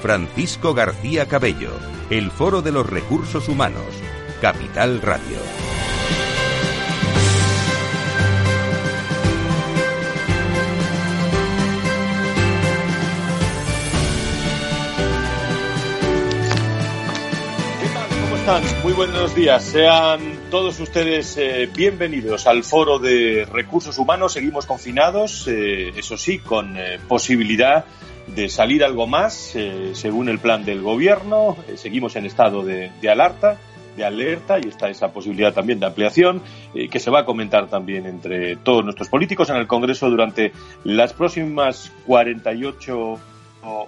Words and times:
Francisco 0.00 0.72
García 0.74 1.26
Cabello, 1.26 1.72
el 2.08 2.30
Foro 2.30 2.62
de 2.62 2.72
los 2.72 2.88
Recursos 2.88 3.48
Humanos, 3.48 3.84
Capital 4.40 5.02
Radio. 5.02 5.38
Muy 18.82 18.94
buenos 18.94 19.32
días. 19.36 19.62
Sean 19.62 20.20
todos 20.50 20.80
ustedes 20.80 21.36
eh, 21.36 21.68
bienvenidos 21.72 22.48
al 22.48 22.64
Foro 22.64 22.98
de 22.98 23.46
Recursos 23.52 23.96
Humanos. 23.96 24.32
Seguimos 24.32 24.66
confinados, 24.66 25.46
eh, 25.46 25.92
eso 25.96 26.16
sí, 26.16 26.40
con 26.40 26.76
eh, 26.76 26.98
posibilidad 27.06 27.84
de 28.34 28.48
salir 28.48 28.84
algo 28.84 29.06
más, 29.06 29.56
según 29.92 30.28
el 30.28 30.38
plan 30.38 30.64
del 30.64 30.82
gobierno. 30.82 31.56
seguimos 31.76 32.16
en 32.16 32.26
estado 32.26 32.62
de, 32.62 32.90
alerta, 33.10 33.58
de 33.96 34.04
alerta 34.04 34.58
y 34.58 34.68
está 34.68 34.88
esa 34.88 35.12
posibilidad 35.12 35.52
también 35.52 35.80
de 35.80 35.86
ampliación 35.86 36.42
que 36.90 37.00
se 37.00 37.10
va 37.10 37.20
a 37.20 37.24
comentar 37.24 37.68
también 37.68 38.06
entre 38.06 38.56
todos 38.56 38.84
nuestros 38.84 39.08
políticos 39.08 39.50
en 39.50 39.56
el 39.56 39.66
Congreso 39.66 40.08
durante 40.08 40.52
las 40.84 41.12
próximas 41.12 41.92
48 42.06 43.18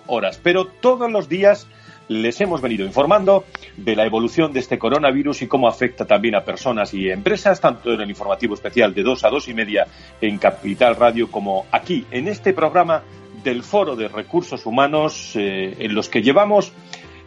horas. 0.06 0.40
Pero 0.42 0.66
todos 0.66 1.10
los 1.10 1.28
días 1.28 1.66
les 2.08 2.40
hemos 2.40 2.60
venido 2.60 2.84
informando 2.84 3.44
de 3.76 3.96
la 3.96 4.04
evolución 4.04 4.52
de 4.52 4.60
este 4.60 4.78
coronavirus 4.78 5.42
y 5.42 5.46
cómo 5.46 5.68
afecta 5.68 6.04
también 6.04 6.34
a 6.34 6.44
personas 6.44 6.92
y 6.94 7.10
empresas, 7.10 7.60
tanto 7.60 7.92
en 7.92 8.00
el 8.00 8.10
informativo 8.10 8.54
especial 8.54 8.92
de 8.94 9.02
2 9.02 9.24
a 9.24 9.30
2 9.30 9.48
y 9.48 9.54
media 9.54 9.86
en 10.20 10.38
Capital 10.38 10.96
Radio 10.96 11.30
como 11.30 11.66
aquí 11.70 12.04
en 12.10 12.28
este 12.28 12.52
programa 12.52 13.02
del 13.44 13.62
Foro 13.62 13.96
de 13.96 14.08
Recursos 14.08 14.66
Humanos 14.66 15.32
eh, 15.34 15.76
en 15.78 15.94
los 15.94 16.08
que 16.08 16.22
llevamos 16.22 16.72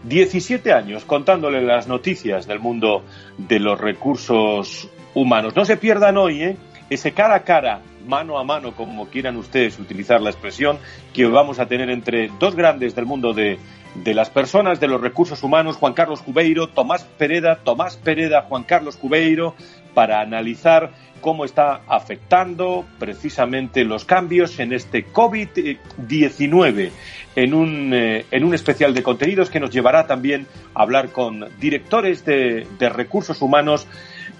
17 0.04 0.72
años 0.72 1.06
contándole 1.06 1.62
las 1.62 1.88
noticias 1.88 2.48
del 2.48 2.60
mundo 2.60 3.04
de 3.38 3.60
los 3.60 3.80
recursos 3.80 4.90
humanos. 5.14 5.56
No 5.56 5.66
se 5.66 5.78
pierdan 5.78 6.18
hoy 6.18 6.44
¿eh? 6.44 6.58
ese 6.90 7.14
cara 7.14 7.36
a 7.36 7.44
cara, 7.44 7.82
mano 8.08 8.38
a 8.38 8.44
mano, 8.44 8.76
como 8.76 9.08
quieran 9.08 9.38
ustedes 9.38 9.80
utilizar 9.80 10.22
la 10.22 10.30
expresión, 10.30 10.78
que 11.14 11.26
vamos 11.26 11.60
a 11.60 11.68
tener 11.68 11.90
entre 11.90 12.30
dos 12.40 12.56
grandes 12.56 12.96
del 12.96 13.06
mundo 13.06 13.34
de 13.34 13.58
de 14.04 14.14
las 14.14 14.30
personas 14.30 14.80
de 14.80 14.88
los 14.88 15.02
recursos 15.02 15.42
humanos, 15.44 15.78
Juan 15.78 15.94
Carlos 15.94 16.22
Cubeiro, 16.22 16.68
Tomás 16.68 17.04
Pereda, 17.04 17.58
Tomás 17.64 17.98
Pereda, 17.98 18.42
Juan 18.44 18.64
Carlos 18.64 18.98
Cubeiro, 18.98 19.56
para 19.96 20.22
analizar 20.22 20.92
cómo 21.22 21.44
está 21.44 21.82
afectando 21.88 22.86
precisamente 23.00 23.84
los 23.84 24.06
cambios 24.06 24.60
en 24.60 24.74
este 24.74 25.08
COVID-19 25.08 26.92
en 27.36 27.54
un, 27.56 27.94
eh, 27.94 28.26
en 28.30 28.44
un 28.44 28.54
especial 28.54 28.94
de 28.94 29.02
contenidos 29.02 29.50
que 29.50 29.60
nos 29.60 29.72
llevará 29.72 30.06
también 30.06 30.46
a 30.76 30.84
hablar 30.84 31.10
con 31.10 31.48
directores 31.60 32.24
de, 32.26 32.68
de 32.78 32.90
recursos 32.90 33.42
humanos 33.42 33.88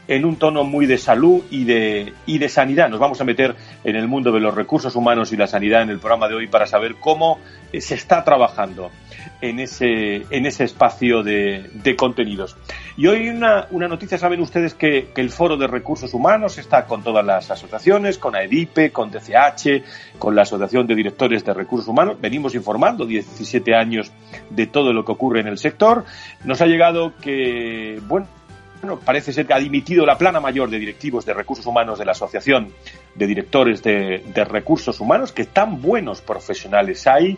en 0.08 0.26
un 0.26 0.38
tono 0.38 0.64
muy 0.64 0.86
de 0.86 0.98
salud 0.98 1.44
y 1.50 1.64
de, 1.64 2.14
y 2.26 2.38
de 2.38 2.50
sanidad. 2.50 2.90
Nos 2.90 3.00
vamos 3.00 3.20
a 3.22 3.24
meter 3.24 3.56
en 3.84 3.96
el 3.96 4.08
mundo 4.08 4.32
de 4.32 4.40
los 4.40 4.54
recursos 4.54 4.96
humanos 4.96 5.32
y 5.34 5.38
la 5.38 5.48
sanidad 5.48 5.82
en 5.82 5.90
el 5.90 6.00
programa 6.00 6.28
de 6.28 6.36
hoy 6.36 6.48
para 6.48 6.68
saber 6.68 6.96
cómo 7.00 7.40
eh, 7.72 7.82
se 7.82 7.96
está 7.96 8.24
trabajando 8.24 8.92
en 9.42 9.60
ese, 9.60 10.26
en 10.30 10.46
ese 10.46 10.64
espacio 10.64 11.24
de, 11.24 11.70
de 11.74 11.96
contenidos. 11.96 12.56
Y 12.98 13.08
hoy 13.08 13.30
una, 13.30 13.68
una 13.72 13.88
noticia, 13.88 14.18
saben 14.18 14.42
ustedes 14.42 14.74
que, 14.74 15.10
que, 15.14 15.22
el 15.22 15.30
Foro 15.30 15.58
de 15.58 15.68
Recursos 15.68 16.14
Humanos 16.14 16.58
está 16.58 16.86
con 16.86 17.04
todas 17.04 17.26
las 17.26 17.52
asociaciones, 17.52 18.18
con 18.18 18.36
AEDIPE, 18.36 18.92
con 18.92 19.12
DCH, 19.12 19.84
con 20.18 20.36
la 20.36 20.44
Asociación 20.44 20.88
de 20.88 20.96
Directores 20.96 21.44
de 21.44 21.54
Recursos 21.54 21.88
Humanos. 21.88 22.18
Venimos 22.22 22.56
informando 22.56 23.06
17 23.06 23.76
años 23.76 24.12
de 24.50 24.68
todo 24.68 24.94
lo 24.94 25.04
que 25.04 25.12
ocurre 25.12 25.42
en 25.42 25.48
el 25.48 25.58
sector. 25.58 26.06
Nos 26.44 26.62
ha 26.62 26.68
llegado 26.68 27.14
que, 27.22 28.00
bueno, 28.08 28.28
parece 29.00 29.34
ser 29.34 29.46
que 29.46 29.54
ha 29.54 29.60
dimitido 29.60 30.06
la 30.06 30.18
plana 30.18 30.40
mayor 30.40 30.70
de 30.70 30.80
directivos 30.80 31.26
de 31.26 31.34
recursos 31.34 31.66
humanos 31.66 32.00
de 32.00 32.06
la 32.06 32.12
Asociación 32.12 32.74
de 33.16 33.28
Directores 33.28 33.84
de, 33.84 34.24
de 34.34 34.46
Recursos 34.46 35.00
Humanos, 35.00 35.32
que 35.32 35.46
tan 35.46 35.82
buenos 35.82 36.22
profesionales 36.22 37.08
hay 37.08 37.38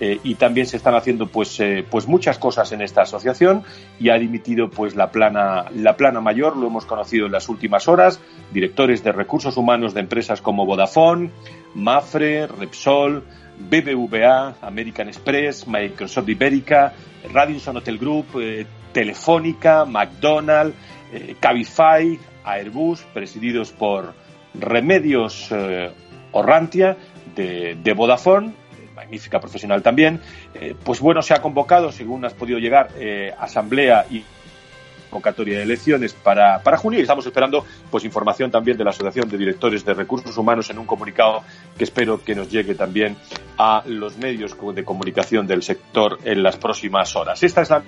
eh, 0.00 0.20
y 0.22 0.36
también 0.36 0.66
se 0.66 0.76
están 0.76 0.94
haciendo 0.94 1.26
pues, 1.26 1.58
eh, 1.58 1.84
pues 1.88 2.06
muchas 2.06 2.38
cosas 2.38 2.70
en 2.70 2.82
esta 2.82 3.02
asociación 3.02 3.64
y 3.98 4.10
ha 4.10 4.18
dimitido 4.18 4.70
pues 4.70 4.94
la 4.94 5.10
plana, 5.10 5.66
la 5.74 5.96
plana 5.96 6.20
mayor, 6.20 6.56
lo 6.56 6.68
hemos 6.68 6.86
conocido 6.86 7.26
en 7.26 7.32
las 7.32 7.48
últimas 7.48 7.88
horas, 7.88 8.20
directores 8.52 9.02
de 9.02 9.10
recursos 9.10 9.56
humanos 9.56 9.94
de 9.94 10.00
empresas 10.00 10.40
como 10.40 10.66
Vodafone, 10.66 11.30
Mafre, 11.74 12.46
Repsol, 12.46 13.24
BBVA, 13.58 14.54
American 14.62 15.08
Express, 15.08 15.66
Microsoft 15.66 16.28
Ibérica, 16.28 16.92
Radisson 17.32 17.76
Hotel 17.78 17.98
Group, 17.98 18.26
eh, 18.40 18.66
Telefónica, 18.98 19.84
McDonald's, 19.84 20.74
Cabify, 21.40 22.18
Airbus, 22.44 23.00
presididos 23.14 23.70
por 23.70 24.12
Remedios 24.54 25.50
Orrantia 26.32 26.96
de, 27.34 27.76
de 27.82 27.92
Vodafone 27.92 28.52
magnífica 28.98 29.38
profesional 29.38 29.80
también, 29.80 30.20
eh, 30.54 30.74
pues 30.84 31.00
bueno, 31.00 31.22
se 31.22 31.32
ha 31.32 31.40
convocado, 31.40 31.92
según 31.92 32.24
has 32.24 32.34
podido 32.34 32.58
llegar, 32.58 32.90
eh, 32.98 33.32
asamblea 33.38 34.06
y 34.10 34.24
convocatoria 35.08 35.56
de 35.56 35.62
elecciones 35.62 36.12
para, 36.12 36.62
para 36.62 36.76
junio 36.76 36.98
y 36.98 37.02
estamos 37.02 37.24
esperando 37.24 37.64
pues 37.90 38.04
información 38.04 38.50
también 38.50 38.76
de 38.76 38.84
la 38.84 38.90
Asociación 38.90 39.28
de 39.28 39.38
Directores 39.38 39.82
de 39.84 39.94
Recursos 39.94 40.36
Humanos 40.36 40.68
en 40.68 40.78
un 40.78 40.84
comunicado 40.84 41.42
que 41.78 41.84
espero 41.84 42.22
que 42.22 42.34
nos 42.34 42.50
llegue 42.50 42.74
también 42.74 43.16
a 43.56 43.82
los 43.86 44.18
medios 44.18 44.54
de 44.74 44.84
comunicación 44.84 45.46
del 45.46 45.62
sector 45.62 46.18
en 46.24 46.42
las 46.42 46.58
próximas 46.58 47.16
horas. 47.16 47.42
Esta 47.42 47.62
es 47.62 47.70
la 47.70 47.82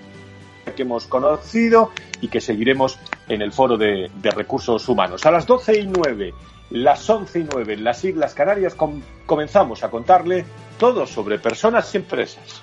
que 0.75 0.83
hemos 0.83 1.07
conocido 1.07 1.91
y 2.21 2.29
que 2.29 2.41
seguiremos 2.41 2.99
en 3.29 3.43
el 3.43 3.53
foro 3.53 3.77
de, 3.77 4.11
recursos 4.35 4.89
humanos. 4.89 5.25
A 5.27 5.31
las 5.31 5.47
12 5.47 5.81
y 5.81 5.87
9, 5.87 6.35
las 6.71 7.09
11 7.09 7.39
y 7.41 7.47
9, 7.53 7.75
en 7.75 7.85
las 7.85 8.05
Islas 8.05 8.35
Canarias, 8.35 8.77
comenzamos 9.27 9.83
a 9.85 9.91
contarle 9.91 10.45
todo 10.79 11.07
sobre 11.07 11.39
personas 11.39 11.95
y 11.95 11.99
empresas. 11.99 12.63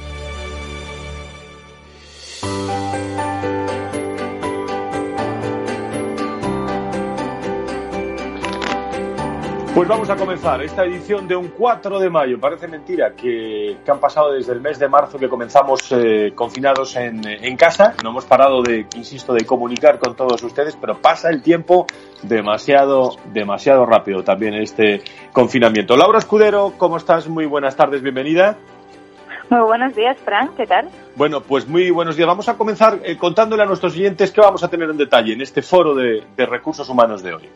Pues 9.81 9.89
vamos 9.89 10.11
a 10.11 10.15
comenzar 10.15 10.61
esta 10.61 10.85
edición 10.85 11.27
de 11.27 11.35
un 11.35 11.47
4 11.47 11.99
de 11.99 12.07
mayo. 12.07 12.39
Parece 12.39 12.67
mentira 12.67 13.13
que, 13.15 13.77
han 13.87 13.99
pasado 13.99 14.31
desde 14.31 14.53
el 14.53 14.61
mes 14.61 14.77
de 14.77 14.87
marzo 14.87 15.17
que 15.17 15.27
comenzamos 15.27 15.91
eh, 15.91 16.33
confinados 16.35 16.95
en, 16.97 17.27
en, 17.27 17.57
casa. 17.57 17.95
No 18.03 18.11
hemos 18.11 18.25
parado 18.25 18.61
de, 18.61 18.85
insisto, 18.95 19.33
de 19.33 19.43
comunicar 19.43 19.97
con 19.97 20.15
todos 20.15 20.43
ustedes, 20.43 20.77
pero 20.79 21.01
pasa 21.01 21.31
el 21.31 21.41
tiempo 21.41 21.87
demasiado, 22.21 23.15
demasiado 23.33 23.87
rápido 23.87 24.23
también 24.23 24.53
este 24.53 25.01
confinamiento. 25.33 25.97
Laura 25.97 26.19
Escudero, 26.19 26.73
¿cómo 26.77 26.97
estás? 26.97 27.27
Muy 27.27 27.47
buenas 27.47 27.75
tardes, 27.75 28.03
bienvenida. 28.03 28.57
Muy 29.49 29.61
buenos 29.61 29.95
días, 29.95 30.15
Fran, 30.23 30.51
¿qué 30.55 30.67
tal? 30.67 30.89
Bueno, 31.15 31.41
pues 31.41 31.67
muy 31.67 31.89
buenos 31.89 32.15
días. 32.15 32.27
Vamos 32.27 32.47
a 32.47 32.55
comenzar 32.55 32.99
eh, 33.03 33.17
contándole 33.17 33.63
a 33.63 33.65
nuestros 33.65 33.93
oyentes 33.93 34.29
qué 34.29 34.41
vamos 34.41 34.63
a 34.63 34.67
tener 34.67 34.91
en 34.91 34.97
detalle 34.97 35.33
en 35.33 35.41
este 35.41 35.63
foro 35.63 35.95
de, 35.95 36.23
recursos 36.37 36.87
humanos 36.87 37.23
de 37.23 37.33
hoy. 37.33 37.49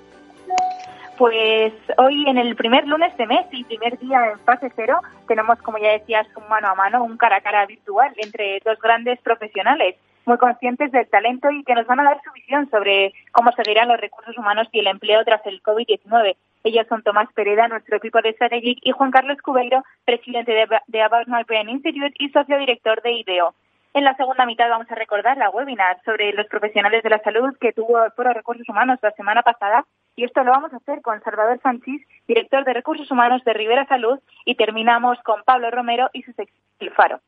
Pues 1.18 1.74
hoy 1.98 2.26
en 2.28 2.38
el 2.38 2.56
primer 2.56 2.86
lunes 2.88 3.16
de 3.18 3.26
mes 3.26 3.46
y 3.52 3.64
primer 3.64 3.98
día 4.00 4.32
en 4.32 4.40
fase 4.40 4.70
cero 4.76 5.00
tenemos, 5.28 5.58
como 5.62 5.78
ya 5.78 5.92
decías, 5.92 6.28
un 6.36 6.48
mano 6.50 6.68
a 6.68 6.76
mano, 6.76 7.04
un 7.04 7.16
cara 7.18 7.38
a 7.38 7.42
cara 7.42 7.66
virtual 7.66 8.12
entre 8.18 8.60
dos 8.66 8.78
grandes 8.80 9.20
profesionales 9.22 9.96
muy 10.26 10.38
conscientes 10.38 10.92
del 10.92 11.08
talento 11.08 11.50
y 11.52 11.64
que 11.64 11.76
nos 11.76 11.86
van 11.88 12.00
a 12.00 12.04
dar 12.04 12.20
su 12.24 12.32
visión 12.34 12.70
sobre 12.70 13.14
cómo 13.32 13.52
seguirán 13.52 13.88
los 13.88 14.02
recursos 14.02 14.38
humanos 14.38 14.68
y 14.72 14.80
el 14.80 14.88
empleo 14.88 15.24
tras 15.24 15.46
el 15.46 15.62
COVID-19. 15.62 16.36
Ellos 16.64 16.88
son 16.90 17.04
Tomás 17.04 17.32
Pereda, 17.34 17.68
nuestro 17.68 17.98
equipo 17.98 18.22
de 18.22 18.34
Strategic, 18.34 18.80
y 18.82 18.92
Juan 18.92 19.12
Carlos 19.12 19.38
Cubeiro, 19.44 19.84
presidente 20.04 20.52
de, 20.88 21.02
About 21.02 21.28
My 21.28 21.44
Brain 21.48 21.70
Institute 21.70 22.16
y 22.18 22.30
socio 22.30 22.58
director 22.58 23.02
de 23.04 23.12
IDEO. 23.12 23.54
En 23.96 24.04
la 24.04 24.14
segunda 24.18 24.46
mitad 24.46 24.70
vamos 24.70 24.92
a 24.92 24.96
recordar 24.96 25.38
la 25.38 25.50
webinar 25.50 26.02
sobre 26.04 26.34
los 26.34 26.48
profesionales 26.48 27.02
de 27.02 27.10
la 27.10 27.20
salud 27.20 27.56
que 27.62 27.72
tuvo 27.72 28.04
el 28.04 28.12
Foro 28.12 28.28
de 28.28 28.34
Recursos 28.34 28.68
Humanos 28.68 29.00
la 29.02 29.12
semana 29.12 29.42
pasada 29.42 29.86
y 30.18 30.26
esto 30.26 30.44
lo 30.44 30.52
vamos 30.52 30.74
a 30.74 30.76
hacer 30.76 31.02
con 31.02 31.24
Salvador 31.24 31.62
Sánchez, 31.64 32.02
director 32.28 32.66
de 32.66 32.74
Recursos 32.74 33.10
Humanos 33.10 33.42
de 33.46 33.54
Rivera 33.54 33.88
Salud 33.88 34.20
y 34.44 34.56
terminamos 34.56 35.18
con 35.24 35.44
Pablo 35.44 35.72
Romero 35.72 36.10
y 36.12 36.24
su 36.24 36.34
sección. 36.34 37.22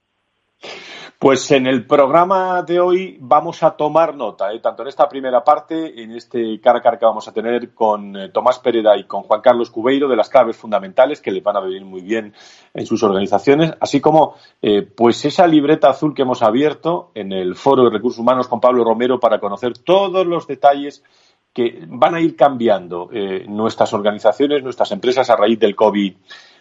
Pues 1.19 1.50
en 1.50 1.65
el 1.65 1.88
programa 1.88 2.62
de 2.62 2.80
hoy 2.80 3.18
vamos 3.19 3.63
a 3.63 3.71
tomar 3.71 4.15
nota, 4.15 4.54
¿eh? 4.54 4.59
tanto 4.59 4.83
en 4.83 4.89
esta 4.89 5.09
primera 5.09 5.44
parte, 5.44 6.04
en 6.04 6.12
este 6.12 6.62
cara 6.62 6.77
a 6.77 6.81
cara 6.83 7.00
que 7.00 7.06
vamos 7.06 7.27
a 7.27 7.33
tener 7.33 7.74
con 7.74 8.15
eh, 8.15 8.30
Tomás 8.30 8.59
Pereda 8.59 8.95
y 8.95 9.06
con 9.06 9.24
Juan 9.24 9.42
Carlos 9.42 9.71
Cubeiro, 9.71 10.07
de 10.07 10.15
las 10.15 10.30
claves 10.30 10.57
fundamentales 10.57 11.19
que 11.19 11.31
les 11.31 11.42
van 11.42 11.57
a 11.57 11.62
venir 11.62 11.83
muy 11.86 12.01
bien 12.01 12.36
en 12.71 12.86
sus 12.86 13.01
organizaciones, 13.01 13.74
así 13.80 14.00
como 14.00 14.36
eh, 14.62 14.83
pues 14.83 15.25
esa 15.25 15.48
libreta 15.48 15.89
azul 15.89 16.13
que 16.13 16.21
hemos 16.21 16.44
abierto 16.44 17.09
en 17.15 17.31
el 17.31 17.56
Foro 17.56 17.86
de 17.86 17.89
Recursos 17.89 18.19
Humanos 18.19 18.48
con 18.48 18.62
Pablo 18.62 18.83
Romero 18.83 19.19
para 19.19 19.39
conocer 19.39 19.75
todos 19.80 20.24
los 20.27 20.45
detalles 20.45 21.04
que 21.51 21.83
van 21.88 22.13
a 22.13 22.21
ir 22.21 22.36
cambiando 22.36 23.09
nuestras 23.48 23.92
organizaciones, 23.92 24.62
nuestras 24.62 24.92
empresas 24.92 25.27
a 25.31 25.36
raíz 25.36 25.57
del 25.57 25.75
COVID. 25.75 26.15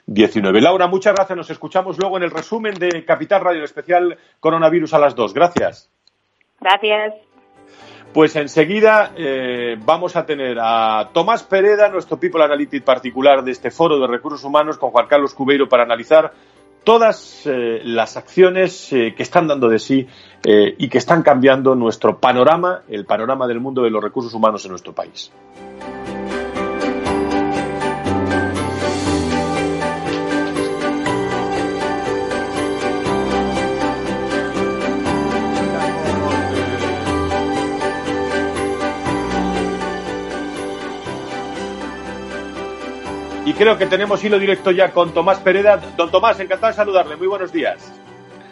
19. 0.06 0.60
Laura, 0.60 0.86
muchas 0.86 1.14
gracias. 1.14 1.36
Nos 1.36 1.50
escuchamos 1.50 1.98
luego 1.98 2.16
en 2.16 2.22
el 2.22 2.30
resumen 2.30 2.74
de 2.74 3.04
Capital 3.04 3.42
Radio 3.42 3.64
Especial 3.64 4.16
Coronavirus 4.40 4.94
a 4.94 4.98
las 4.98 5.14
2. 5.14 5.34
Gracias. 5.34 5.90
Gracias. 6.60 7.14
Pues 8.12 8.34
enseguida 8.36 9.12
eh, 9.16 9.76
vamos 9.84 10.16
a 10.16 10.24
tener 10.24 10.56
a 10.58 11.10
Tomás 11.12 11.42
Pereda, 11.42 11.88
nuestro 11.88 12.18
People 12.18 12.42
Analytics 12.42 12.84
particular 12.84 13.44
de 13.44 13.50
este 13.52 13.70
foro 13.70 13.98
de 13.98 14.06
recursos 14.06 14.42
humanos, 14.42 14.78
con 14.78 14.90
Juan 14.90 15.06
Carlos 15.06 15.34
Cubeiro 15.34 15.68
para 15.68 15.82
analizar 15.82 16.32
todas 16.82 17.42
eh, 17.44 17.80
las 17.84 18.16
acciones 18.16 18.90
eh, 18.92 19.12
que 19.14 19.22
están 19.22 19.48
dando 19.48 19.68
de 19.68 19.78
sí 19.78 20.06
y 20.78 20.88
que 20.88 20.98
están 20.98 21.22
cambiando 21.22 21.74
nuestro 21.74 22.20
panorama, 22.20 22.82
el 22.88 23.04
panorama 23.04 23.48
del 23.48 23.58
mundo 23.58 23.82
de 23.82 23.90
los 23.90 24.00
recursos 24.00 24.32
humanos 24.32 24.64
en 24.64 24.70
nuestro 24.70 24.94
país. 24.94 25.32
Y 43.46 43.54
creo 43.54 43.78
que 43.78 43.86
tenemos 43.86 44.24
hilo 44.24 44.40
directo 44.40 44.72
ya 44.72 44.90
con 44.90 45.14
Tomás 45.14 45.38
Pereda. 45.38 45.76
Don 45.96 46.10
Tomás, 46.10 46.40
encantado 46.40 46.72
de 46.72 46.76
saludarle. 46.76 47.14
Muy 47.14 47.28
buenos 47.28 47.52
días. 47.52 47.94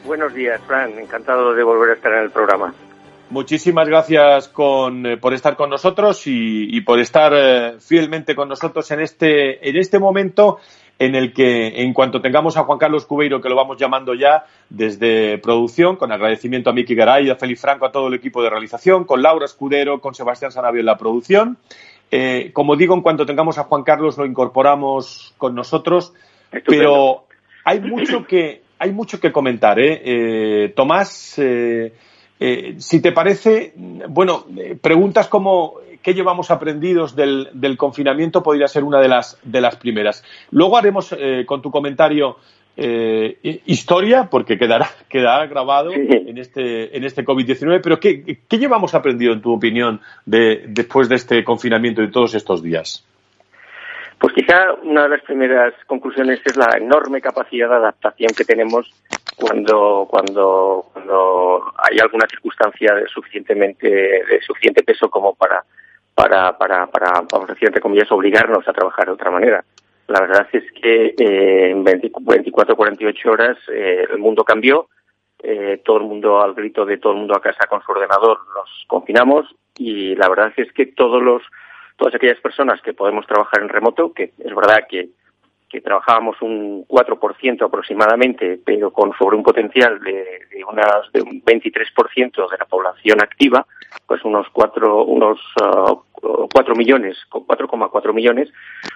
Buenos 0.07 0.33
días, 0.33 0.61
Fran. 0.69 0.97
Encantado 0.97 1.53
de 1.53 1.65
volver 1.65 1.91
a 1.91 1.95
estar 1.95 2.13
en 2.13 2.23
el 2.23 2.31
programa. 2.31 2.73
Muchísimas 3.29 3.89
gracias 3.89 4.53
eh, 4.57 5.17
por 5.21 5.35
estar 5.35 5.57
con 5.57 5.69
nosotros 5.69 6.23
y, 6.27 6.81
por 6.83 7.01
estar 7.01 7.33
eh, 7.35 7.75
fielmente 7.81 8.37
con 8.37 8.49
nosotros 8.49 8.89
en 8.93 9.01
este, 9.01 9.69
en 9.69 9.77
este 9.77 9.99
momento 9.99 10.59
en 11.01 11.17
el 11.17 11.33
que, 11.33 11.83
en 11.83 11.93
cuanto 11.93 12.21
tengamos 12.21 12.57
a 12.57 12.63
Juan 12.63 12.79
Carlos 12.79 13.05
Cubeiro, 13.05 13.41
que 13.41 13.49
lo 13.49 13.57
vamos 13.57 13.77
llamando 13.77 14.15
ya 14.15 14.45
desde 14.69 15.39
producción, 15.39 15.97
con 15.97 16.13
agradecimiento 16.13 16.71
a 16.71 16.73
Miki 16.73 16.95
Garay, 16.95 17.31
a 17.31 17.35
Félix 17.35 17.63
Franco, 17.63 17.87
a 17.87 17.91
todo 17.91 18.07
el 18.07 18.15
equipo 18.15 18.45
de 18.45 18.51
realización, 18.51 19.05
con 19.05 19.21
Laura 19.21 19.45
Escudero, 19.45 20.01
con 20.01 20.15
Sebastián 20.15 20.53
Sanabio 20.53 20.81
en 20.81 20.87
la 20.87 20.97
producción, 20.97 21.59
eh, 22.17 22.53
como 22.53 22.77
digo, 22.77 22.95
en 22.95 23.01
cuanto 23.01 23.27
tengamos 23.27 23.59
a 23.59 23.65
Juan 23.65 23.83
Carlos 23.83 24.17
lo 24.17 24.25
incorporamos 24.25 25.35
con 25.37 25.53
nosotros, 25.53 26.13
pero 26.65 27.25
hay 27.65 27.81
mucho 27.81 28.25
que 28.25 28.63
hay 28.79 28.93
mucho 28.93 29.19
que 29.19 29.33
comentar, 29.33 29.81
¿eh? 29.81 30.01
eh 30.05 30.73
Tomás, 30.77 31.35
eh, 31.41 31.93
si 32.79 33.03
te 33.03 33.11
parece, 33.11 33.73
bueno, 34.11 34.47
preguntas 34.81 35.27
como 35.27 35.75
qué 36.01 36.15
llevamos 36.15 36.53
aprendidos 36.53 37.17
del, 37.17 37.49
del, 37.53 37.77
confinamiento 37.77 38.45
podría 38.45 38.69
ser 38.69 38.85
una 38.85 39.01
de 39.01 39.09
las 39.09 39.37
de 39.43 39.61
las 39.61 39.75
primeras. 39.75 40.23
Luego 40.53 40.77
haremos 40.77 41.13
con 41.47 41.63
tu 41.63 41.73
comentario 41.73 42.37
eh, 42.77 43.61
historia, 43.67 44.29
porque 44.31 44.59
quedará, 44.59 44.89
quedará 45.09 45.47
grabado 45.47 45.93
en 45.93 46.39
este, 46.39 46.97
en 46.97 47.05
este 47.05 47.25
COVID-19, 47.25 47.81
pero 47.83 48.01
¿qué, 48.01 48.39
¿qué, 48.49 48.59
llevamos 48.59 48.95
aprendido, 48.95 49.33
en 49.33 49.41
tu 49.41 49.53
opinión, 49.53 50.01
de, 50.27 50.65
después 50.69 51.09
de 51.09 51.17
este 51.17 51.45
confinamiento 51.45 52.03
y 52.03 52.07
de 52.07 52.13
todos 52.13 52.35
estos 52.35 52.63
días? 52.63 53.07
Pues 54.19 54.33
quizá 54.33 54.73
una 54.83 55.03
de 55.03 55.11
las 55.11 55.23
primeras 55.23 55.75
conclusiones 55.87 56.41
es 56.45 56.57
la 56.57 56.79
enorme 56.79 57.21
capacidad 57.21 57.69
de 57.69 57.75
adaptación 57.75 58.31
que 58.37 58.45
tenemos 58.45 58.91
cuando, 59.37 60.07
cuando, 60.09 60.87
cuando 60.93 61.73
hay 61.77 61.99
alguna 61.99 62.27
circunstancia 62.29 62.95
de 62.95 63.07
suficientemente, 63.09 63.89
de 63.89 64.41
suficiente 64.47 64.83
peso 64.83 65.11
como 65.11 65.35
para, 65.35 65.63
para, 66.15 66.57
para, 66.57 66.87
para, 66.87 67.11
vamos 67.31 67.51
a 67.51 67.53
decir, 67.53 67.69
entre 67.69 67.83
comillas, 67.83 68.11
obligarnos 68.11 68.67
a 68.67 68.73
trabajar 68.73 69.07
de 69.07 69.13
otra 69.13 69.31
manera. 69.31 69.65
La 70.07 70.21
verdad 70.21 70.47
es 70.53 70.65
que 70.73 71.15
eh, 71.19 71.71
en 71.71 71.83
24, 71.83 72.77
48 72.77 73.31
horas 73.31 73.57
eh, 73.73 74.07
el 74.11 74.19
mundo 74.19 74.45
cambió, 74.45 74.89
eh, 75.43 75.81
todo 75.85 75.99
el 75.99 76.05
mundo 76.05 76.41
al 76.41 76.55
grito 76.55 76.85
de 76.85 76.99
todo 76.99 77.13
el 77.13 77.19
mundo 77.21 77.37
a 77.37 77.41
casa 77.41 77.67
con 77.69 77.83
su 77.83 77.93
ordenador 77.93 78.39
nos 78.55 78.85
confinamos. 78.87 79.47
Y 79.77 80.15
la 80.17 80.29
verdad 80.29 80.53
es 80.57 80.73
que 80.73 80.87
todos 80.87 81.23
los, 81.23 81.43
todas 81.97 82.15
aquellas 82.15 82.41
personas 82.41 82.81
que 82.83 82.93
podemos 82.93 83.27
trabajar 83.27 83.63
en 83.63 83.69
remoto, 83.69 84.13
que 84.13 84.33
es 84.39 84.55
verdad 84.55 84.87
que 84.89 85.09
que 85.75 85.81
trabajábamos 85.81 86.41
un 86.41 86.87
4% 86.87 87.67
aproximadamente, 87.67 88.61
pero 88.65 88.93
con 88.93 89.13
sobre 89.19 89.37
un 89.37 89.43
potencial 89.43 89.99
de, 89.99 90.47
de, 90.49 90.65
unas, 90.65 91.11
de 91.13 91.21
un 91.21 91.43
23% 91.43 92.49
de 92.49 92.57
la 92.57 92.65
población 92.65 93.21
activa, 93.21 93.67
pues 94.07 94.25
unos 94.25 94.47
4, 94.53 95.05
unos, 95.05 95.41
uh, 95.61 96.49
4 96.55 96.77
millones, 96.77 97.17
4,4 97.29 98.15
millones, 98.15 98.53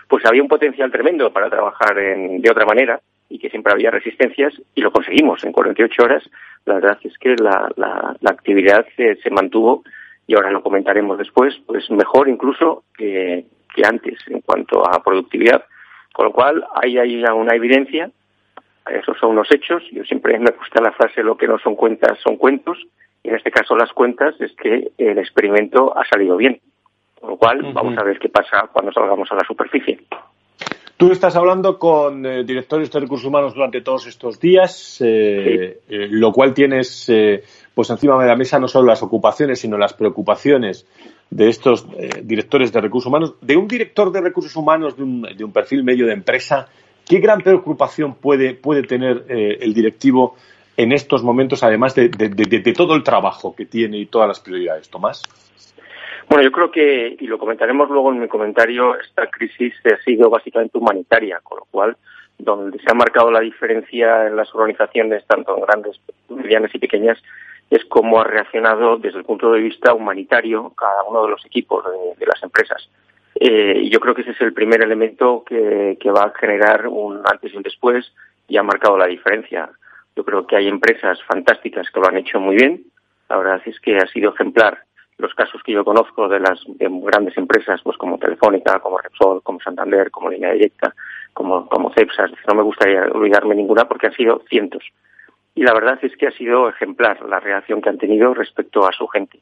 pues 0.06 0.24
había 0.24 0.40
un 0.40 0.46
potencial 0.46 0.92
tremendo 0.92 1.32
para 1.32 1.50
trabajar 1.50 1.98
en, 1.98 2.40
de 2.40 2.48
otra 2.48 2.64
manera 2.64 3.00
y 3.28 3.40
que 3.40 3.50
siempre 3.50 3.72
había 3.72 3.90
resistencias 3.90 4.54
y 4.76 4.80
lo 4.80 4.92
conseguimos 4.92 5.42
en 5.42 5.50
48 5.50 6.00
horas. 6.00 6.22
La 6.64 6.74
verdad 6.74 6.98
es 7.02 7.18
que 7.18 7.34
la, 7.42 7.68
la, 7.74 8.16
la 8.20 8.30
actividad 8.30 8.86
se, 8.96 9.16
se 9.16 9.30
mantuvo 9.30 9.82
y 10.28 10.36
ahora 10.36 10.52
lo 10.52 10.62
comentaremos 10.62 11.18
después, 11.18 11.60
pues 11.66 11.90
mejor 11.90 12.28
incluso 12.28 12.84
que, 12.96 13.46
que 13.74 13.82
antes 13.84 14.16
en 14.28 14.42
cuanto 14.42 14.88
a 14.88 15.02
productividad 15.02 15.64
con 16.18 16.26
lo 16.26 16.32
cual, 16.32 16.64
ahí 16.74 16.98
hay 16.98 17.20
ya 17.20 17.32
una 17.32 17.54
evidencia, 17.54 18.10
esos 18.90 19.16
son 19.20 19.30
unos 19.30 19.46
hechos, 19.52 19.84
yo 19.92 20.02
siempre 20.02 20.36
me 20.40 20.50
gusta 20.50 20.82
la 20.82 20.90
frase 20.90 21.22
lo 21.22 21.36
que 21.36 21.46
no 21.46 21.60
son 21.60 21.76
cuentas 21.76 22.18
son 22.24 22.36
cuentos, 22.36 22.76
y 23.22 23.28
en 23.28 23.36
este 23.36 23.52
caso 23.52 23.76
las 23.76 23.92
cuentas 23.92 24.34
es 24.40 24.50
que 24.60 24.90
el 24.98 25.16
experimento 25.18 25.96
ha 25.96 26.04
salido 26.08 26.36
bien. 26.36 26.60
Con 27.20 27.30
lo 27.30 27.36
cual, 27.36 27.72
vamos 27.72 27.96
a 27.96 28.02
ver 28.02 28.18
qué 28.18 28.28
pasa 28.30 28.68
cuando 28.72 28.92
salgamos 28.92 29.30
a 29.30 29.36
la 29.36 29.44
superficie. 29.46 30.00
Tú 30.96 31.12
estás 31.12 31.36
hablando 31.36 31.78
con 31.78 32.26
eh, 32.26 32.42
directores 32.42 32.90
de 32.90 32.98
recursos 32.98 33.28
humanos 33.28 33.54
durante 33.54 33.80
todos 33.82 34.08
estos 34.08 34.40
días, 34.40 35.00
eh, 35.00 35.78
eh, 35.88 36.08
lo 36.10 36.32
cual 36.32 36.52
tienes 36.52 37.06
pues 37.72 37.90
encima 37.90 38.20
de 38.20 38.26
la 38.26 38.34
mesa 38.34 38.58
no 38.58 38.66
solo 38.66 38.88
las 38.88 39.04
ocupaciones, 39.04 39.60
sino 39.60 39.78
las 39.78 39.94
preocupaciones 39.94 40.84
de 41.30 41.48
estos 41.48 41.86
eh, 41.98 42.22
directores 42.22 42.72
de 42.72 42.80
recursos 42.80 43.08
humanos, 43.08 43.34
de 43.40 43.56
un 43.56 43.68
director 43.68 44.10
de 44.10 44.20
recursos 44.20 44.54
humanos 44.56 44.96
de 44.96 45.02
un, 45.02 45.22
de 45.22 45.44
un 45.44 45.52
perfil 45.52 45.84
medio 45.84 46.06
de 46.06 46.12
empresa, 46.12 46.68
¿qué 47.06 47.18
gran 47.18 47.40
preocupación 47.40 48.14
puede, 48.14 48.54
puede 48.54 48.82
tener 48.82 49.24
eh, 49.28 49.58
el 49.60 49.74
directivo 49.74 50.36
en 50.76 50.92
estos 50.92 51.22
momentos, 51.22 51.62
además 51.62 51.94
de, 51.94 52.08
de, 52.08 52.72
todo 52.72 52.94
el 52.94 53.02
trabajo 53.02 53.54
que 53.54 53.66
tiene 53.66 53.98
y 53.98 54.06
todas 54.06 54.28
las 54.28 54.40
prioridades? 54.40 54.88
Tomás. 54.88 55.22
Bueno, 56.28 56.44
yo 56.44 56.52
creo 56.52 56.70
que, 56.70 57.16
y 57.18 57.26
lo 57.26 57.38
comentaremos 57.38 57.90
luego 57.90 58.12
en 58.12 58.20
mi 58.20 58.28
comentario, 58.28 58.98
esta 59.00 59.26
crisis 59.28 59.74
ha 59.84 60.02
sido 60.04 60.30
básicamente 60.30 60.78
humanitaria, 60.78 61.40
con 61.42 61.58
lo 61.58 61.64
cual, 61.70 61.96
donde 62.38 62.78
se 62.78 62.90
ha 62.90 62.94
marcado 62.94 63.30
la 63.30 63.40
diferencia 63.40 64.26
en 64.26 64.36
las 64.36 64.54
organizaciones, 64.54 65.26
tanto 65.26 65.56
grandes, 65.60 65.98
medianas 66.28 66.72
y 66.74 66.78
pequeñas, 66.78 67.18
es 67.70 67.84
cómo 67.86 68.20
ha 68.20 68.24
reaccionado 68.24 68.96
desde 68.96 69.18
el 69.18 69.24
punto 69.24 69.52
de 69.52 69.60
vista 69.60 69.94
humanitario 69.94 70.72
cada 70.76 71.04
uno 71.04 71.24
de 71.24 71.30
los 71.30 71.44
equipos 71.44 71.84
de, 72.18 72.26
las 72.26 72.42
empresas. 72.42 72.88
Eh, 73.34 73.88
yo 73.90 74.00
creo 74.00 74.14
que 74.14 74.22
ese 74.22 74.32
es 74.32 74.40
el 74.40 74.52
primer 74.52 74.82
elemento 74.82 75.44
que, 75.46 75.96
que, 76.00 76.10
va 76.10 76.24
a 76.24 76.38
generar 76.38 76.88
un 76.88 77.22
antes 77.24 77.52
y 77.52 77.56
un 77.56 77.62
después 77.62 78.12
y 78.48 78.56
ha 78.56 78.62
marcado 78.62 78.96
la 78.96 79.06
diferencia. 79.06 79.70
Yo 80.16 80.24
creo 80.24 80.46
que 80.46 80.56
hay 80.56 80.66
empresas 80.66 81.22
fantásticas 81.24 81.88
que 81.90 82.00
lo 82.00 82.08
han 82.08 82.16
hecho 82.16 82.40
muy 82.40 82.56
bien. 82.56 82.84
La 83.28 83.36
verdad 83.36 83.60
es 83.66 83.78
que 83.80 83.98
ha 83.98 84.06
sido 84.06 84.32
ejemplar 84.32 84.82
los 85.18 85.34
casos 85.34 85.60
que 85.64 85.72
yo 85.72 85.84
conozco 85.84 86.28
de 86.28 86.40
las 86.40 86.60
grandes 86.78 87.36
empresas, 87.36 87.80
pues 87.82 87.96
como 87.96 88.18
Telefónica, 88.18 88.78
como 88.78 88.98
Repsol, 88.98 89.42
como 89.42 89.60
Santander, 89.60 90.10
como 90.10 90.30
Línea 90.30 90.52
Directa, 90.52 90.94
como, 91.34 91.68
como. 91.68 91.92
No 92.46 92.54
me 92.54 92.62
gustaría 92.62 93.02
olvidarme 93.02 93.54
ninguna 93.54 93.86
porque 93.86 94.06
han 94.06 94.14
sido 94.14 94.42
cientos. 94.48 94.84
Y 95.58 95.64
la 95.64 95.74
verdad 95.74 95.98
es 96.02 96.16
que 96.16 96.28
ha 96.28 96.30
sido 96.30 96.68
ejemplar 96.68 97.20
la 97.22 97.40
reacción 97.40 97.82
que 97.82 97.88
han 97.88 97.98
tenido 97.98 98.32
respecto 98.32 98.86
a 98.86 98.92
su 98.92 99.08
gente. 99.08 99.40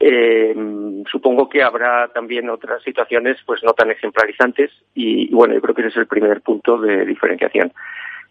Eh, 0.00 0.52
supongo 1.08 1.48
que 1.48 1.62
habrá 1.62 2.08
también 2.08 2.50
otras 2.50 2.82
situaciones 2.82 3.36
pues 3.46 3.62
no 3.62 3.72
tan 3.72 3.92
ejemplarizantes 3.92 4.72
y, 4.92 5.32
bueno, 5.32 5.54
yo 5.54 5.60
creo 5.60 5.74
que 5.76 5.82
ese 5.82 5.90
es 5.90 5.96
el 5.98 6.08
primer 6.08 6.40
punto 6.40 6.78
de 6.78 7.06
diferenciación. 7.06 7.72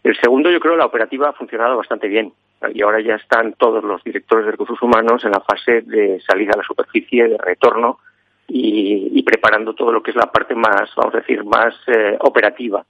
El 0.04 0.14
segundo, 0.20 0.50
yo 0.50 0.60
creo, 0.60 0.74
que 0.74 0.80
la 0.80 0.84
operativa 0.84 1.30
ha 1.30 1.32
funcionado 1.32 1.78
bastante 1.78 2.06
bien 2.06 2.34
y 2.74 2.82
ahora 2.82 3.00
ya 3.00 3.14
están 3.14 3.54
todos 3.54 3.82
los 3.82 4.04
directores 4.04 4.44
de 4.44 4.52
recursos 4.52 4.82
humanos 4.82 5.24
en 5.24 5.30
la 5.30 5.40
fase 5.40 5.80
de 5.80 6.20
salida 6.20 6.50
a 6.52 6.58
la 6.58 6.64
superficie, 6.64 7.28
de 7.28 7.38
retorno 7.38 7.98
y, 8.46 9.22
preparando 9.22 9.72
todo 9.72 9.90
lo 9.90 10.02
que 10.02 10.10
es 10.10 10.16
la 10.18 10.30
parte 10.30 10.54
más, 10.54 10.90
vamos 10.94 11.14
a 11.14 11.20
decir, 11.20 11.42
más 11.44 11.74
eh, 11.86 12.18
operativa 12.20 12.84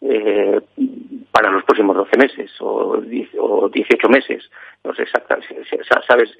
eh, 0.00 0.60
para 1.30 1.50
los 1.50 1.64
próximos 1.64 1.96
12 1.96 2.16
meses 2.16 2.50
o, 2.60 2.98
o 3.38 3.68
18 3.68 4.08
meses. 4.08 4.50
No 4.84 4.94
sé 4.94 5.02
exactamente, 5.02 5.62
sabes 6.06 6.30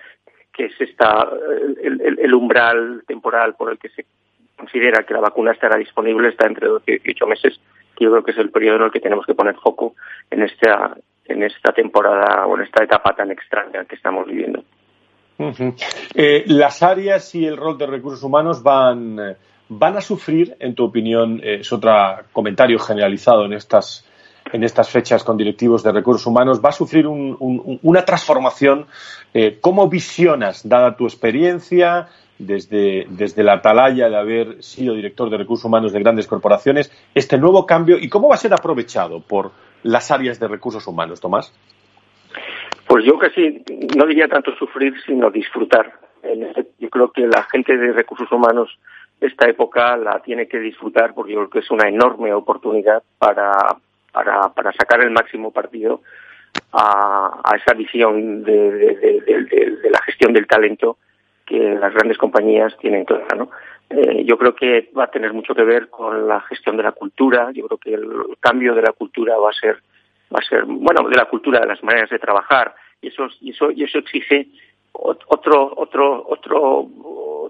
que 0.52 0.66
es 0.66 0.80
esta, 0.80 1.28
el, 1.82 2.34
umbral 2.34 3.02
temporal 3.06 3.54
por 3.56 3.70
el 3.70 3.78
que 3.78 3.90
se 3.90 4.06
considera 4.56 5.04
que 5.04 5.12
la 5.12 5.20
vacuna 5.20 5.52
estará 5.52 5.76
disponible 5.76 6.28
está 6.28 6.46
entre 6.46 6.66
12 6.66 6.92
y 6.92 6.98
18 6.98 7.26
meses, 7.26 7.60
que 7.94 8.04
yo 8.04 8.10
creo 8.10 8.24
que 8.24 8.30
es 8.30 8.38
el 8.38 8.50
periodo 8.50 8.76
en 8.76 8.82
el 8.84 8.90
que 8.90 9.00
tenemos 9.00 9.26
que 9.26 9.34
poner 9.34 9.54
foco 9.56 9.94
en 10.30 10.42
esta, 10.42 10.96
en 11.26 11.42
esta 11.42 11.72
temporada 11.72 12.46
o 12.46 12.56
en 12.56 12.62
esta 12.62 12.84
etapa 12.84 13.14
tan 13.14 13.30
extraña 13.30 13.84
que 13.84 13.96
estamos 13.96 14.26
viviendo. 14.26 14.64
Eh, 16.14 16.44
las 16.46 16.82
áreas 16.82 17.34
y 17.34 17.44
el 17.44 17.58
rol 17.58 17.76
de 17.76 17.86
recursos 17.86 18.22
humanos 18.22 18.62
van, 18.62 19.36
van 19.68 19.96
a 19.96 20.00
sufrir, 20.00 20.56
en 20.60 20.74
tu 20.74 20.84
opinión, 20.84 21.40
eh, 21.42 21.58
es 21.60 21.72
otro 21.72 21.92
comentario 22.32 22.78
generalizado 22.78 23.44
en 23.44 23.52
estas 23.52 24.04
en 24.52 24.62
estas 24.62 24.88
fechas 24.88 25.24
con 25.24 25.36
directivos 25.36 25.82
de 25.82 25.90
recursos 25.90 26.26
humanos, 26.26 26.60
va 26.64 26.68
a 26.68 26.72
sufrir 26.72 27.06
una 27.08 28.04
transformación. 28.04 28.86
Eh, 29.34 29.58
¿Cómo 29.60 29.88
visionas, 29.88 30.68
dada 30.68 30.96
tu 30.96 31.04
experiencia 31.04 32.08
desde, 32.38 33.06
desde 33.10 33.42
la 33.42 33.54
atalaya 33.54 34.08
de 34.08 34.16
haber 34.16 34.62
sido 34.62 34.94
director 34.94 35.30
de 35.30 35.38
recursos 35.38 35.64
humanos 35.64 35.92
de 35.92 36.00
grandes 36.00 36.26
corporaciones, 36.26 36.92
este 37.14 37.38
nuevo 37.38 37.66
cambio 37.66 37.98
y 37.98 38.08
cómo 38.08 38.28
va 38.28 38.34
a 38.34 38.38
ser 38.38 38.52
aprovechado 38.52 39.20
por 39.20 39.50
las 39.82 40.10
áreas 40.10 40.38
de 40.38 40.48
recursos 40.48 40.86
humanos, 40.86 41.20
Tomás? 41.20 41.52
Pues 42.86 43.04
yo 43.04 43.18
casi 43.18 43.64
no 43.96 44.06
diría 44.06 44.28
tanto 44.28 44.54
sufrir, 44.56 44.94
sino 45.04 45.30
disfrutar. 45.30 45.92
Este, 46.22 46.66
yo 46.78 46.88
creo 46.88 47.10
que 47.10 47.26
la 47.26 47.44
gente 47.44 47.76
de 47.76 47.92
recursos 47.92 48.30
humanos 48.30 48.78
esta 49.20 49.48
época 49.48 49.96
la 49.96 50.20
tiene 50.20 50.46
que 50.46 50.58
disfrutar 50.58 51.14
porque 51.14 51.32
yo 51.32 51.38
creo 51.40 51.50
que 51.50 51.58
es 51.60 51.70
una 51.70 51.88
enorme 51.88 52.32
oportunidad 52.32 53.02
para, 53.18 53.76
para, 54.12 54.48
para 54.54 54.72
sacar 54.72 55.00
el 55.00 55.10
máximo 55.10 55.50
partido 55.50 56.02
a, 56.72 57.56
esa 57.56 57.74
visión 57.74 58.42
de, 58.44 58.70
de, 58.70 59.90
la 59.90 60.00
gestión 60.02 60.32
del 60.32 60.46
talento 60.46 60.98
que 61.44 61.58
las 61.58 61.94
grandes 61.94 62.18
compañías 62.18 62.76
tienen 62.78 63.04
clara, 63.04 63.36
¿no? 63.36 63.50
Eh, 63.88 64.24
yo 64.24 64.36
creo 64.36 64.54
que 64.54 64.90
va 64.98 65.04
a 65.04 65.10
tener 65.10 65.32
mucho 65.32 65.54
que 65.54 65.62
ver 65.62 65.88
con 65.88 66.26
la 66.26 66.40
gestión 66.40 66.76
de 66.76 66.82
la 66.82 66.92
cultura. 66.92 67.50
Yo 67.52 67.66
creo 67.66 67.78
que 67.78 67.94
el 67.94 68.36
cambio 68.40 68.74
de 68.74 68.82
la 68.82 68.92
cultura 68.92 69.36
va 69.36 69.50
a 69.50 69.52
ser, 69.52 69.76
va 70.34 70.40
a 70.40 70.48
ser, 70.48 70.64
bueno, 70.64 71.08
de 71.08 71.16
la 71.16 71.26
cultura, 71.26 71.60
de 71.60 71.68
las 71.68 71.82
maneras 71.84 72.10
de 72.10 72.18
trabajar. 72.18 72.74
Y 73.00 73.08
eso, 73.08 73.28
y 73.40 73.50
eso, 73.50 73.70
y 73.70 73.84
eso 73.84 73.98
exige 73.98 74.48
otro, 74.92 75.72
otro, 75.76 76.24
otro, 76.28 76.88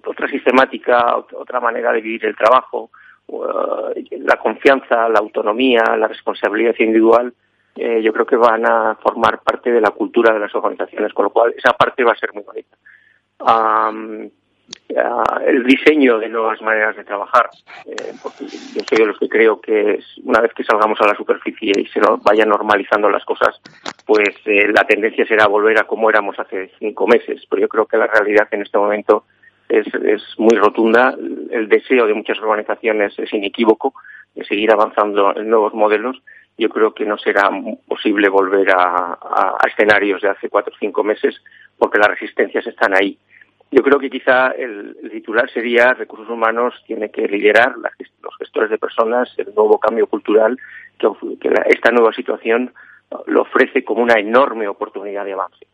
otra 0.04 0.28
sistemática, 0.28 1.16
otra 1.16 1.60
manera 1.60 1.92
de 1.92 2.00
vivir 2.00 2.26
el 2.26 2.36
trabajo, 2.36 2.90
eh, 3.28 4.18
la 4.20 4.36
confianza, 4.36 5.08
la 5.08 5.18
autonomía, 5.18 5.82
la 5.96 6.08
responsabilidad 6.08 6.74
individual, 6.78 7.32
eh, 7.74 8.00
yo 8.02 8.12
creo 8.12 8.24
que 8.24 8.36
van 8.36 8.64
a 8.64 8.94
formar 9.02 9.42
parte 9.42 9.70
de 9.70 9.80
la 9.80 9.90
cultura 9.90 10.32
de 10.32 10.40
las 10.40 10.54
organizaciones, 10.54 11.12
con 11.12 11.24
lo 11.24 11.30
cual 11.30 11.52
esa 11.56 11.72
parte 11.74 12.04
va 12.04 12.12
a 12.12 12.16
ser 12.16 12.32
muy 12.32 12.42
bonita. 12.42 12.76
el 15.46 15.62
diseño 15.64 16.18
de 16.18 16.28
nuevas 16.28 16.60
maneras 16.62 16.96
de 16.96 17.04
trabajar, 17.04 17.48
eh, 17.84 18.14
porque 18.22 18.46
yo 18.46 18.82
soy 18.88 18.98
de 18.98 19.06
los 19.06 19.18
que 19.18 19.28
creo 19.28 19.60
que 19.60 20.00
una 20.24 20.40
vez 20.40 20.52
que 20.54 20.64
salgamos 20.64 20.98
a 21.00 21.06
la 21.06 21.14
superficie 21.14 21.72
y 21.76 21.86
se 21.86 22.00
vayan 22.22 22.48
normalizando 22.48 23.10
las 23.10 23.24
cosas, 23.24 23.60
pues 24.06 24.30
la 24.46 24.84
tendencia 24.84 25.26
será 25.26 25.46
volver 25.46 25.78
a 25.78 25.84
como 25.84 26.08
éramos 26.08 26.38
hace 26.38 26.70
cinco 26.78 27.06
meses, 27.06 27.44
pero 27.48 27.62
yo 27.62 27.68
creo 27.68 27.86
que 27.86 27.96
la 27.96 28.06
realidad 28.06 28.48
en 28.50 28.62
este 28.62 28.78
momento 28.78 29.24
es, 29.68 29.86
es 29.94 30.22
muy 30.38 30.56
rotunda. 30.56 31.14
El 31.50 31.68
deseo 31.68 32.06
de 32.06 32.14
muchas 32.14 32.38
organizaciones 32.38 33.18
es 33.18 33.32
inequívoco 33.32 33.94
de 34.34 34.44
seguir 34.44 34.70
avanzando 34.72 35.36
en 35.36 35.48
nuevos 35.48 35.74
modelos. 35.74 36.22
Yo 36.58 36.68
creo 36.68 36.94
que 36.94 37.04
no 37.04 37.18
será 37.18 37.50
posible 37.86 38.28
volver 38.28 38.70
a, 38.70 39.18
a, 39.20 39.58
escenarios 39.68 40.22
de 40.22 40.28
hace 40.28 40.48
cuatro 40.48 40.72
o 40.74 40.78
cinco 40.78 41.04
meses 41.04 41.34
porque 41.76 41.98
las 41.98 42.08
resistencias 42.08 42.66
están 42.66 42.94
ahí. 42.94 43.18
Yo 43.70 43.82
creo 43.82 43.98
que 43.98 44.08
quizá 44.08 44.48
el, 44.52 44.96
titular 45.10 45.50
sería 45.50 45.92
recursos 45.92 46.28
humanos 46.30 46.74
tiene 46.86 47.10
que 47.10 47.26
liderar 47.26 47.74
los 47.76 48.36
gestores 48.38 48.70
de 48.70 48.78
personas 48.78 49.32
el 49.36 49.54
nuevo 49.54 49.78
cambio 49.78 50.06
cultural 50.06 50.56
que 50.98 51.08
esta 51.66 51.90
nueva 51.90 52.12
situación 52.12 52.72
lo 53.26 53.42
ofrece 53.42 53.84
como 53.84 54.02
una 54.02 54.18
enorme 54.18 54.68
oportunidad 54.68 55.24
de 55.24 55.32
avance. 55.32 55.66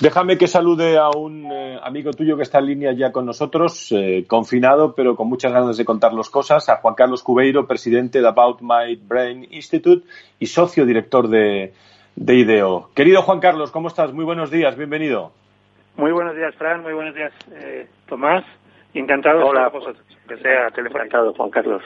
Déjame 0.00 0.36
que 0.36 0.48
salude 0.48 0.98
a 0.98 1.08
un 1.10 1.46
eh, 1.50 1.78
amigo 1.82 2.10
tuyo 2.10 2.36
que 2.36 2.42
está 2.42 2.58
en 2.58 2.66
línea 2.66 2.92
ya 2.92 3.12
con 3.12 3.24
nosotros, 3.24 3.92
eh, 3.92 4.24
confinado, 4.26 4.94
pero 4.94 5.14
con 5.14 5.28
muchas 5.28 5.52
ganas 5.52 5.76
de 5.76 5.84
contarnos 5.84 6.30
cosas, 6.30 6.68
a 6.68 6.76
Juan 6.76 6.94
Carlos 6.94 7.22
Cubeiro, 7.22 7.66
presidente 7.66 8.20
de 8.20 8.26
About 8.26 8.60
My 8.60 8.96
Brain 8.96 9.46
Institute 9.50 10.04
y 10.40 10.46
socio 10.46 10.84
director 10.84 11.28
de, 11.28 11.72
IDEO. 12.16 12.90
Querido 12.94 13.22
Juan 13.22 13.38
Carlos, 13.38 13.70
¿cómo 13.70 13.86
estás? 13.88 14.12
Muy 14.12 14.24
buenos 14.24 14.50
días, 14.50 14.76
bienvenido. 14.76 15.30
Muy 15.96 16.10
buenos 16.10 16.34
días, 16.34 16.52
Fran, 16.56 16.82
muy 16.82 16.92
buenos 16.92 17.14
días, 17.14 17.32
eh, 17.52 17.86
Tomás. 18.08 18.44
Encantado. 18.94 19.46
Hola, 19.46 19.70
que 20.28 20.36
sea 20.38 20.68
Encantado, 20.76 21.32
Juan 21.34 21.50
Carlos. 21.50 21.82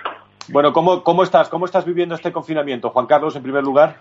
Bueno, 0.49 0.73
¿cómo, 0.73 1.03
¿cómo 1.03 1.23
estás? 1.23 1.51
¿Cómo 1.51 1.67
estás 1.67 1.85
viviendo 1.85 2.15
este 2.15 2.33
confinamiento, 2.33 2.89
Juan 2.89 3.07
Carlos, 3.07 3.37
en 3.37 3.43
primer 3.43 3.65
lugar? 3.65 3.97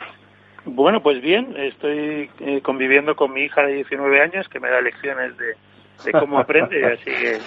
Bueno, 0.67 1.01
pues 1.01 1.21
bien, 1.21 1.55
estoy 1.57 2.29
eh, 2.41 2.61
conviviendo 2.61 3.15
con 3.15 3.33
mi 3.33 3.41
hija 3.41 3.63
de 3.63 3.75
19 3.75 4.21
años 4.21 4.47
que 4.49 4.59
me 4.59 4.69
da 4.69 4.81
lecciones 4.81 5.33
de, 5.37 6.11
cómo 6.11 6.39
aprende, 6.39 6.85
así 6.93 7.05
que 7.05 7.37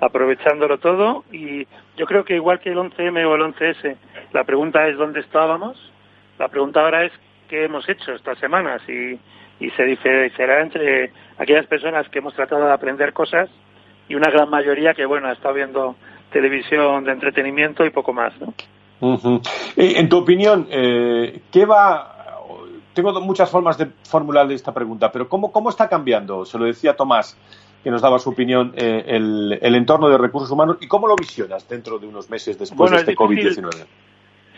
aprovechándolo 0.00 0.78
todo. 0.78 1.24
Y 1.30 1.66
yo 1.96 2.06
creo 2.06 2.24
que 2.24 2.34
igual 2.34 2.58
que 2.58 2.70
el 2.70 2.78
11M 2.78 3.24
o 3.26 3.34
el 3.36 3.42
11S, 3.42 3.96
la 4.32 4.44
pregunta 4.44 4.88
es 4.88 4.96
dónde 4.96 5.20
estábamos, 5.20 5.92
la 6.38 6.48
pregunta 6.48 6.80
ahora 6.80 7.04
es 7.04 7.12
qué 7.48 7.64
hemos 7.64 7.88
hecho 7.88 8.12
estas 8.12 8.38
semanas 8.38 8.82
y, 8.88 9.18
y 9.64 9.70
se 9.70 9.84
diferenciará 9.84 10.60
entre 10.62 11.12
aquellas 11.38 11.66
personas 11.66 12.08
que 12.08 12.18
hemos 12.18 12.34
tratado 12.34 12.66
de 12.66 12.72
aprender 12.72 13.12
cosas 13.12 13.48
y 14.08 14.16
una 14.16 14.30
gran 14.30 14.50
mayoría 14.50 14.94
que, 14.94 15.06
bueno, 15.06 15.28
ha 15.28 15.32
estado 15.32 15.54
viendo 15.54 15.96
televisión 16.32 17.04
de 17.04 17.12
entretenimiento 17.12 17.86
y 17.86 17.90
poco 17.90 18.12
más, 18.12 18.32
¿no? 18.40 18.52
Eh, 19.76 19.94
en 19.96 20.08
tu 20.08 20.18
opinión, 20.18 20.66
eh, 20.70 21.40
¿qué 21.52 21.66
va 21.66 22.23
tengo 22.94 23.20
muchas 23.20 23.50
formas 23.50 23.76
de 23.76 23.86
formular 24.08 24.50
esta 24.52 24.72
pregunta, 24.72 25.10
pero 25.12 25.28
¿cómo, 25.28 25.52
cómo 25.52 25.70
está 25.70 25.88
cambiando? 25.88 26.44
Se 26.44 26.58
lo 26.58 26.64
decía 26.64 26.96
Tomás, 26.96 27.36
que 27.82 27.90
nos 27.90 28.00
daba 28.00 28.18
su 28.18 28.30
opinión, 28.30 28.72
eh, 28.76 29.04
el, 29.06 29.58
el, 29.60 29.74
entorno 29.74 30.08
de 30.08 30.16
recursos 30.16 30.50
humanos 30.50 30.78
y 30.80 30.88
cómo 30.88 31.06
lo 31.06 31.16
visionas 31.16 31.68
dentro 31.68 31.98
de 31.98 32.06
unos 32.06 32.30
meses 32.30 32.58
después 32.58 32.90
de 32.90 32.98
este 32.98 33.14
COVID-19. 33.14 33.86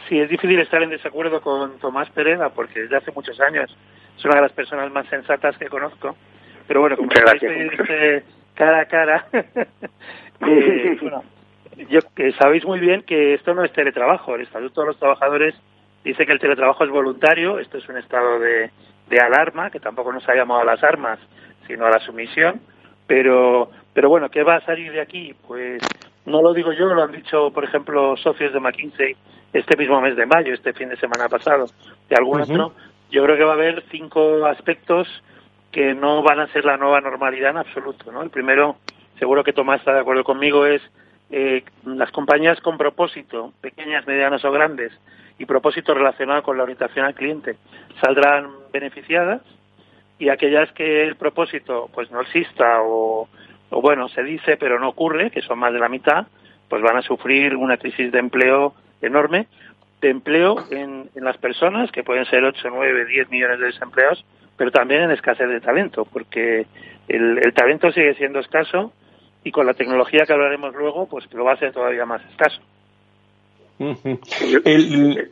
Sí, 0.09 0.21
es 0.21 0.31
difícil 0.31 0.61
estar 0.61 0.83
en 0.83 0.91
desacuerdo 0.91 1.41
con 1.41 1.79
Tomás 1.79 2.09
Pereda 2.11 2.51
porque 2.51 2.81
desde 2.81 2.97
hace 2.99 3.11
muchos 3.11 3.41
años 3.41 3.75
es 4.17 4.25
una 4.25 4.37
de 4.37 4.43
las 4.43 4.53
personas 4.53 4.93
más 4.93 5.07
sensatas 5.09 5.59
que 5.59 5.67
conozco. 5.67 6.15
Pero 6.69 6.81
bueno, 6.81 6.97
como 6.97 7.11
sabéis 7.11 8.23
cara 8.55 8.81
a 8.81 8.85
cara, 8.87 9.27
eh, 9.33 10.99
bueno, 11.01 11.23
yo, 11.91 12.01
que 12.15 12.33
sabéis 12.33 12.65
muy 12.65 12.81
bien 12.81 13.03
que 13.03 13.35
esto 13.35 13.55
no 13.55 13.65
es 13.65 13.73
teletrabajo. 13.73 14.35
El 14.35 14.43
Estatuto 14.43 14.83
de 14.83 14.87
los 14.89 14.99
Trabajadores 14.99 15.55
Dice 16.07 16.25
que 16.25 16.31
el 16.31 16.39
teletrabajo 16.39 16.85
es 16.85 16.91
voluntario, 16.91 17.59
esto 17.59 17.79
es 17.79 17.89
un 17.89 17.97
estado 17.97 18.39
de, 18.39 18.71
alarma, 19.21 19.71
que 19.71 19.81
tampoco 19.81 20.13
nos 20.13 20.27
ha 20.29 20.37
llamado 20.37 20.61
a 20.61 20.65
las 20.65 20.85
armas, 20.85 21.19
sino 21.67 21.85
a 21.85 21.91
la 21.91 21.99
sumisión, 21.99 22.61
pero, 23.09 23.73
pero 23.93 24.09
bueno, 24.09 24.29
¿qué 24.29 24.45
va 24.45 24.55
a 24.55 24.65
salir 24.65 24.93
de 24.93 25.01
aquí? 25.01 25.35
Pues 25.49 25.83
no 26.25 26.43
lo 26.43 26.55
digo 26.55 26.71
yo, 26.73 26.87
lo 26.87 27.03
han 27.03 27.11
dicho, 27.11 27.51
por 27.51 27.65
ejemplo, 27.65 28.17
socios 28.19 28.53
de 28.53 28.61
McKinsey 28.61 29.17
este 29.53 29.77
mismo 29.77 30.01
mes 30.01 30.15
de 30.15 30.27
mayo, 30.27 30.55
este 30.55 30.73
fin 30.75 30.91
de 30.91 30.97
semana 30.97 31.29
pasado, 31.29 31.67
de 32.09 32.15
algún 32.15 32.41
otro. 32.41 32.73
Yo 33.11 33.25
creo 33.25 33.37
que 33.37 33.45
va 33.45 33.51
a 33.51 33.57
haber 33.57 33.83
cinco 33.91 34.47
aspectos 34.47 35.09
que 35.73 35.93
no 35.93 36.23
van 36.23 36.39
a 36.39 36.47
ser 36.53 36.65
la 36.65 36.77
nueva 36.77 37.01
normalidad 37.01 37.51
en 37.51 37.57
absoluto. 37.57 38.13
¿no? 38.13 38.23
El 38.23 38.31
primero, 38.31 38.77
seguro 39.19 39.43
que 39.43 39.53
Tomás 39.53 39.81
está 39.81 39.93
de 39.93 40.03
acuerdo 40.03 40.23
conmigo, 40.23 40.67
es 40.67 40.83
eh, 41.31 41.65
las 41.85 42.13
compañías 42.13 42.61
con 42.61 42.79
propósito, 42.79 43.53
pequeñas, 43.61 44.07
medianas 44.07 44.45
o 44.45 44.53
grandes, 44.53 44.93
y 45.39 45.45
propósito 45.45 45.95
relacionado 45.95 46.43
con 46.43 46.57
la 46.57 46.63
orientación 46.63 47.05
al 47.05 47.15
cliente. 47.15 47.57
Saldrán 48.01 48.51
beneficiadas 48.73 49.43
y 50.19 50.29
aquellas 50.29 50.71
que 50.73 51.03
el 51.03 51.17
propósito 51.17 51.91
pues 51.93 52.11
no 52.11 52.21
exista 52.21 52.83
o, 52.83 53.29
o 53.71 53.81
bueno 53.81 54.09
se 54.09 54.23
dice 54.23 54.57
pero 54.57 54.79
no 54.79 54.89
ocurre 54.89 55.31
que 55.31 55.43
son 55.43 55.59
más 55.59 55.73
de 55.73 55.79
la 55.79 55.89
mitad 55.89 56.27
pues 56.69 56.83
van 56.83 56.97
a 56.97 57.03
sufrir 57.03 57.55
una 57.55 57.77
crisis 57.77 58.11
de 58.13 58.19
empleo 58.19 58.75
enorme 59.03 59.47
de 60.01 60.11
empleo 60.11 60.57
en, 60.71 61.11
en 61.15 61.25
las 61.25 61.37
personas 61.39 61.91
que 61.91 62.03
pueden 62.03 62.25
ser 62.27 62.45
8, 62.45 62.69
9, 62.71 63.07
10 63.07 63.31
millones 63.31 63.61
de 63.61 63.67
desempleados 63.67 64.25
pero 64.57 64.71
también 64.71 65.03
en 65.03 65.11
escasez 65.11 65.49
de 65.49 65.61
talento 65.61 66.07
porque 66.07 66.67
el, 67.09 67.39
el 67.39 67.53
talento 67.53 67.93
sigue 67.93 68.15
siendo 68.15 68.41
escaso 68.41 68.93
y 69.45 69.53
con 69.53 69.67
la 69.67 69.75
tecnología 69.75 70.25
que 70.27 70.33
hablaremos 70.33 70.75
luego 70.75 71.09
pues 71.09 71.31
lo 71.35 71.45
va 71.45 71.53
a 71.53 71.59
ser 71.59 71.73
todavía 71.73 72.07
más 72.07 72.25
escaso 72.31 72.61
el, 73.79 75.31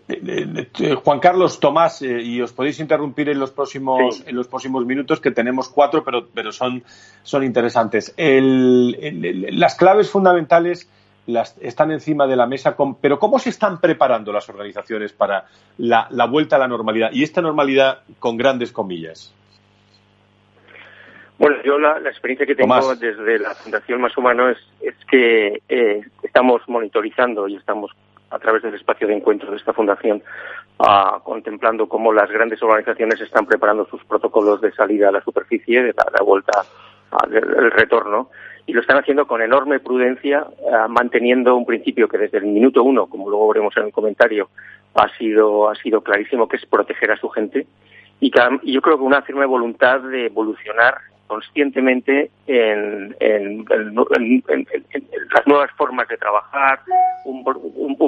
Juan 1.02 1.20
Carlos 1.20 1.60
Tomás, 1.60 2.02
eh, 2.02 2.20
y 2.20 2.40
os 2.42 2.52
podéis 2.52 2.78
interrumpir 2.80 3.30
en 3.30 3.38
los 3.38 3.50
próximos 3.50 4.22
en 4.26 4.36
los 4.36 4.48
próximos 4.48 4.84
minutos, 4.84 5.20
que 5.20 5.30
tenemos 5.30 5.68
cuatro, 5.68 6.04
pero, 6.04 6.26
pero 6.32 6.52
son, 6.52 6.82
son 7.22 7.44
interesantes. 7.44 8.14
las 8.16 9.74
claves 9.76 10.10
fundamentales 10.10 10.88
las, 11.26 11.56
están 11.62 11.90
encima 11.90 12.26
de 12.26 12.36
la 12.36 12.46
mesa, 12.46 12.76
pero 13.00 13.18
¿cómo 13.18 13.38
se 13.38 13.50
están 13.50 13.80
preparando 13.80 14.32
las 14.32 14.48
organizaciones 14.48 15.12
para 15.12 15.46
la, 15.78 16.08
vuelta 16.26 16.56
a 16.56 16.58
la 16.58 16.68
normalidad? 16.68 17.10
Y 17.12 17.22
esta 17.22 17.40
normalidad 17.40 18.00
con 18.18 18.36
grandes 18.36 18.72
comillas. 18.72 19.34
Bueno, 21.38 21.56
yo 21.64 21.78
la, 21.78 21.98
experiencia 22.08 22.46
que 22.46 22.54
tengo 22.54 22.94
desde 22.94 23.38
la 23.38 23.54
Fundación 23.54 24.00
Más 24.00 24.16
Humano 24.16 24.50
es, 24.50 24.58
es 24.80 24.94
que 25.10 25.62
eh, 25.68 26.02
estamos 26.22 26.62
monitorizando 26.68 27.48
y 27.48 27.56
estamos 27.56 27.90
a 28.34 28.38
través 28.38 28.62
del 28.62 28.74
espacio 28.74 29.06
de 29.06 29.14
encuentro 29.14 29.50
de 29.50 29.56
esta 29.56 29.72
fundación, 29.72 30.22
contemplando 31.22 31.88
cómo 31.88 32.12
las 32.12 32.30
grandes 32.30 32.62
organizaciones 32.62 33.20
están 33.20 33.46
preparando 33.46 33.86
sus 33.86 34.04
protocolos 34.04 34.60
de 34.60 34.72
salida 34.72 35.08
a 35.08 35.12
la 35.12 35.22
superficie, 35.22 35.82
de 35.82 35.94
la, 35.94 36.22
vuelta 36.24 36.64
al 37.12 37.30
retorno, 37.70 38.30
y 38.66 38.72
lo 38.72 38.80
están 38.80 38.98
haciendo 38.98 39.26
con 39.26 39.42
enorme 39.42 39.78
prudencia, 39.78 40.46
manteniendo 40.88 41.54
un 41.54 41.66
principio 41.66 42.08
que 42.08 42.18
desde 42.18 42.38
el 42.38 42.46
minuto 42.46 42.82
uno, 42.82 43.06
como 43.06 43.30
luego 43.30 43.48
veremos 43.48 43.76
en 43.76 43.84
el 43.84 43.92
comentario, 43.92 44.48
ha 44.94 45.08
sido, 45.16 45.68
ha 45.68 45.74
sido 45.76 46.00
clarísimo, 46.00 46.48
que 46.48 46.56
es 46.56 46.66
proteger 46.66 47.12
a 47.12 47.16
su 47.16 47.28
gente. 47.28 47.66
Y 48.20 48.32
yo 48.72 48.80
creo 48.80 48.96
que 48.96 49.04
una 49.04 49.22
firme 49.22 49.46
voluntad 49.46 50.00
de 50.00 50.26
evolucionar 50.26 50.94
conscientemente 51.26 52.30
en, 52.46 53.14
las 55.34 55.46
nuevas 55.46 55.70
formas 55.72 56.08
de 56.08 56.16
trabajar, 56.16 56.80
un, 57.24 57.44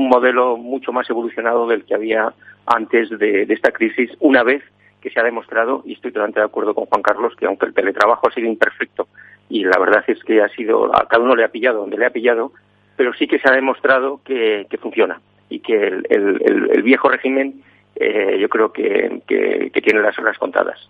modelo 0.08 0.56
mucho 0.56 0.92
más 0.92 1.08
evolucionado 1.10 1.66
del 1.66 1.84
que 1.84 1.94
había 1.94 2.32
antes 2.66 3.10
de, 3.10 3.42
esta 3.48 3.72
crisis, 3.72 4.10
una 4.20 4.42
vez 4.42 4.62
que 5.00 5.10
se 5.10 5.20
ha 5.20 5.24
demostrado, 5.24 5.82
y 5.84 5.94
estoy 5.94 6.12
totalmente 6.12 6.40
de 6.40 6.46
acuerdo 6.46 6.74
con 6.74 6.86
Juan 6.86 7.02
Carlos, 7.02 7.34
que 7.36 7.46
aunque 7.46 7.66
el 7.66 7.74
teletrabajo 7.74 8.28
ha 8.28 8.32
sido 8.32 8.46
imperfecto 8.48 9.08
y 9.48 9.64
la 9.64 9.78
verdad 9.78 10.04
es 10.06 10.22
que 10.24 10.42
ha 10.42 10.48
sido, 10.48 10.94
a 10.94 11.06
cada 11.06 11.22
uno 11.22 11.36
le 11.36 11.44
ha 11.44 11.48
pillado 11.48 11.80
donde 11.80 11.98
le 11.98 12.06
ha 12.06 12.10
pillado, 12.10 12.52
pero 12.96 13.12
sí 13.14 13.26
que 13.26 13.38
se 13.38 13.48
ha 13.48 13.52
demostrado 13.52 14.20
que, 14.24 14.66
funciona 14.80 15.20
y 15.48 15.60
que 15.60 15.86
el, 16.08 16.82
viejo 16.82 17.08
régimen 17.08 17.62
eh, 17.94 18.38
yo 18.40 18.48
creo 18.48 18.72
que 18.72 19.70
tiene 19.82 20.00
las 20.00 20.18
horas 20.18 20.38
contadas. 20.38 20.88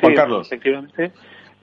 Juan 0.00 0.14
Carlos. 0.14 0.46
Efectivamente. 0.46 1.12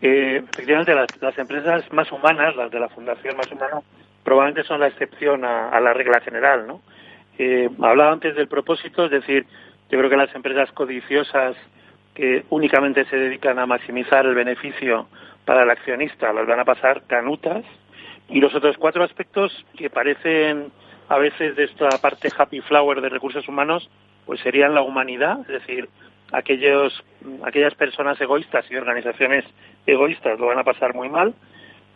Eh, 0.02 0.44
efectivamente, 0.52 0.94
las, 0.94 1.38
empresas 1.38 1.92
más 1.92 2.12
humanas, 2.12 2.56
las 2.56 2.70
de 2.72 2.80
la 2.80 2.90
Fundación 2.90 3.36
Más 3.36 3.52
Humano, 3.52 3.84
probablemente 4.24 4.68
son 4.68 4.80
la 4.80 4.88
excepción 4.88 5.44
a, 5.44 5.80
la 5.80 5.94
regla 5.94 6.20
general, 6.22 6.68
¿no? 6.68 6.82
Eh, 7.40 7.70
hablaba 7.82 8.12
antes 8.12 8.36
del 8.36 8.48
propósito, 8.48 9.06
es 9.06 9.12
decir, 9.12 9.46
yo 9.90 9.98
creo 9.98 10.10
que 10.10 10.18
las 10.18 10.34
empresas 10.36 10.72
codiciosas 10.72 11.56
que 12.14 12.46
únicamente 12.50 13.06
se 13.06 13.16
dedican 13.16 13.60
a 13.60 13.66
maximizar 13.66 14.26
el 14.26 14.34
beneficio 14.34 15.08
para 15.46 15.64
el 15.64 15.70
accionista 15.70 16.34
las 16.34 16.48
van 16.48 16.60
a 16.60 16.66
pasar 16.66 17.04
canutas 17.08 17.64
y 18.28 18.42
los 18.42 18.54
otros 18.56 18.76
cuatro 18.78 19.04
aspectos 19.04 19.66
que 19.78 19.90
parecen 19.90 20.72
a 21.10 21.18
veces 21.20 21.56
de 21.56 21.66
esta 21.66 21.90
parte 22.02 22.30
happy 22.36 22.62
flower 22.62 23.02
de 23.02 23.10
recursos 23.10 23.48
humanos 23.48 23.90
pues 24.26 24.42
serían 24.42 24.74
la 24.74 24.82
humanidad, 24.82 25.40
es 25.42 25.48
decir, 25.48 25.90
aquellos, 26.32 27.04
aquellas 27.44 27.76
personas 27.76 28.20
egoístas 28.20 28.66
y 28.70 28.76
organizaciones 28.76 29.46
egoístas 29.86 30.40
lo 30.40 30.48
van 30.48 30.60
a 30.60 30.64
pasar 30.64 30.94
muy 30.94 31.10
mal. 31.10 31.34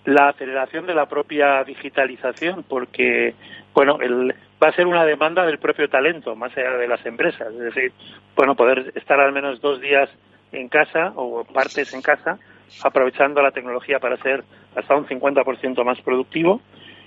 La 0.05 0.29
aceleración 0.29 0.87
de 0.87 0.95
la 0.95 1.05
propia 1.05 1.63
digitalización, 1.63 2.63
porque 2.67 3.35
bueno, 3.73 3.99
el, 4.01 4.33
va 4.61 4.69
a 4.69 4.73
ser 4.73 4.87
una 4.87 5.05
demanda 5.05 5.45
del 5.45 5.59
propio 5.59 5.89
talento, 5.89 6.35
más 6.35 6.55
allá 6.57 6.77
de 6.77 6.87
las 6.87 7.05
empresas. 7.05 7.53
Es 7.53 7.59
decir, 7.59 7.91
bueno, 8.35 8.55
poder 8.55 8.91
estar 8.95 9.19
al 9.19 9.31
menos 9.31 9.61
dos 9.61 9.79
días 9.79 10.09
en 10.51 10.69
casa 10.69 11.13
o 11.15 11.43
partes 11.43 11.93
en 11.93 12.01
casa, 12.01 12.37
aprovechando 12.83 13.41
la 13.41 13.51
tecnología 13.51 13.99
para 13.99 14.17
ser 14.17 14.43
hasta 14.75 14.95
un 14.95 15.05
50% 15.05 15.83
más 15.83 16.01
productivo. 16.01 16.61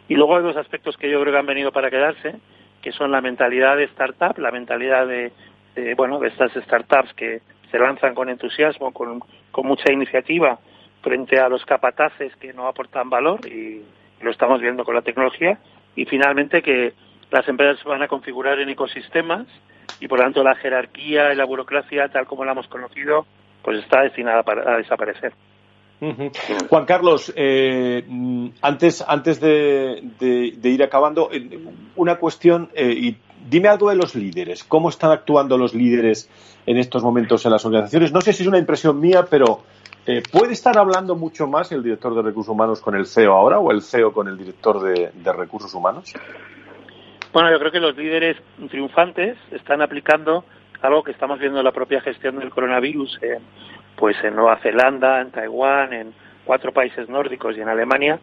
Y 0.08 0.14
luego 0.14 0.36
hay 0.36 0.42
dos 0.42 0.56
aspectos 0.56 0.96
que 0.96 1.10
yo 1.10 1.20
creo 1.20 1.32
que 1.32 1.38
han 1.38 1.46
venido 1.46 1.72
para 1.72 1.90
quedarse, 1.90 2.36
que 2.82 2.92
son 2.92 3.10
la 3.10 3.20
mentalidad 3.20 3.76
de 3.76 3.84
startup, 3.84 4.38
la 4.38 4.50
mentalidad 4.50 5.06
de 5.06 5.32
de, 5.74 5.94
bueno, 5.94 6.18
de 6.18 6.28
estas 6.28 6.52
startups 6.52 7.12
que 7.14 7.40
se 7.70 7.78
lanzan 7.78 8.14
con 8.14 8.28
entusiasmo, 8.28 8.92
con, 8.92 9.20
con 9.50 9.66
mucha 9.66 9.92
iniciativa 9.92 10.58
frente 11.02 11.38
a 11.38 11.48
los 11.48 11.64
capataces 11.64 12.34
que 12.36 12.52
no 12.52 12.66
aportan 12.66 13.10
valor 13.10 13.46
y 13.46 13.82
lo 14.20 14.30
estamos 14.30 14.60
viendo 14.60 14.84
con 14.84 14.94
la 14.94 15.02
tecnología 15.02 15.58
y 15.96 16.04
finalmente 16.06 16.62
que 16.62 16.94
las 17.30 17.46
empresas 17.48 17.82
van 17.84 18.02
a 18.02 18.08
configurar 18.08 18.58
en 18.58 18.70
ecosistemas 18.70 19.46
y 20.00 20.08
por 20.08 20.18
lo 20.18 20.24
tanto 20.24 20.42
la 20.42 20.54
jerarquía 20.54 21.32
y 21.32 21.36
la 21.36 21.44
burocracia 21.44 22.08
tal 22.08 22.26
como 22.26 22.44
la 22.44 22.52
hemos 22.52 22.68
conocido 22.68 23.26
pues 23.62 23.78
está 23.78 24.02
destinada 24.02 24.44
a 24.46 24.76
desaparecer. 24.76 25.32
Juan 26.68 26.84
Carlos, 26.84 27.32
eh, 27.34 28.04
antes, 28.60 29.04
antes 29.06 29.40
de, 29.40 30.02
ir 30.62 30.82
acabando, 30.82 31.30
eh, 31.32 31.58
una 31.96 32.16
cuestión, 32.16 32.68
eh, 32.74 32.92
y 32.92 33.16
dime 33.48 33.68
algo 33.68 33.90
de 33.90 33.96
los 33.96 34.14
líderes. 34.14 34.64
¿Cómo 34.64 34.88
están 34.88 35.10
actuando 35.10 35.56
los 35.56 35.74
líderes 35.74 36.28
en 36.66 36.78
estos 36.78 37.02
momentos 37.02 37.44
en 37.44 37.52
las 37.52 37.64
organizaciones? 37.64 38.12
No 38.12 38.20
sé 38.20 38.32
si 38.32 38.42
es 38.42 38.48
una 38.48 38.58
impresión 38.58 39.00
mía, 39.00 39.26
pero 39.28 39.62
¿puede 40.32 40.52
estar 40.52 40.76
hablando 40.78 41.16
mucho 41.16 41.46
más 41.46 41.72
el 41.72 41.82
director 41.82 42.14
de 42.14 42.22
recursos 42.22 42.52
humanos 42.52 42.80
con 42.80 42.94
el 42.94 43.06
CEO 43.06 43.32
ahora 43.32 43.58
o 43.58 43.70
el 43.70 43.82
CEO 43.82 44.12
con 44.12 44.28
el 44.28 44.36
director 44.36 44.82
de, 44.82 45.10
de 45.14 45.32
recursos 45.32 45.72
humanos? 45.74 46.12
Bueno, 47.32 47.50
yo 47.50 47.58
creo 47.58 47.72
que 47.72 47.80
los 47.80 47.96
líderes 47.96 48.36
triunfantes 48.68 49.36
están 49.50 49.82
aplicando 49.82 50.44
algo 50.82 51.02
que 51.02 51.12
estamos 51.12 51.38
viendo 51.38 51.58
en 51.58 51.64
la 51.64 51.72
propia 51.72 52.00
gestión 52.00 52.38
del 52.38 52.50
coronavirus 52.50 53.18
pues 53.96 54.16
en 54.22 54.36
Nueva 54.36 54.58
Zelanda, 54.58 55.20
en 55.20 55.30
Taiwán, 55.30 55.92
en 55.92 56.12
cuatro 56.44 56.72
países 56.72 57.08
nórdicos 57.08 57.56
y 57.56 57.60
en 57.60 57.68
Alemania, 57.68 58.18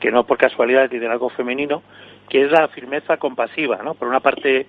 que 0.00 0.10
no 0.10 0.24
por 0.24 0.36
casualidad 0.36 0.90
tienen 0.90 1.10
algo 1.10 1.30
femenino, 1.30 1.82
que 2.28 2.44
es 2.44 2.50
la 2.50 2.68
firmeza 2.68 3.16
compasiva, 3.16 3.80
¿no? 3.82 3.94
Por 3.94 4.08
una 4.08 4.20
parte, 4.20 4.66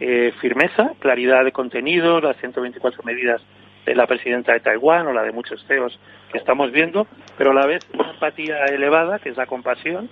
eh, 0.00 0.32
firmeza, 0.40 0.92
claridad 0.98 1.44
de 1.44 1.52
contenido, 1.52 2.20
las 2.20 2.36
124 2.38 3.02
medidas 3.02 3.42
de 3.86 3.94
la 3.94 4.06
presidenta 4.06 4.52
de 4.52 4.60
Taiwán 4.60 5.06
o 5.06 5.12
la 5.12 5.22
de 5.22 5.32
muchos 5.32 5.64
CEOs 5.66 5.98
que 6.30 6.38
estamos 6.38 6.72
viendo, 6.72 7.06
pero 7.38 7.52
a 7.52 7.54
la 7.54 7.66
vez 7.66 7.86
una 7.94 8.10
empatía 8.10 8.64
elevada, 8.66 9.20
que 9.20 9.30
es 9.30 9.36
la 9.36 9.46
compasión, 9.46 10.10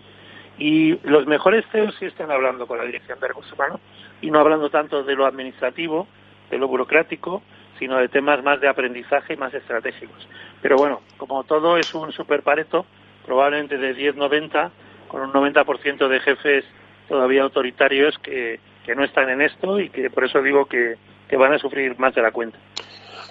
y 0.59 0.97
los 1.03 1.27
mejores 1.27 1.65
CEOs 1.73 1.97
sí 1.99 2.07
están 2.07 2.31
hablando 2.31 2.67
con 2.67 2.79
la 2.79 2.85
Dirección 2.85 3.19
de 3.19 3.29
Recursos 3.29 3.53
Humanos 3.53 3.81
y 4.23 4.31
no 4.31 4.39
hablando 4.39 4.71
tanto 4.71 5.03
de 5.03 5.17
lo 5.17 5.27
administrativo, 5.27 6.07
de 6.51 6.59
lo 6.59 6.69
burocrático, 6.69 7.43
sino 7.79 7.99
de 7.99 8.09
temas 8.09 8.43
más 8.43 8.61
de 8.61 8.69
aprendizaje 8.69 9.35
y 9.35 9.37
más 9.37 9.53
estratégicos. 9.53 10.29
Pero 10.63 10.77
bueno, 10.77 11.01
como 11.17 11.43
todo 11.45 11.77
es 11.77 11.93
un 11.95 12.13
super 12.13 12.43
pareto, 12.43 12.87
probablemente 13.27 13.77
de 13.77 13.97
10-90, 13.97 14.71
con 15.09 15.23
un 15.23 15.33
90% 15.33 16.09
de 16.09 16.21
jefes 16.21 16.65
todavía 17.09 17.43
autoritarios 17.43 18.19
que, 18.19 18.61
que, 18.85 18.95
no 18.95 19.05
están 19.05 19.29
en 19.31 19.43
esto 19.43 19.79
y 19.81 19.89
que 19.91 20.11
por 20.11 20.25
eso 20.25 20.43
digo 20.43 20.67
que, 20.67 20.95
que, 21.29 21.37
van 21.37 21.53
a 21.53 21.59
sufrir 21.59 21.99
más 21.99 22.15
de 22.15 22.23
la 22.23 22.31
cuenta. 22.31 22.59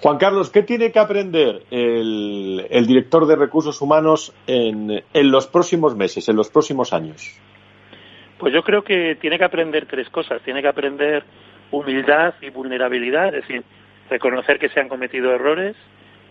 Juan 0.02 0.18
Carlos, 0.18 0.50
¿qué 0.50 0.62
tiene 0.62 0.92
que 0.92 0.98
aprender 0.98 1.62
el, 1.70 2.66
el 2.68 2.86
director 2.86 3.26
de 3.26 3.36
recursos 3.36 3.80
humanos 3.80 4.34
en, 4.46 5.02
en 5.12 5.30
los 5.30 5.46
próximos 5.46 5.96
meses, 5.96 6.28
en 6.28 6.36
los 6.36 6.50
próximos 6.50 6.92
años? 6.92 7.40
Pues 8.38 8.52
yo 8.52 8.62
creo 8.62 8.82
que 8.82 9.16
tiene 9.20 9.38
que 9.38 9.44
aprender 9.44 9.86
tres 9.86 10.08
cosas. 10.10 10.42
Tiene 10.42 10.60
que 10.60 10.68
aprender 10.68 11.24
humildad 11.70 12.34
y 12.40 12.50
vulnerabilidad, 12.50 13.28
es 13.28 13.46
decir, 13.46 13.64
reconocer 14.10 14.58
que 14.58 14.68
se 14.68 14.80
han 14.80 14.88
cometido 14.88 15.32
errores. 15.32 15.76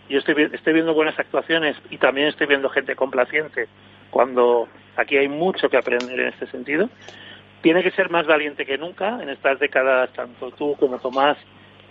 Yo 0.08 0.18
estoy, 0.18 0.50
estoy 0.52 0.74
viendo 0.74 0.94
buenas 0.94 1.18
actuaciones 1.18 1.76
y 1.90 1.98
también 1.98 2.28
estoy 2.28 2.46
viendo 2.46 2.68
gente 2.68 2.94
complaciente 2.94 3.68
cuando 4.10 4.68
aquí 4.96 5.16
hay 5.16 5.28
mucho 5.28 5.68
que 5.68 5.76
aprender 5.76 6.20
en 6.20 6.28
este 6.28 6.46
sentido. 6.46 6.88
Tiene 7.64 7.82
que 7.82 7.92
ser 7.92 8.10
más 8.10 8.26
valiente 8.26 8.66
que 8.66 8.76
nunca 8.76 9.22
en 9.22 9.30
estas 9.30 9.58
décadas, 9.58 10.12
tanto 10.12 10.50
tú 10.50 10.76
como 10.78 10.98
Tomás 10.98 11.38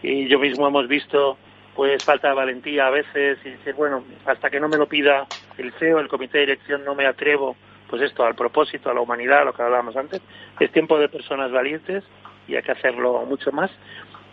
y 0.04 0.28
yo 0.28 0.38
mismo 0.38 0.68
hemos 0.68 0.88
visto 0.88 1.36
pues 1.76 2.06
falta 2.06 2.28
de 2.28 2.36
valentía 2.36 2.86
a 2.86 2.92
veces 2.92 3.40
y 3.44 3.50
decir, 3.50 3.74
bueno, 3.74 4.04
hasta 4.24 4.52
que 4.52 4.60
no 4.60 4.70
me 4.70 4.78
lo 4.78 4.88
pida 4.88 5.26
el 5.58 5.74
CEO, 5.80 6.00
el 6.00 6.10
comité 6.10 6.38
de 6.38 6.46
dirección, 6.46 6.86
no 6.86 6.94
me 6.94 7.08
atrevo, 7.08 7.56
pues 7.90 8.04
esto, 8.04 8.24
al 8.24 8.36
propósito, 8.36 8.92
a 8.92 8.94
la 8.94 9.02
humanidad, 9.02 9.40
a 9.40 9.46
lo 9.46 9.54
que 9.54 9.64
hablábamos 9.64 9.98
antes. 9.98 10.22
Es 10.60 10.72
tiempo 10.72 11.00
de 11.00 11.10
personas 11.10 11.52
valientes 11.52 12.04
y 12.48 12.56
hay 12.56 12.62
que 12.62 12.74
hacerlo 12.74 13.26
mucho 13.26 13.52
más. 13.52 13.72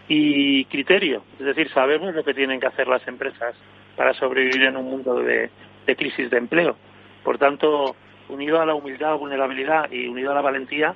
Y 0.08 0.66
criterio, 0.66 1.24
es 1.38 1.46
decir, 1.46 1.70
sabemos 1.70 2.14
lo 2.14 2.22
que 2.22 2.34
tienen 2.34 2.60
que 2.60 2.66
hacer 2.66 2.86
las 2.86 3.08
empresas 3.08 3.54
para 3.96 4.12
sobrevivir 4.12 4.64
en 4.64 4.76
un 4.76 4.90
mundo 4.90 5.14
de, 5.14 5.48
de 5.86 5.96
crisis 5.96 6.28
de 6.28 6.36
empleo. 6.36 6.76
Por 7.24 7.38
tanto, 7.38 7.96
unido 8.28 8.60
a 8.60 8.66
la 8.66 8.74
humildad, 8.74 9.16
vulnerabilidad 9.16 9.90
y 9.90 10.06
unido 10.06 10.32
a 10.32 10.34
la 10.34 10.42
valentía, 10.42 10.94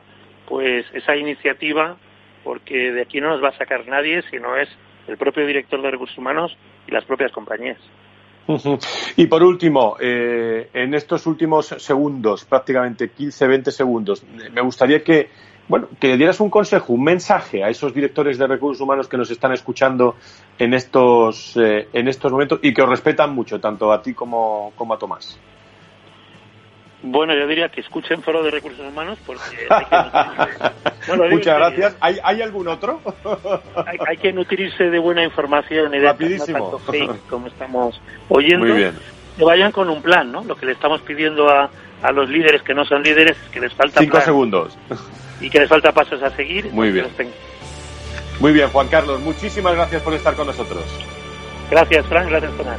pues 0.49 0.87
esa 0.93 1.17
iniciativa, 1.17 1.97
porque 2.43 2.93
de 2.93 3.03
aquí 3.03 3.21
no 3.21 3.31
nos 3.31 3.43
va 3.43 3.49
a 3.49 3.59
sacar 3.59 3.87
nadie, 3.87 4.23
sino 4.31 4.57
es 4.57 4.69
el 5.09 5.17
propio 5.17 5.47
director 5.47 5.81
de 5.83 5.91
recursos 5.91 6.17
humanos 6.19 6.57
y 6.87 6.93
las 6.93 7.05
propias 7.05 7.33
compañías. 7.33 7.79
Y 9.17 9.27
por 9.27 9.43
último, 9.43 9.97
eh, 9.99 10.69
en 10.75 10.95
estos 10.95 11.27
últimos 11.27 11.67
segundos, 11.79 12.45
prácticamente 12.45 13.11
15, 13.11 13.47
20 13.47 13.71
segundos, 13.71 14.23
me 14.53 14.61
gustaría 14.61 15.03
que, 15.03 15.31
bueno, 15.67 15.89
que 15.99 16.17
dieras 16.17 16.41
un 16.41 16.51
consejo, 16.51 16.93
un 16.93 17.05
mensaje 17.05 17.65
a 17.65 17.71
esos 17.71 17.95
directores 17.95 18.37
de 18.37 18.47
recursos 18.47 18.83
humanos 18.83 19.09
que 19.09 19.17
nos 19.17 19.31
están 19.31 19.53
escuchando 19.53 20.17
en 20.59 20.75
estos, 20.75 21.57
eh, 21.57 21.89
en 21.93 22.09
estos 22.09 22.31
momentos 22.31 22.59
y 22.63 22.75
que 22.75 22.83
os 22.83 22.89
respetan 22.89 23.35
mucho, 23.35 23.59
tanto 23.61 23.91
a 23.91 24.03
ti 24.03 24.13
como, 24.13 24.73
como 24.77 24.93
a 24.93 24.99
Tomás. 24.99 25.41
Bueno, 27.07 27.35
yo 27.35 27.47
diría 27.47 27.69
que 27.69 27.83
escuchen 27.83 28.23
Foro 28.23 28.43
de 28.43 28.51
Recursos 28.51 28.81
Humanos 28.81 29.19
porque 29.27 29.69
Muchas 31.31 31.59
gracias. 31.59 31.97
¿Hay, 32.01 32.17
¿Hay, 32.25 32.41
algún 32.41 32.67
otro? 32.67 33.03
hay, 34.09 34.17
que 34.17 34.33
nutrirse 34.33 34.85
de 34.85 34.99
buena 34.99 35.23
información 35.23 35.95
y 35.95 35.99
de 35.99 36.07
Rapidísimo. 36.07 36.81
como 37.29 37.49
estamos 37.49 38.01
oyendo. 38.31 38.65
Muy 38.65 38.77
bien. 38.79 38.95
Que 39.37 39.45
vayan 39.45 39.71
con 39.71 39.91
un 39.91 40.01
plan, 40.01 40.33
¿no? 40.33 40.45
Lo 40.45 40.57
que 40.57 40.65
le 40.65 40.73
estamos 40.73 41.03
pidiendo 41.03 41.47
a, 41.51 41.69
a 42.03 42.11
los 42.11 42.31
líderes 42.31 42.63
que 42.63 42.73
no 42.73 42.87
son 42.87 43.03
líderes 43.03 43.37
es 43.37 43.51
que 43.51 43.61
les 43.61 43.75
falta 43.75 44.01
Cinco 44.01 44.23
segundos. 44.23 44.79
Y 45.43 45.51
que 45.51 45.61
les 45.61 45.69
falta 45.69 45.93
pasos 45.93 46.23
a 46.23 46.31
seguir. 46.31 46.73
Muy 46.73 46.91
bien. 46.91 47.07
Muy 48.41 48.53
bien, 48.53 48.69
Juan 48.71 48.89
Carlos. 48.89 49.21
Muchísimas 49.21 49.75
gracias 49.75 50.01
por 50.01 50.15
estar 50.15 50.35
con 50.35 50.47
nosotros. 50.47 50.83
Gracias, 51.71 52.07
Frank. 52.07 52.31
Gracias, 52.31 52.57
Tomás. 52.57 52.79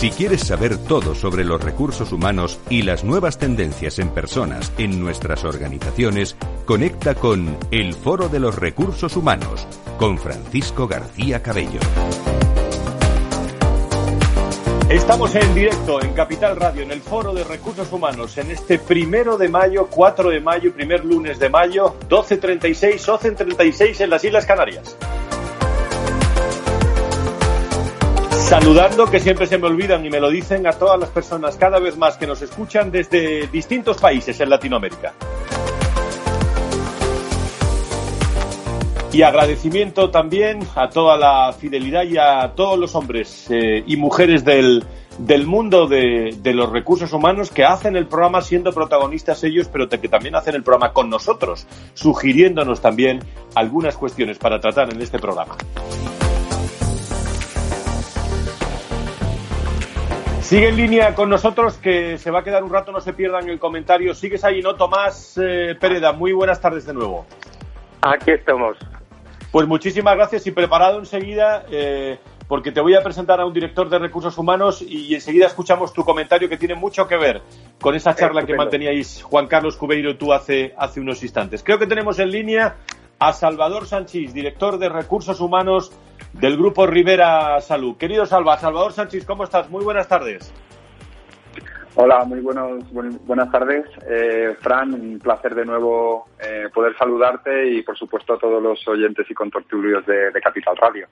Si 0.00 0.10
quieres 0.10 0.40
saber 0.40 0.78
todo 0.78 1.14
sobre 1.14 1.44
los 1.44 1.62
recursos 1.62 2.10
humanos 2.10 2.58
y 2.70 2.84
las 2.84 3.04
nuevas 3.04 3.36
tendencias 3.36 3.98
en 3.98 4.08
personas 4.08 4.72
en 4.78 4.98
nuestras 4.98 5.44
organizaciones, 5.44 6.36
conecta 6.64 7.14
con 7.14 7.58
El 7.70 7.92
Foro 7.92 8.30
de 8.30 8.40
los 8.40 8.56
Recursos 8.56 9.14
Humanos 9.14 9.66
con 9.98 10.16
Francisco 10.16 10.88
García 10.88 11.42
Cabello. 11.42 11.80
Estamos 14.88 15.34
en 15.34 15.54
directo 15.54 16.02
en 16.02 16.14
Capital 16.14 16.56
Radio, 16.56 16.80
en 16.80 16.92
el 16.92 17.02
Foro 17.02 17.34
de 17.34 17.44
Recursos 17.44 17.92
Humanos, 17.92 18.38
en 18.38 18.52
este 18.52 18.78
primero 18.78 19.36
de 19.36 19.50
mayo, 19.50 19.88
4 19.90 20.30
de 20.30 20.40
mayo, 20.40 20.72
primer 20.72 21.04
lunes 21.04 21.38
de 21.38 21.50
mayo, 21.50 21.94
12.36, 22.08 23.04
12.36 23.04 24.00
en 24.00 24.08
las 24.08 24.24
Islas 24.24 24.46
Canarias. 24.46 24.96
Saludando, 28.50 29.08
que 29.08 29.20
siempre 29.20 29.46
se 29.46 29.58
me 29.58 29.68
olvidan 29.68 30.04
y 30.04 30.10
me 30.10 30.18
lo 30.18 30.28
dicen 30.28 30.66
a 30.66 30.72
todas 30.72 30.98
las 30.98 31.10
personas 31.10 31.56
cada 31.56 31.78
vez 31.78 31.96
más 31.96 32.16
que 32.16 32.26
nos 32.26 32.42
escuchan 32.42 32.90
desde 32.90 33.46
distintos 33.46 33.98
países 33.98 34.40
en 34.40 34.50
Latinoamérica. 34.50 35.14
Y 39.12 39.22
agradecimiento 39.22 40.10
también 40.10 40.66
a 40.74 40.88
toda 40.88 41.16
la 41.16 41.52
fidelidad 41.52 42.02
y 42.02 42.18
a 42.18 42.52
todos 42.56 42.76
los 42.76 42.96
hombres 42.96 43.46
eh, 43.50 43.84
y 43.86 43.96
mujeres 43.96 44.44
del, 44.44 44.82
del 45.18 45.46
mundo 45.46 45.86
de, 45.86 46.36
de, 46.42 46.52
los 46.52 46.72
recursos 46.72 47.12
humanos 47.12 47.52
que 47.52 47.64
hacen 47.64 47.94
el 47.94 48.08
programa 48.08 48.42
siendo 48.42 48.72
protagonistas 48.72 49.44
ellos, 49.44 49.68
pero 49.72 49.88
que 49.88 50.08
también 50.08 50.34
hacen 50.34 50.56
el 50.56 50.64
programa 50.64 50.92
con 50.92 51.08
nosotros, 51.08 51.68
sugiriéndonos 51.94 52.80
también 52.80 53.20
algunas 53.54 53.96
cuestiones 53.96 54.38
para 54.38 54.58
tratar 54.58 54.92
en 54.92 55.00
este 55.00 55.20
programa. 55.20 55.54
Sigue 60.50 60.66
en 60.66 60.76
línea 60.76 61.14
con 61.14 61.30
nosotros, 61.30 61.76
que 61.76 62.18
se 62.18 62.32
va 62.32 62.40
a 62.40 62.42
quedar 62.42 62.64
un 62.64 62.72
rato, 62.72 62.90
no 62.90 63.00
se 63.00 63.12
pierdan 63.12 63.48
el 63.48 63.60
comentario. 63.60 64.12
Sigues 64.16 64.42
ahí, 64.42 64.60
¿no, 64.60 64.74
Tomás 64.74 65.38
eh, 65.40 65.76
Pereda? 65.78 66.12
Muy 66.12 66.32
buenas 66.32 66.60
tardes 66.60 66.84
de 66.86 66.92
nuevo. 66.92 67.24
Aquí 68.00 68.32
estamos. 68.32 68.76
Pues 69.52 69.68
muchísimas 69.68 70.16
gracias 70.16 70.48
y 70.48 70.50
preparado 70.50 70.98
enseguida, 70.98 71.64
eh, 71.70 72.18
porque 72.48 72.72
te 72.72 72.80
voy 72.80 72.96
a 72.96 73.02
presentar 73.04 73.40
a 73.40 73.46
un 73.46 73.52
director 73.52 73.88
de 73.88 74.00
recursos 74.00 74.36
humanos 74.38 74.82
y 74.82 75.14
enseguida 75.14 75.46
escuchamos 75.46 75.92
tu 75.92 76.04
comentario 76.04 76.48
que 76.48 76.56
tiene 76.56 76.74
mucho 76.74 77.06
que 77.06 77.16
ver 77.16 77.42
con 77.80 77.94
esa 77.94 78.16
charla 78.16 78.44
que 78.44 78.56
manteníais 78.56 79.22
Juan 79.22 79.46
Carlos 79.46 79.76
Cubeiro 79.76 80.16
tú 80.16 80.32
hace, 80.32 80.74
hace 80.76 80.98
unos 80.98 81.22
instantes. 81.22 81.62
Creo 81.62 81.78
que 81.78 81.86
tenemos 81.86 82.18
en 82.18 82.28
línea 82.28 82.74
a 83.20 83.32
Salvador 83.34 83.86
Sánchez, 83.86 84.34
director 84.34 84.78
de 84.78 84.88
recursos 84.88 85.38
humanos 85.38 85.92
del 86.32 86.56
Grupo 86.56 86.86
Rivera 86.86 87.60
Salud. 87.60 87.96
Querido 87.96 88.26
Salva, 88.26 88.58
Salvador 88.58 88.92
Sánchez, 88.92 89.24
¿cómo 89.24 89.44
estás? 89.44 89.70
Muy 89.70 89.84
buenas 89.84 90.08
tardes. 90.08 90.52
Hola, 91.96 92.24
muy 92.24 92.40
buenos, 92.40 92.84
buenas 92.92 93.50
tardes. 93.50 93.84
Eh, 94.08 94.54
Fran, 94.60 94.94
un 94.94 95.18
placer 95.18 95.54
de 95.54 95.64
nuevo 95.64 96.28
eh, 96.40 96.68
poder 96.72 96.96
saludarte 96.96 97.68
y, 97.68 97.82
por 97.82 97.98
supuesto, 97.98 98.34
a 98.34 98.38
todos 98.38 98.62
los 98.62 98.86
oyentes 98.86 99.26
y 99.28 99.34
contortulios 99.34 100.06
de, 100.06 100.30
de 100.30 100.40
Capital 100.40 100.76
Radio. 100.76 101.08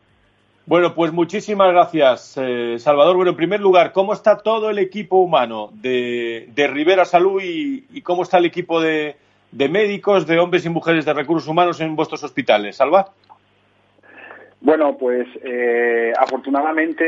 Bueno, 0.67 0.95
pues 0.95 1.13
muchísimas 1.13 1.73
gracias, 1.73 2.35
eh, 2.37 2.77
Salvador. 2.79 3.17
Bueno, 3.17 3.31
en 3.31 3.37
primer 3.37 3.61
lugar, 3.61 3.93
¿cómo 3.93 4.13
está 4.13 4.37
todo 4.39 4.71
el 4.71 4.79
equipo 4.79 5.17
humano 5.17 5.71
de, 5.73 6.49
de 6.55 6.67
Rivera 6.67 7.05
Salud 7.05 7.43
y, 7.43 7.87
y, 7.91 8.03
cómo 8.03 8.23
está 8.23 8.39
el 8.39 8.45
equipo 8.45 8.81
de, 8.81 9.17
de 9.51 9.69
médicos, 9.69 10.27
de 10.27 10.39
hombres 10.39 10.65
y 10.67 10.69
mujeres 10.69 11.05
de 11.07 11.15
recursos 11.15 11.49
humanos 11.49 11.81
en 11.81 11.97
vuestros 11.97 12.23
hospitales? 12.23 12.77
Salva. 12.77 13.13
Bueno, 14.61 14.97
pues 14.99 15.29
eh, 15.45 16.13
afortunadamente 16.19 17.05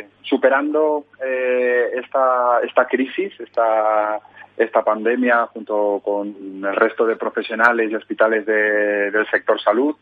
eh, 0.00 0.06
superando 0.22 1.06
eh, 1.24 1.90
esta, 1.94 2.60
esta 2.64 2.86
crisis, 2.86 3.32
esta, 3.38 4.18
esta 4.56 4.82
pandemia 4.82 5.46
junto 5.46 6.00
con 6.04 6.34
el 6.64 6.74
resto 6.74 7.06
de 7.06 7.14
profesionales 7.14 7.88
y 7.88 7.94
hospitales 7.94 8.44
de, 8.46 9.10
del 9.12 9.26
sector 9.30 9.60
salud, 9.60 9.94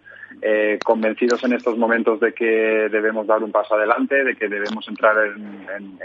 convencidos 0.82 1.44
en 1.44 1.52
estos 1.52 1.76
momentos 1.76 2.18
de 2.18 2.32
que 2.32 2.88
debemos 2.90 3.26
dar 3.26 3.42
un 3.44 3.52
paso 3.52 3.74
adelante, 3.74 4.24
de 4.24 4.34
que 4.34 4.48
debemos 4.48 4.88
entrar 4.88 5.14
en, 5.26 5.98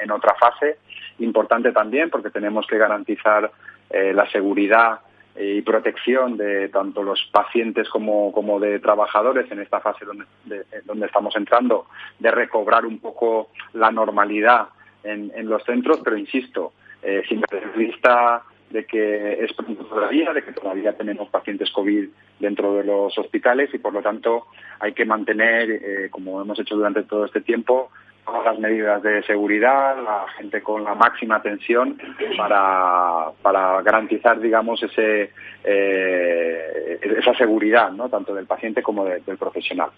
en, 0.00 0.10
otra 0.10 0.34
fase, 0.36 0.78
importante 1.18 1.72
también 1.72 2.08
porque 2.08 2.30
tenemos 2.30 2.66
que 2.66 2.78
garantizar 2.78 3.50
la 3.90 4.30
seguridad 4.30 5.00
y 5.36 5.62
protección 5.62 6.36
de 6.36 6.68
tanto 6.68 7.02
los 7.02 7.28
pacientes 7.32 7.88
como, 7.88 8.30
como 8.32 8.60
de 8.60 8.78
trabajadores 8.78 9.50
en 9.50 9.60
esta 9.60 9.80
fase 9.80 10.04
donde, 10.04 10.24
de, 10.44 10.64
donde 10.84 11.06
estamos 11.06 11.34
entrando, 11.36 11.86
de 12.18 12.30
recobrar 12.30 12.86
un 12.86 12.98
poco 12.98 13.48
la 13.72 13.90
normalidad 13.90 14.68
en, 15.02 15.32
en 15.34 15.48
los 15.48 15.62
centros, 15.64 16.00
pero 16.04 16.16
insisto, 16.16 16.72
eh, 17.02 17.22
sin 17.28 17.40
perder 17.40 17.70
vista 17.76 18.42
de 18.70 18.86
que 18.86 19.44
es 19.44 19.54
todavía, 19.88 20.32
de 20.32 20.42
que 20.42 20.52
todavía 20.52 20.96
tenemos 20.96 21.28
pacientes 21.28 21.70
COVID 21.70 22.08
dentro 22.40 22.74
de 22.74 22.84
los 22.84 23.16
hospitales 23.18 23.72
y 23.72 23.78
por 23.78 23.92
lo 23.92 24.02
tanto 24.02 24.46
hay 24.80 24.92
que 24.92 25.04
mantener, 25.04 25.70
eh, 25.70 26.08
como 26.10 26.40
hemos 26.40 26.58
hecho 26.58 26.74
durante 26.74 27.02
todo 27.04 27.24
este 27.24 27.40
tiempo, 27.40 27.90
todas 28.24 28.44
las 28.44 28.58
medidas 28.58 29.02
de 29.02 29.22
seguridad, 29.24 29.96
la 30.02 30.26
gente 30.36 30.62
con 30.62 30.84
la 30.84 30.94
máxima 30.94 31.36
atención 31.36 31.98
para, 32.36 33.30
para 33.42 33.82
garantizar, 33.82 34.40
digamos, 34.40 34.82
ese, 34.82 35.30
eh, 35.62 37.00
esa 37.18 37.34
seguridad, 37.34 37.90
¿no? 37.90 38.08
tanto 38.08 38.34
del 38.34 38.46
paciente 38.46 38.82
como 38.82 39.04
del 39.04 39.38
profesional. 39.38 39.90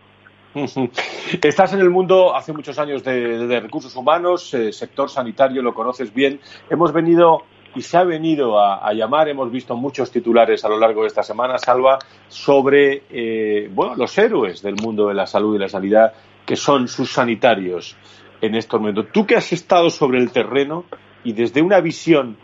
Estás 1.42 1.74
en 1.74 1.80
el 1.80 1.90
mundo 1.90 2.34
hace 2.34 2.52
muchos 2.52 2.78
años 2.78 3.04
de, 3.04 3.60
recursos 3.60 3.94
humanos, 3.94 4.52
eh, 4.54 4.72
sector 4.72 5.10
sanitario, 5.10 5.62
lo 5.62 5.74
conoces 5.74 6.12
bien. 6.12 6.40
Hemos 6.70 6.92
venido 6.92 7.42
y 7.74 7.82
se 7.82 7.98
ha 7.98 8.04
venido 8.04 8.58
a, 8.58 8.90
llamar, 8.94 9.28
hemos 9.28 9.50
visto 9.50 9.76
muchos 9.76 10.10
titulares 10.10 10.64
a 10.64 10.68
lo 10.70 10.78
largo 10.78 11.02
de 11.02 11.08
esta 11.08 11.22
semana, 11.22 11.58
Salva, 11.58 11.98
sobre 12.26 13.02
eh, 13.10 13.68
bueno, 13.70 13.96
los 13.96 14.16
héroes 14.16 14.62
del 14.62 14.76
mundo 14.76 15.08
de 15.08 15.14
la 15.14 15.26
salud 15.26 15.54
y 15.56 15.58
la 15.58 15.68
sanidad, 15.68 16.14
que 16.46 16.56
son 16.56 16.88
sus 16.88 17.12
sanitarios 17.12 17.94
en 18.40 18.54
estos 18.54 18.80
momentos. 18.80 19.06
Tú 19.12 19.26
que 19.26 19.36
has 19.36 19.52
estado 19.52 19.90
sobre 19.90 20.18
el 20.18 20.30
terreno 20.30 20.84
y 21.24 21.32
desde 21.32 21.62
una 21.62 21.80
visión 21.80 22.36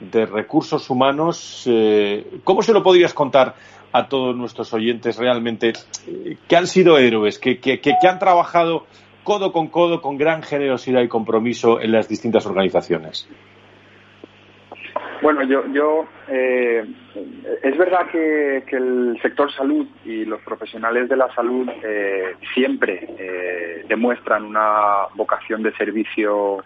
de 0.00 0.26
recursos 0.26 0.90
humanos, 0.90 1.64
eh, 1.66 2.40
¿cómo 2.44 2.62
se 2.62 2.72
lo 2.72 2.82
podrías 2.82 3.14
contar 3.14 3.54
a 3.92 4.08
todos 4.08 4.36
nuestros 4.36 4.72
oyentes 4.72 5.16
realmente 5.16 5.72
eh, 6.06 6.36
que 6.46 6.56
han 6.56 6.66
sido 6.66 6.98
héroes, 6.98 7.38
que, 7.38 7.58
que, 7.58 7.80
que 7.80 8.08
han 8.08 8.18
trabajado 8.18 8.86
codo 9.24 9.52
con 9.52 9.68
codo 9.68 10.00
con 10.00 10.16
gran 10.16 10.42
generosidad 10.42 11.02
y 11.02 11.08
compromiso 11.08 11.80
en 11.80 11.92
las 11.92 12.08
distintas 12.08 12.46
organizaciones? 12.46 13.28
Bueno, 15.20 15.42
yo, 15.42 15.66
yo 15.72 16.06
eh, 16.28 16.84
es 17.62 17.76
verdad 17.76 18.08
que, 18.10 18.64
el 18.70 19.18
sector 19.20 19.52
salud 19.52 19.86
y 20.04 20.24
los 20.24 20.40
profesionales 20.42 21.08
de 21.08 21.16
la 21.16 21.32
salud 21.34 21.68
eh, 21.82 22.36
siempre 22.54 23.06
eh, 23.18 23.84
demuestran 23.88 24.44
una 24.44 25.06
vocación 25.14 25.62
de 25.62 25.72
servicio 25.72 26.64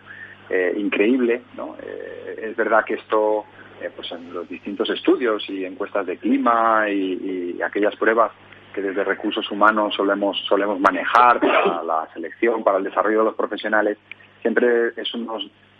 increíble. 0.77 1.41
¿no? 1.57 1.77
es 1.81 2.55
verdad 2.57 2.85
que 2.85 2.95
esto, 2.95 3.47
pues 3.97 4.13
en 4.13 4.35
los 4.35 4.47
distintos 4.47 4.91
estudios 4.91 5.49
y 5.49 5.65
encuestas 5.65 6.05
de 6.05 6.19
clima 6.19 6.91
y, 6.91 7.59
aquellas 7.63 7.97
pruebas 7.97 8.33
que 8.75 8.83
desde 8.83 9.03
recursos 9.03 9.51
humanos 9.51 9.95
solemos 9.95 10.37
solemos 10.47 10.79
manejar 10.79 11.41
para 11.41 11.83
la 11.83 12.07
selección, 12.13 12.63
para 12.63 12.77
el 12.79 12.85
desarrollo 12.85 13.21
de 13.21 13.25
los 13.27 13.35
profesionales, 13.35 13.97
siempre 14.43 14.89
es 14.95 15.15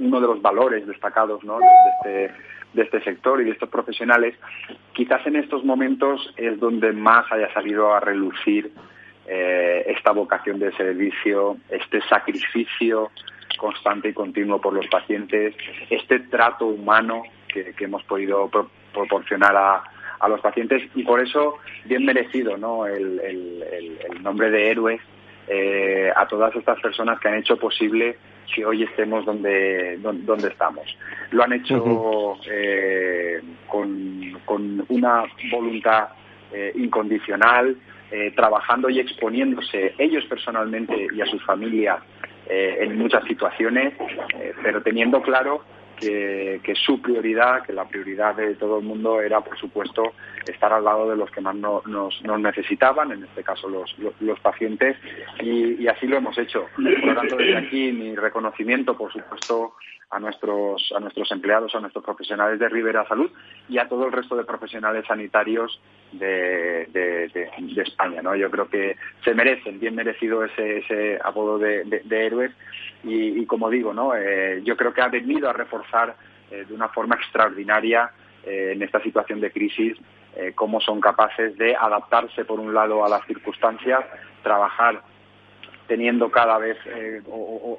uno 0.03 0.21
de 0.21 0.27
los 0.27 0.43
valores 0.43 0.87
destacados 0.87 1.41
este 2.05 2.33
de 2.73 2.83
este 2.83 3.03
sector 3.03 3.41
y 3.41 3.45
de 3.45 3.51
estos 3.51 3.69
profesionales, 3.69 4.35
quizás 4.93 5.27
en 5.27 5.37
estos 5.37 5.65
momentos 5.65 6.33
es 6.37 6.59
donde 6.59 6.93
más 6.93 7.31
haya 7.31 7.53
salido 7.53 7.93
a 7.93 8.01
relucir 8.01 8.73
eh, 9.27 9.85
esta 9.87 10.13
vocación 10.13 10.59
de 10.59 10.73
servicio, 10.73 11.59
este 11.69 12.01
sacrificio 12.09 13.11
constante 13.59 14.09
y 14.09 14.13
continuo 14.13 14.61
por 14.61 14.73
los 14.73 14.87
pacientes, 14.89 15.55
este 15.91 16.21
trato 16.21 16.67
humano 16.67 17.23
que, 17.47 17.75
hemos 17.79 18.03
podido 18.05 18.51
proporcionar 18.93 19.55
a, 19.57 20.29
los 20.29 20.41
pacientes 20.41 20.83
y 20.95 21.03
por 21.03 21.21
eso 21.21 21.57
bien 21.85 22.05
merecido 22.05 22.55
el, 22.87 23.99
nombre 24.23 24.51
de 24.51 24.71
héroes 24.71 25.01
eh, 25.49 26.13
a 26.15 26.27
todas 26.29 26.55
estas 26.55 26.81
personas 26.81 27.19
que 27.19 27.29
han 27.29 27.35
hecho 27.35 27.57
posible 27.57 28.17
que 28.55 28.65
hoy 28.65 28.83
estemos 28.83 29.25
donde, 29.25 29.99
donde, 29.99 30.49
estamos. 30.49 30.85
Lo 31.31 31.43
han 31.45 31.53
hecho 31.53 32.37
eh, 32.51 33.41
con, 33.67 34.41
con, 34.45 34.85
una 34.89 35.25
voluntad 35.51 36.09
eh, 36.53 36.73
incondicional, 36.75 37.77
eh, 38.11 38.33
trabajando 38.37 38.91
y 38.91 39.01
exponiéndose 39.01 39.95
ellos 39.99 40.25
personalmente 40.27 41.07
y 41.15 41.21
a 41.21 41.27
sus 41.27 41.43
familias 41.45 41.99
en 42.55 42.99
muchas 42.99 43.25
situaciones, 43.25 43.95
pero 44.63 44.83
teniendo 44.83 45.23
claro 45.23 45.63
que, 46.03 46.75
su 46.75 47.01
prioridad, 47.01 47.65
que 47.65 47.73
la 47.73 47.87
prioridad 47.87 48.35
de 48.35 48.55
todo 48.55 48.79
el 48.79 48.85
mundo 48.85 49.21
era, 49.21 49.41
por 49.41 49.59
supuesto, 49.59 50.15
estar 50.47 50.73
al 50.73 50.85
lado 50.85 51.09
de 51.09 51.17
los 51.17 51.31
que 51.31 51.41
más 51.41 51.55
nos, 51.55 51.85
necesitaban, 52.41 53.13
en 53.13 53.25
este 53.25 53.43
caso 53.43 53.69
los, 53.69 53.95
los, 54.21 54.41
pacientes, 54.41 54.97
y, 55.41 55.87
así 55.87 56.07
lo 56.07 56.17
hemos 56.17 56.37
hecho. 56.39 56.67
Por 56.75 57.15
tanto, 57.15 57.37
desde 57.37 57.57
aquí 57.57 57.93
mi 57.93 58.15
reconocimiento, 58.17 58.97
por 58.97 59.13
supuesto, 59.13 59.75
a 60.13 60.21
nuestros, 60.21 60.93
a 60.95 61.01
nuestros 61.01 61.31
empleados, 61.33 61.75
a 61.75 61.81
nuestros 61.81 62.05
profesionales 62.05 62.59
de 62.59 62.69
Rivera 62.69 63.09
Salud 63.09 63.31
y 63.69 63.79
a 63.79 63.89
todo 63.89 64.07
el 64.07 64.13
resto 64.13 64.37
de 64.37 64.45
profesionales 64.45 65.07
sanitarios 65.07 65.81
de, 66.13 67.31
España. 67.77 68.23
¿no? 68.23 68.37
Yo 68.37 68.51
creo 68.51 68.69
que 68.69 68.97
se 69.25 69.35
merecen, 69.35 69.81
bien 69.81 69.95
merecido 69.95 70.45
ese, 70.45 70.79
ese 70.79 71.19
apodo 71.25 71.59
de, 71.59 72.03
héroes 72.11 72.53
y, 73.05 73.47
como 73.47 73.69
digo, 73.69 73.93
¿no? 73.93 74.15
Eh, 74.15 74.61
yo 74.65 74.77
creo 74.77 74.93
que 74.93 75.03
ha 75.03 75.09
venido 75.09 75.49
a 75.49 75.53
reforzar 75.53 76.15
eh, 76.51 76.65
de 76.69 76.75
una 76.75 76.89
forma 76.89 77.17
extraordinaria 77.17 78.11
eh, 78.45 78.73
en 78.75 78.83
esta 78.83 79.01
situación 79.03 79.41
de 79.41 79.51
crisis 79.51 79.97
cómo 80.55 80.81
son 80.81 80.99
capaces 80.99 81.59
de 81.59 81.77
adaptarse, 81.77 82.47
por 82.47 82.59
un 82.59 82.73
lado, 82.73 83.05
a 83.05 83.09
las 83.11 83.23
circunstancias, 83.27 84.03
trabajar 84.43 85.03
teniendo 85.87 86.31
cada 86.31 86.57
vez, 86.57 86.79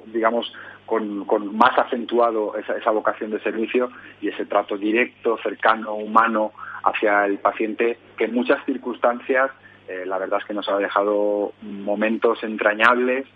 digamos, 0.06 0.54
con, 0.86 1.26
más 1.56 1.76
acentuado 1.76 2.54
esa, 2.56 2.92
vocación 2.92 3.32
de 3.32 3.40
servicio 3.40 3.90
y 4.20 4.28
ese 4.28 4.46
trato 4.46 4.78
directo, 4.78 5.36
cercano, 5.42 5.94
humano 5.94 6.52
hacia 6.84 7.26
el 7.26 7.38
paciente, 7.38 7.98
que 8.16 8.26
en 8.26 8.34
muchas 8.34 8.64
circunstancias 8.66 9.50
la 10.06 10.18
verdad 10.18 10.38
es 10.38 10.44
que 10.44 10.54
nos 10.54 10.68
ha 10.68 10.78
dejado 10.78 11.54
momentos 11.60 12.40
entrañables 12.44 13.26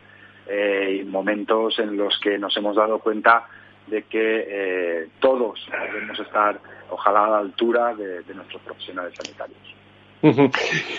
eh, 0.48 1.04
momentos 1.06 1.78
en 1.78 1.96
los 1.96 2.18
que 2.20 2.38
nos 2.38 2.56
hemos 2.56 2.76
dado 2.76 2.98
cuenta 2.98 3.46
de 3.86 4.02
que 4.02 4.46
eh, 4.48 5.08
todos 5.20 5.66
debemos 5.92 6.18
estar, 6.20 6.58
ojalá, 6.90 7.26
a 7.26 7.30
la 7.30 7.38
altura 7.38 7.94
de 7.94 8.34
nuestros 8.34 8.60
profesionales 8.62 9.14
sanitarios. 9.16 9.78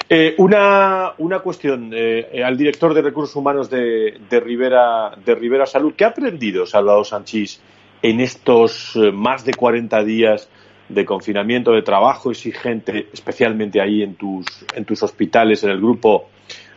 Eh, 0.09 0.35
una, 0.37 1.11
una, 1.17 1.39
cuestión 1.39 1.91
eh, 1.93 2.41
al 2.43 2.57
director 2.57 2.93
de 2.93 3.01
recursos 3.01 3.35
humanos 3.35 3.69
de, 3.69 4.17
Rivera, 4.31 5.11
de 5.23 5.35
Rivera 5.35 5.65
Salud. 5.65 5.93
¿Qué 5.95 6.05
ha 6.05 6.09
aprendido 6.09 6.65
Salvador 6.65 7.05
Sanchís 7.05 7.61
en 8.01 8.21
estos 8.21 8.97
más 9.13 9.43
de 9.43 9.53
40 9.53 10.03
días 10.03 10.49
de 10.87 11.05
confinamiento, 11.05 11.71
de 11.73 11.81
trabajo 11.81 12.31
exigente, 12.31 13.09
especialmente 13.11 13.81
ahí 13.81 14.01
en 14.01 14.15
tus, 14.15 14.45
en 14.73 14.85
tus 14.85 15.03
hospitales, 15.03 15.63
en 15.63 15.71
el 15.71 15.77
grupo 15.77 16.29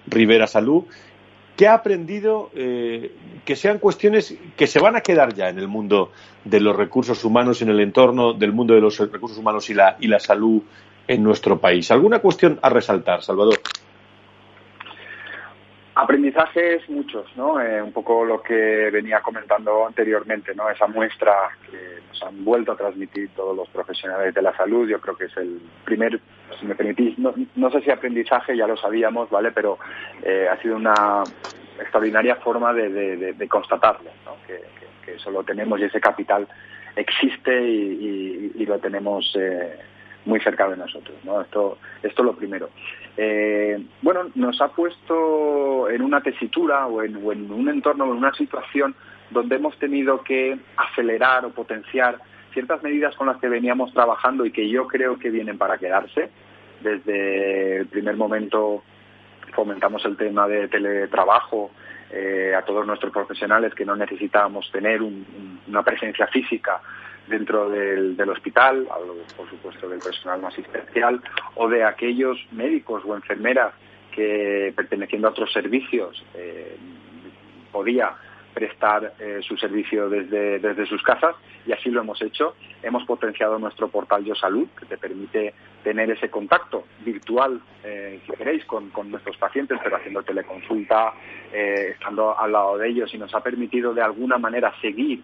Rivera 0.06 0.46
Salud? 0.46 0.84
¿Qué 1.62 1.68
ha 1.68 1.74
aprendido 1.74 2.50
que 2.52 3.54
sean 3.54 3.78
cuestiones 3.78 4.34
que 4.56 4.66
se 4.66 4.80
van 4.80 4.96
a 4.96 5.00
quedar 5.00 5.32
ya 5.32 5.48
en 5.48 5.60
el 5.60 5.68
mundo 5.68 6.10
de 6.44 6.58
los 6.58 6.74
recursos 6.74 7.24
humanos, 7.24 7.62
en 7.62 7.68
el 7.68 7.78
entorno 7.78 8.32
del 8.32 8.50
mundo 8.50 8.74
de 8.74 8.80
los 8.80 8.98
recursos 8.98 9.38
humanos 9.38 9.70
y 9.70 9.74
la, 9.74 9.96
y 10.00 10.08
la 10.08 10.18
salud 10.18 10.60
en 11.06 11.22
nuestro 11.22 11.60
país. 11.60 11.88
¿Alguna 11.92 12.18
cuestión 12.18 12.58
a 12.62 12.68
resaltar, 12.68 13.22
Salvador? 13.22 13.60
Aprendizajes 15.94 16.88
muchos, 16.88 17.26
¿no? 17.36 17.60
Eh, 17.60 17.82
un 17.82 17.92
poco 17.92 18.24
lo 18.24 18.42
que 18.42 18.88
venía 18.90 19.20
comentando 19.20 19.86
anteriormente, 19.86 20.54
¿no? 20.54 20.70
Esa 20.70 20.86
muestra 20.86 21.34
que 21.70 22.00
nos 22.08 22.22
han 22.22 22.42
vuelto 22.44 22.72
a 22.72 22.76
transmitir 22.76 23.28
todos 23.36 23.54
los 23.54 23.68
profesionales 23.68 24.32
de 24.32 24.40
la 24.40 24.56
salud, 24.56 24.88
yo 24.88 24.98
creo 25.02 25.16
que 25.16 25.26
es 25.26 25.36
el 25.36 25.60
primer, 25.84 26.18
si 26.58 26.64
me 26.64 26.74
permitís, 26.74 27.18
no, 27.18 27.70
sé 27.70 27.82
si 27.82 27.90
aprendizaje, 27.90 28.56
ya 28.56 28.66
lo 28.66 28.78
sabíamos, 28.78 29.28
¿vale? 29.28 29.52
Pero 29.52 29.78
eh, 30.22 30.48
ha 30.50 30.56
sido 30.62 30.76
una 30.76 31.24
extraordinaria 31.78 32.36
forma 32.36 32.72
de, 32.72 33.46
constatarlo, 33.50 34.10
¿no? 34.24 34.36
Que, 34.46 34.62
eso 35.12 35.30
lo 35.30 35.44
tenemos 35.44 35.78
y 35.78 35.84
ese 35.84 36.00
capital 36.00 36.48
existe 36.96 37.60
y, 37.60 38.64
lo 38.64 38.78
tenemos 38.78 39.36
eh, 39.38 39.78
muy 40.24 40.40
cerca 40.40 40.68
de 40.68 40.76
nosotros. 40.76 41.16
¿no? 41.24 41.40
Esto, 41.40 41.78
esto 42.02 42.22
es 42.22 42.26
lo 42.26 42.34
primero. 42.34 42.70
Eh, 43.16 43.82
bueno, 44.00 44.30
nos 44.34 44.60
ha 44.60 44.68
puesto 44.68 45.88
en 45.90 46.02
una 46.02 46.20
tesitura 46.20 46.86
o 46.86 47.02
en, 47.02 47.16
un 47.16 47.68
entorno, 47.68 48.04
en 48.04 48.12
una 48.12 48.32
situación 48.34 48.94
donde 49.30 49.56
hemos 49.56 49.76
tenido 49.78 50.22
que 50.22 50.58
acelerar 50.76 51.44
o 51.44 51.50
potenciar 51.50 52.18
ciertas 52.52 52.82
medidas 52.82 53.16
con 53.16 53.26
las 53.26 53.38
que 53.38 53.48
veníamos 53.48 53.92
trabajando 53.92 54.44
y 54.44 54.52
que 54.52 54.68
yo 54.68 54.86
creo 54.86 55.18
que 55.18 55.30
vienen 55.30 55.58
para 55.58 55.78
quedarse. 55.78 56.30
Desde 56.80 57.78
el 57.78 57.86
primer 57.86 58.16
momento 58.16 58.82
fomentamos 59.54 60.04
el 60.04 60.16
tema 60.16 60.48
de 60.48 60.68
teletrabajo 60.68 61.70
eh, 62.10 62.54
a 62.56 62.62
todos 62.62 62.86
nuestros 62.86 63.12
profesionales 63.12 63.74
que 63.74 63.84
no 63.84 63.96
necesitábamos 63.96 64.70
tener 64.70 65.00
una 65.02 65.82
presencia 65.82 66.26
física 66.26 66.80
dentro 67.26 67.70
del, 67.70 68.28
hospital, 68.28 68.86
por 69.36 69.48
supuesto 69.48 69.88
del 69.88 70.00
personal 70.00 70.40
no 70.40 70.48
asistencial, 70.48 71.20
o 71.54 71.68
de 71.68 71.84
aquellos 71.84 72.38
médicos 72.50 73.02
o 73.06 73.14
enfermeras 73.14 73.74
que 74.14 74.72
perteneciendo 74.76 75.28
a 75.28 75.30
otros 75.30 75.52
servicios 75.52 76.22
eh, 76.34 76.76
podía 77.70 78.14
prestar 78.52 79.14
eh, 79.18 79.40
su 79.42 79.56
servicio 79.56 80.08
desde, 80.08 80.58
desde 80.58 80.86
sus 80.86 81.02
casas 81.02 81.34
y 81.66 81.72
así 81.72 81.90
lo 81.90 82.00
hemos 82.00 82.20
hecho. 82.22 82.54
Hemos 82.82 83.04
potenciado 83.04 83.58
nuestro 83.58 83.88
portal 83.88 84.24
Yo 84.24 84.34
Salud, 84.34 84.68
que 84.78 84.86
te 84.86 84.98
permite 84.98 85.54
tener 85.82 86.10
ese 86.10 86.30
contacto 86.30 86.84
virtual, 87.04 87.60
eh, 87.82 88.20
si 88.26 88.32
queréis, 88.32 88.64
con, 88.66 88.90
con, 88.90 89.10
nuestros 89.10 89.36
pacientes, 89.36 89.78
pero 89.82 89.96
haciendo 89.96 90.22
teleconsulta, 90.22 91.14
eh, 91.52 91.92
estando 91.94 92.38
al 92.38 92.52
lado 92.52 92.78
de 92.78 92.88
ellos 92.88 93.12
y 93.14 93.18
nos 93.18 93.34
ha 93.34 93.42
permitido 93.42 93.94
de 93.94 94.02
alguna 94.02 94.38
manera 94.38 94.72
seguir 94.80 95.22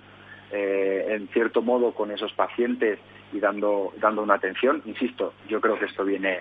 eh, 0.51 1.07
en 1.11 1.29
cierto 1.29 1.63
modo 1.63 1.93
con 1.93 2.11
esos 2.11 2.33
pacientes 2.33 2.99
y 3.33 3.41
dando, 3.41 3.93
dando 3.99 4.23
una 4.23 4.35
atención. 4.35 4.83
Insisto, 4.87 5.35
yo 5.49 5.61
creo 5.61 5.79
que 5.79 5.87
esto 5.87 6.05
viene, 6.05 6.41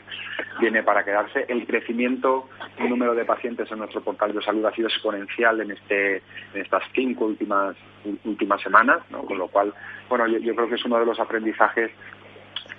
viene 0.59 0.83
para 0.83 1.03
quedarse. 1.03 1.45
El 1.47 1.65
crecimiento, 1.65 2.47
el 2.77 2.89
número 2.89 3.13
de 3.15 3.25
pacientes 3.25 3.69
en 3.71 3.79
nuestro 3.79 4.01
portal 4.01 4.33
de 4.33 4.41
salud 4.41 4.65
ha 4.65 4.73
sido 4.73 4.87
exponencial 4.87 5.59
en, 5.61 5.71
este, 5.71 6.17
en 6.53 6.61
estas 6.61 6.83
cinco 6.93 7.25
últimas, 7.25 7.75
últimas 8.23 8.61
semanas, 8.61 8.99
¿no? 9.09 9.23
con 9.23 9.37
lo 9.37 9.47
cual, 9.47 9.73
bueno, 10.09 10.27
yo, 10.27 10.55
creo 10.55 10.69
que 10.69 10.75
es 10.75 10.85
uno 10.85 10.99
de 10.99 11.05
los 11.05 11.19
aprendizajes 11.19 11.91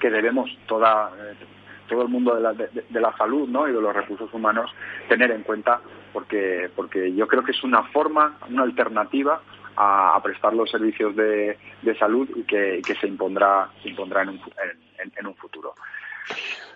que 0.01 0.11
debemos 0.11 0.57
toda, 0.67 1.11
eh, 1.19 1.35
todo 1.89 2.03
el 2.03 2.09
mundo 2.09 2.35
de 2.37 2.41
la, 2.41 2.53
de, 2.55 3.01
la 3.01 3.15
salud 3.17 3.49
¿no? 3.49 3.69
y 3.69 3.73
de 3.73 3.81
los 3.81 3.95
recursos 3.95 4.33
humanos 4.33 4.71
tener 5.09 5.31
en 5.31 5.43
cuenta 5.43 5.81
porque, 6.13 6.71
porque 6.75 7.13
yo 7.15 7.27
creo 7.29 7.43
que 7.43 7.53
es 7.53 7.63
una 7.63 7.83
forma, 7.85 8.39
una 8.49 8.63
alternativa 8.63 9.43
a, 9.79 10.21
prestar 10.23 10.53
los 10.55 10.71
servicios 10.71 11.15
de, 11.15 11.57
salud 11.99 12.29
y 12.35 12.43
que, 12.43 12.83
se 13.01 13.07
impondrá, 13.07 13.71
se 13.83 13.91
impondrá 13.91 14.23
en 14.23 14.31
un, 14.31 14.41
en, 15.17 15.27
un 15.27 15.35
futuro. 15.37 15.75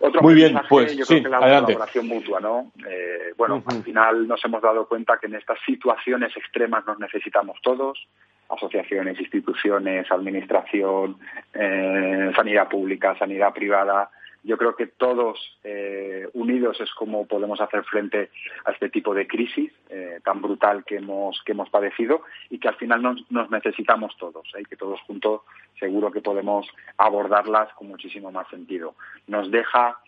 Otro 0.00 0.22
Muy 0.22 0.34
bien, 0.34 0.58
pues 0.68 0.96
yo 0.96 1.04
creo 1.04 1.22
que 1.22 1.28
la 1.28 1.38
colaboración 1.38 2.06
mutua, 2.08 2.40
¿no? 2.40 2.72
Eh, 2.88 3.34
bueno, 3.36 3.62
al 3.66 3.82
final 3.82 4.26
nos 4.26 4.44
hemos 4.44 4.62
dado 4.62 4.86
cuenta 4.86 5.18
que 5.18 5.26
en 5.26 5.34
estas 5.34 5.58
situaciones 5.66 6.36
extremas 6.36 6.86
nos 6.86 6.98
necesitamos 6.98 7.58
todos, 7.62 8.08
asociaciones, 8.48 9.18
instituciones, 9.20 10.10
administración, 10.10 11.18
eh, 11.54 12.32
sanidad 12.34 12.68
pública, 12.68 13.16
sanidad 13.18 13.52
privada, 13.52 14.10
yo 14.44 14.59
creo 14.59 14.74
que 14.74 14.87
todos 14.87 15.38
eh, 15.62 16.28
unidos 16.33 16.81
es 16.81 16.92
como 16.94 17.26
podemos 17.26 17.61
hacer 17.61 17.85
frente 17.85 18.31
a 18.64 18.72
este 18.72 18.88
tipo 18.88 19.14
de 19.14 19.26
crisis 19.26 19.72
eh, 19.88 20.20
tan 20.24 20.42
brutal 20.42 20.85
que 20.85 20.96
hemos 20.96 21.40
que 21.44 21.52
hemos 21.52 21.70
padecido 21.70 22.22
y 22.50 22.59
que 22.59 22.68
al 22.68 22.74
final 22.76 23.02
nos, 23.02 23.50
necesitamos 23.50 24.16
todos 24.18 24.44
¿eh? 24.57 24.62
y 24.62 24.64
que 24.64 24.76
todos 24.76 25.00
juntos 25.02 25.42
seguro 25.78 26.11
que 26.11 26.20
podemos 26.20 26.66
abordarlas 26.96 27.72
con 27.74 27.88
muchísimo 27.88 28.31
más 28.31 28.48
sentido. 28.48 28.94
Nos 29.26 29.50
deja 29.50 29.98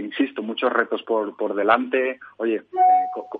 insisto, 0.00 0.42
muchos 0.42 0.72
retos 0.72 1.04
por, 1.04 1.36
por 1.36 1.54
delante. 1.54 2.18
Oye, 2.36 2.64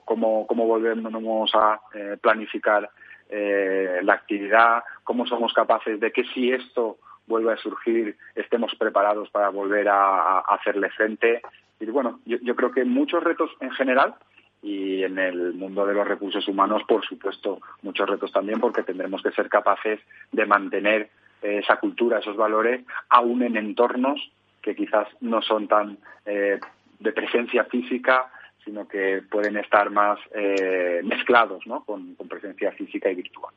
¿cómo, 0.04 0.46
¿cómo 0.46 0.66
volvemos 0.68 1.50
a 1.56 1.80
planificar 2.20 2.88
la 3.28 4.12
actividad? 4.12 4.84
¿Cómo 5.02 5.26
somos 5.26 5.52
capaces 5.52 5.98
de 5.98 6.12
que 6.12 6.22
si 6.26 6.52
esto 6.52 6.98
vuelve 7.26 7.52
a 7.52 7.56
surgir, 7.56 8.16
estemos 8.34 8.74
preparados 8.76 9.30
para 9.30 9.48
volver 9.48 9.88
a, 9.88 10.40
hacerle 10.40 10.90
frente. 10.90 11.42
Y 11.80 11.86
bueno, 11.86 12.20
yo, 12.24 12.56
creo 12.56 12.72
que 12.72 12.84
muchos 12.84 13.22
retos 13.22 13.50
en 13.60 13.70
general 13.72 14.14
y 14.62 15.02
en 15.02 15.18
el 15.18 15.54
mundo 15.54 15.86
de 15.86 15.94
los 15.94 16.06
recursos 16.06 16.46
humanos, 16.48 16.82
por 16.88 17.04
supuesto, 17.04 17.60
muchos 17.82 18.08
retos 18.08 18.32
también 18.32 18.60
porque 18.60 18.82
tendremos 18.82 19.22
que 19.22 19.32
ser 19.32 19.48
capaces 19.48 20.00
de 20.32 20.46
mantener 20.46 21.10
esa 21.42 21.76
cultura, 21.76 22.18
esos 22.18 22.36
valores, 22.36 22.84
aún 23.10 23.42
en 23.42 23.56
entornos 23.56 24.30
que 24.62 24.74
quizás 24.74 25.06
no 25.20 25.42
son 25.42 25.68
tan 25.68 25.98
eh, 26.24 26.58
de 26.98 27.12
presencia 27.12 27.64
física, 27.64 28.30
sino 28.64 28.88
que 28.88 29.22
pueden 29.30 29.58
estar 29.58 29.90
más 29.90 30.18
eh, 30.34 31.02
mezclados 31.04 31.66
¿no? 31.66 31.84
con 31.84 32.16
presencia 32.16 32.72
física 32.72 33.10
y 33.10 33.16
virtual. 33.16 33.52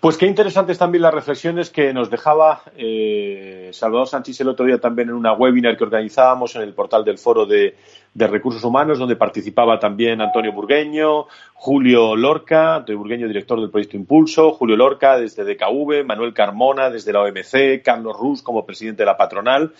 Pues 0.00 0.18
qué 0.18 0.26
interesantes 0.26 0.78
también 0.78 1.02
las 1.02 1.14
reflexiones 1.14 1.70
que 1.70 1.92
nos 1.92 2.10
dejaba 2.10 2.62
eh, 2.76 3.70
Salvador 3.72 4.06
Sánchez 4.06 4.40
el 4.40 4.48
otro 4.48 4.66
día 4.66 4.78
también 4.78 5.08
en 5.08 5.14
una 5.14 5.32
webinar 5.32 5.76
que 5.76 5.84
organizábamos 5.84 6.54
en 6.54 6.62
el 6.62 6.74
portal 6.74 7.04
del 7.04 7.18
Foro 7.18 7.46
de, 7.46 7.74
Recursos 8.14 8.62
Humanos, 8.64 8.98
donde 8.98 9.16
participaba 9.16 9.78
también 9.78 10.20
Antonio 10.20 10.52
Burgueño, 10.52 11.26
Julio 11.54 12.14
Lorca, 12.14 12.76
Antonio 12.76 12.98
Burgueño, 12.98 13.26
director 13.26 13.60
del 13.60 13.70
proyecto 13.70 13.96
Impulso, 13.96 14.52
Julio 14.52 14.76
Lorca 14.76 15.18
desde 15.18 15.44
DKV, 15.44 16.04
Manuel 16.04 16.32
Carmona 16.32 16.88
desde 16.88 17.12
la 17.12 17.22
OMC, 17.22 17.82
Carlos 17.82 18.16
Rus 18.18 18.42
como 18.42 18.64
presidente 18.64 19.02
de 19.02 19.06
la 19.06 19.16
patronal. 19.16 19.72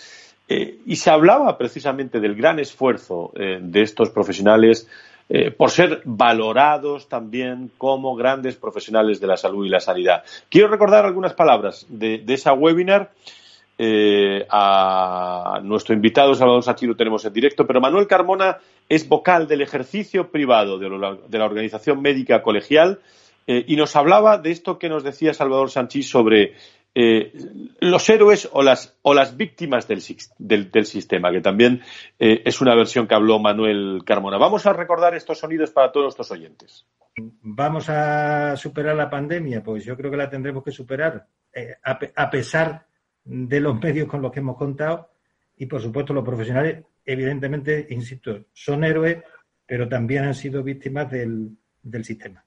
Eh, 0.49 0.79
y 0.85 0.95
se 0.95 1.09
hablaba 1.09 1.57
precisamente 1.57 2.19
del 2.19 2.35
gran 2.35 2.59
esfuerzo 2.59 3.31
eh, 3.35 3.59
de 3.61 3.81
estos 3.81 4.09
profesionales 4.11 4.87
eh, 5.29 5.51
por 5.51 5.71
ser 5.71 6.01
valorados 6.05 7.09
también 7.09 7.69
como 7.77 8.15
grandes 8.15 8.55
profesionales 8.55 9.19
de 9.19 9.27
la 9.27 9.35
salud 9.35 9.65
y 9.65 9.69
la 9.69 9.81
sanidad. 9.81 10.23
Quiero 10.49 10.69
recordar 10.69 11.05
algunas 11.05 11.33
palabras 11.33 11.85
de, 11.89 12.23
esa 12.27 12.53
webinar. 12.53 13.11
Eh, 13.79 14.43
a 14.49 15.59
nuestro 15.61 15.93
invitado 15.93 16.33
Salvador 16.33 16.63
Sachi 16.63 16.87
lo 16.87 16.95
tenemos 16.95 17.23
en 17.25 17.33
directo, 17.33 17.67
pero 17.67 17.79
Manuel 17.79 18.07
Carmona 18.07 18.57
es 18.89 19.07
vocal 19.07 19.47
del 19.47 19.61
ejercicio 19.61 20.31
privado 20.31 20.79
de, 20.79 21.37
la 21.37 21.45
Organización 21.45 22.01
Médica 22.01 22.41
Colegial 22.41 22.99
eh, 23.45 23.63
y 23.67 23.75
nos 23.75 23.95
hablaba 23.95 24.39
de 24.39 24.49
esto 24.49 24.79
que 24.79 24.89
nos 24.89 25.03
decía 25.03 25.33
Salvador 25.33 25.69
Sanchís 25.69 26.09
sobre 26.09 26.55
eh, 26.95 27.31
los 27.79 28.09
héroes 28.09 28.49
o 28.51 28.63
las, 28.63 28.97
o 29.03 29.13
las 29.13 29.37
víctimas 29.37 29.87
del, 29.87 30.01
sistema, 30.01 31.31
que 31.31 31.41
también 31.41 31.81
eh, 32.17 32.41
es 32.43 32.59
una 32.59 32.75
versión 32.75 33.07
que 33.07 33.13
habló 33.13 33.39
Manuel 33.39 34.01
Carmona. 34.03 34.37
Vamos 34.37 34.65
a 34.65 34.73
recordar 34.73 35.13
estos 35.13 35.39
sonidos 35.39 35.71
para 35.71 35.91
todos 35.91 36.05
nuestros 36.05 36.31
oyentes. 36.31 36.87
¿Vamos 37.15 37.89
a 37.89 38.55
superar 38.57 38.95
la 38.95 39.09
pandemia? 39.09 39.63
Pues 39.63 39.85
yo 39.85 39.95
creo 39.95 40.09
que 40.09 40.17
la 40.17 40.29
tendremos 40.29 40.63
que 40.63 40.71
superar, 40.71 41.27
eh, 41.53 41.75
a, 41.83 42.29
pesar 42.29 42.87
de 43.23 43.59
los 43.59 43.79
medios 43.79 44.07
con 44.07 44.21
los 44.21 44.31
que 44.31 44.39
hemos 44.39 44.57
contado 44.57 45.11
y, 45.55 45.67
por 45.67 45.81
supuesto, 45.81 46.13
los 46.13 46.25
profesionales, 46.25 46.83
evidentemente, 47.05 47.87
insisto, 47.91 48.45
son 48.53 48.83
héroes, 48.83 49.23
pero 49.65 49.87
también 49.87 50.23
han 50.23 50.35
sido 50.35 50.63
víctimas 50.63 51.11
del 51.11 51.57
sistema. 52.03 52.46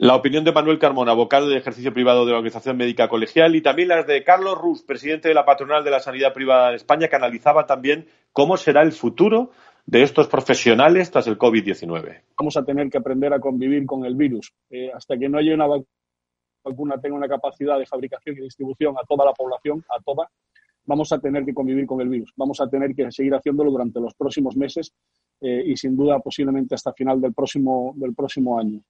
La 0.00 0.14
opinión 0.14 0.44
de 0.44 0.52
Manuel 0.52 0.78
Carmona, 0.78 1.12
vocal 1.12 1.48
de 1.48 1.56
ejercicio 1.56 1.92
privado 1.92 2.24
de 2.24 2.30
la 2.30 2.38
Organización 2.38 2.76
Médica 2.76 3.08
Colegial, 3.08 3.56
y 3.56 3.62
también 3.62 3.88
las 3.88 4.06
de 4.06 4.22
Carlos 4.22 4.56
Rus, 4.56 4.84
presidente 4.84 5.26
de 5.26 5.34
la 5.34 5.44
patronal 5.44 5.82
de 5.82 5.90
la 5.90 5.98
sanidad 5.98 6.32
privada 6.32 6.68
en 6.68 6.76
España, 6.76 7.08
que 7.08 7.16
analizaba 7.16 7.66
también 7.66 8.06
cómo 8.32 8.56
será 8.56 8.82
el 8.82 8.92
futuro 8.92 9.50
de 9.86 10.04
estos 10.04 10.28
profesionales 10.28 11.10
tras 11.10 11.26
el 11.26 11.36
COVID-19. 11.36 12.22
Vamos 12.38 12.56
a 12.56 12.64
tener 12.64 12.88
que 12.88 12.98
aprender 12.98 13.32
a 13.32 13.40
convivir 13.40 13.84
con 13.86 14.04
el 14.04 14.14
virus. 14.14 14.52
Eh, 14.70 14.88
hasta 14.94 15.18
que 15.18 15.28
no 15.28 15.38
haya 15.38 15.52
una 15.52 15.66
vacuna 16.62 17.00
tenga 17.00 17.16
una 17.16 17.26
capacidad 17.26 17.76
de 17.76 17.84
fabricación 17.84 18.36
y 18.38 18.42
distribución 18.42 18.94
a 18.96 19.04
toda 19.04 19.24
la 19.24 19.32
población, 19.32 19.84
a 19.88 20.00
toda, 20.00 20.30
vamos 20.84 21.10
a 21.10 21.18
tener 21.18 21.44
que 21.44 21.52
convivir 21.52 21.86
con 21.86 22.00
el 22.00 22.08
virus. 22.08 22.32
Vamos 22.36 22.60
a 22.60 22.68
tener 22.68 22.94
que 22.94 23.10
seguir 23.10 23.34
haciéndolo 23.34 23.72
durante 23.72 23.98
los 23.98 24.14
próximos 24.14 24.56
meses 24.56 24.92
eh, 25.40 25.64
y 25.66 25.76
sin 25.76 25.96
duda 25.96 26.20
posiblemente 26.20 26.76
hasta 26.76 26.92
final 26.92 27.20
del 27.20 27.34
próximo, 27.34 27.94
del 27.96 28.14
próximo 28.14 28.60
año. 28.60 28.80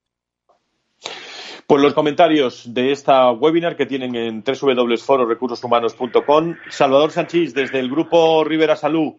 Pues 1.69 1.81
los 1.83 1.93
comentarios 1.93 2.73
de 2.73 2.93
esta 2.93 3.31
webinar 3.31 3.77
que 3.77 3.85
tienen 3.85 4.17
en 4.17 4.43
www.fororecursoshumanos.com. 4.43 6.55
Salvador 6.71 7.11
Sanchís, 7.11 7.53
desde 7.53 7.79
el 7.79 7.91
grupo 7.91 8.43
Rivera 8.43 8.75
Salud. 8.75 9.17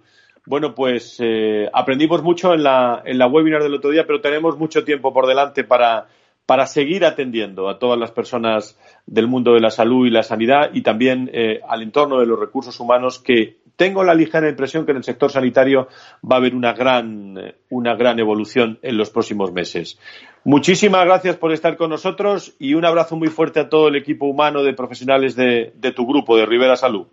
Bueno, 0.48 0.74
pues 0.74 1.18
eh, 1.20 1.70
aprendimos 1.72 2.24
mucho 2.24 2.56
en 2.56 2.64
la, 2.64 3.04
en 3.06 3.20
la 3.20 3.28
webinar 3.28 3.62
del 3.62 3.76
otro 3.76 3.92
día, 3.92 4.08
pero 4.08 4.20
tenemos 4.20 4.58
mucho 4.58 4.84
tiempo 4.84 5.14
por 5.14 5.28
delante 5.28 5.64
para, 5.64 6.08
para 6.48 6.66
seguir 6.66 7.06
atendiendo 7.06 7.70
a 7.70 7.78
todas 7.78 8.00
las 8.00 8.10
personas 8.10 8.80
del 9.06 9.28
mundo 9.28 9.54
de 9.54 9.60
la 9.60 9.70
salud 9.70 10.08
y 10.08 10.10
la 10.10 10.24
sanidad 10.24 10.72
y 10.74 10.82
también 10.82 11.30
eh, 11.32 11.62
al 11.68 11.84
entorno 11.84 12.20
de 12.20 12.26
los 12.26 12.40
recursos 12.40 12.80
humanos 12.80 13.20
que 13.20 13.59
tengo 13.80 14.04
la 14.04 14.14
ligera 14.14 14.50
impresión 14.50 14.86
que 14.86 14.92
en 14.92 14.98
el 14.98 15.06
sector 15.06 15.32
sanitario 15.32 15.88
va 16.30 16.36
a 16.36 16.40
haber 16.40 16.54
una 16.54 16.74
gran, 16.74 17.54
una 17.70 17.96
gran 17.96 18.20
evolución 18.20 18.78
en 18.82 18.98
los 18.98 19.10
próximos 19.10 19.54
meses. 19.54 19.98
Muchísimas 20.44 21.06
gracias 21.06 21.38
por 21.38 21.54
estar 21.54 21.78
con 21.78 21.90
nosotros 21.90 22.54
y 22.60 22.74
un 22.74 22.84
abrazo 22.84 23.16
muy 23.16 23.30
fuerte 23.30 23.62
a 23.62 23.70
todo 23.70 23.88
el 23.88 23.96
equipo 23.96 24.26
humano 24.26 24.64
de 24.64 24.74
profesionales 24.74 25.34
de, 25.34 25.94
tu 25.96 26.06
grupo, 26.06 26.36
de 26.36 26.46
Rivera 26.46 26.76
Salud. 26.76 27.08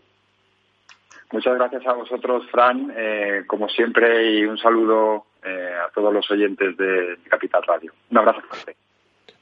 Muchas 1.30 1.54
gracias 1.54 1.86
a 1.86 1.92
vosotros, 1.92 2.44
Fran, 2.50 2.92
eh, 2.96 3.44
como 3.46 3.68
siempre, 3.68 4.32
y 4.32 4.44
un 4.44 4.58
saludo 4.58 5.26
eh, 5.44 5.70
a 5.86 5.92
todos 5.92 6.12
los 6.12 6.28
oyentes 6.32 6.76
de 6.76 7.16
Capital 7.28 7.62
Radio. 7.64 7.92
Un 8.10 8.18
abrazo 8.18 8.40
fuerte. 8.40 8.74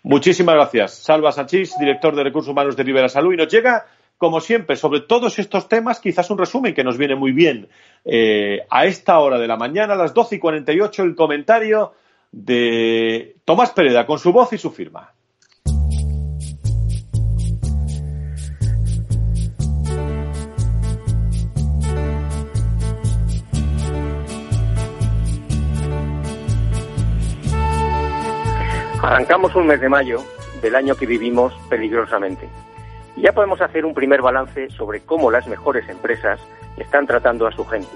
Muchísimas 0.03 0.57
gracias. 0.57 1.03
Salva 1.03 1.33
Sanchís, 1.33 1.79
director 1.79 2.15
de 2.15 2.23
Recursos 2.23 2.51
Humanos 2.51 2.77
de 2.77 2.83
Rivera 2.83 3.09
Salud. 3.09 3.33
Y 3.33 3.39
nos 3.39 3.49
llega 3.49 3.87
como 4.19 4.41
siempre, 4.41 4.77
sobre 4.77 5.01
todos 5.01 5.39
estos 5.39 5.69
temas, 5.69 6.01
quizás 6.01 6.31
un 6.31 6.39
resumen 6.39 6.75
que 6.75 6.85
nos 6.85 6.97
viene 6.97 7.15
muy 7.15 7.33
bien 7.33 7.69
eh, 8.05 8.61
a 8.71 8.87
esta 8.87 9.19
hora 9.19 9.39
de 9.39 9.49
la 9.49 9.57
mañana, 9.57 9.95
a 9.95 9.97
las 9.97 10.15
12 10.15 10.37
y 10.37 10.39
48, 10.39 11.03
el 11.03 11.15
comentario 11.15 11.93
de 12.31 13.37
Tomás 13.45 13.71
Pereda 13.71 14.07
con 14.07 14.19
su 14.19 14.33
voz 14.33 14.53
y 14.53 14.59
su 14.59 14.71
firma. 14.71 15.13
Arrancamos 29.03 29.55
un 29.55 29.67
mes 29.67 29.81
de 29.83 29.89
mayo 29.89 30.25
del 30.63 30.75
año 30.75 30.97
que 30.97 31.05
vivimos 31.05 31.53
peligrosamente. 31.69 32.49
Y 33.17 33.23
ya 33.23 33.33
podemos 33.33 33.61
hacer 33.61 33.85
un 33.85 33.95
primer 33.95 34.23
balance 34.23 34.71
sobre 34.71 35.01
cómo 35.01 35.31
las 35.31 35.47
mejores 35.47 35.89
empresas 35.89 36.41
están 36.77 37.07
tratando 37.07 37.47
a 37.47 37.53
su 37.53 37.65
gente. 37.65 37.89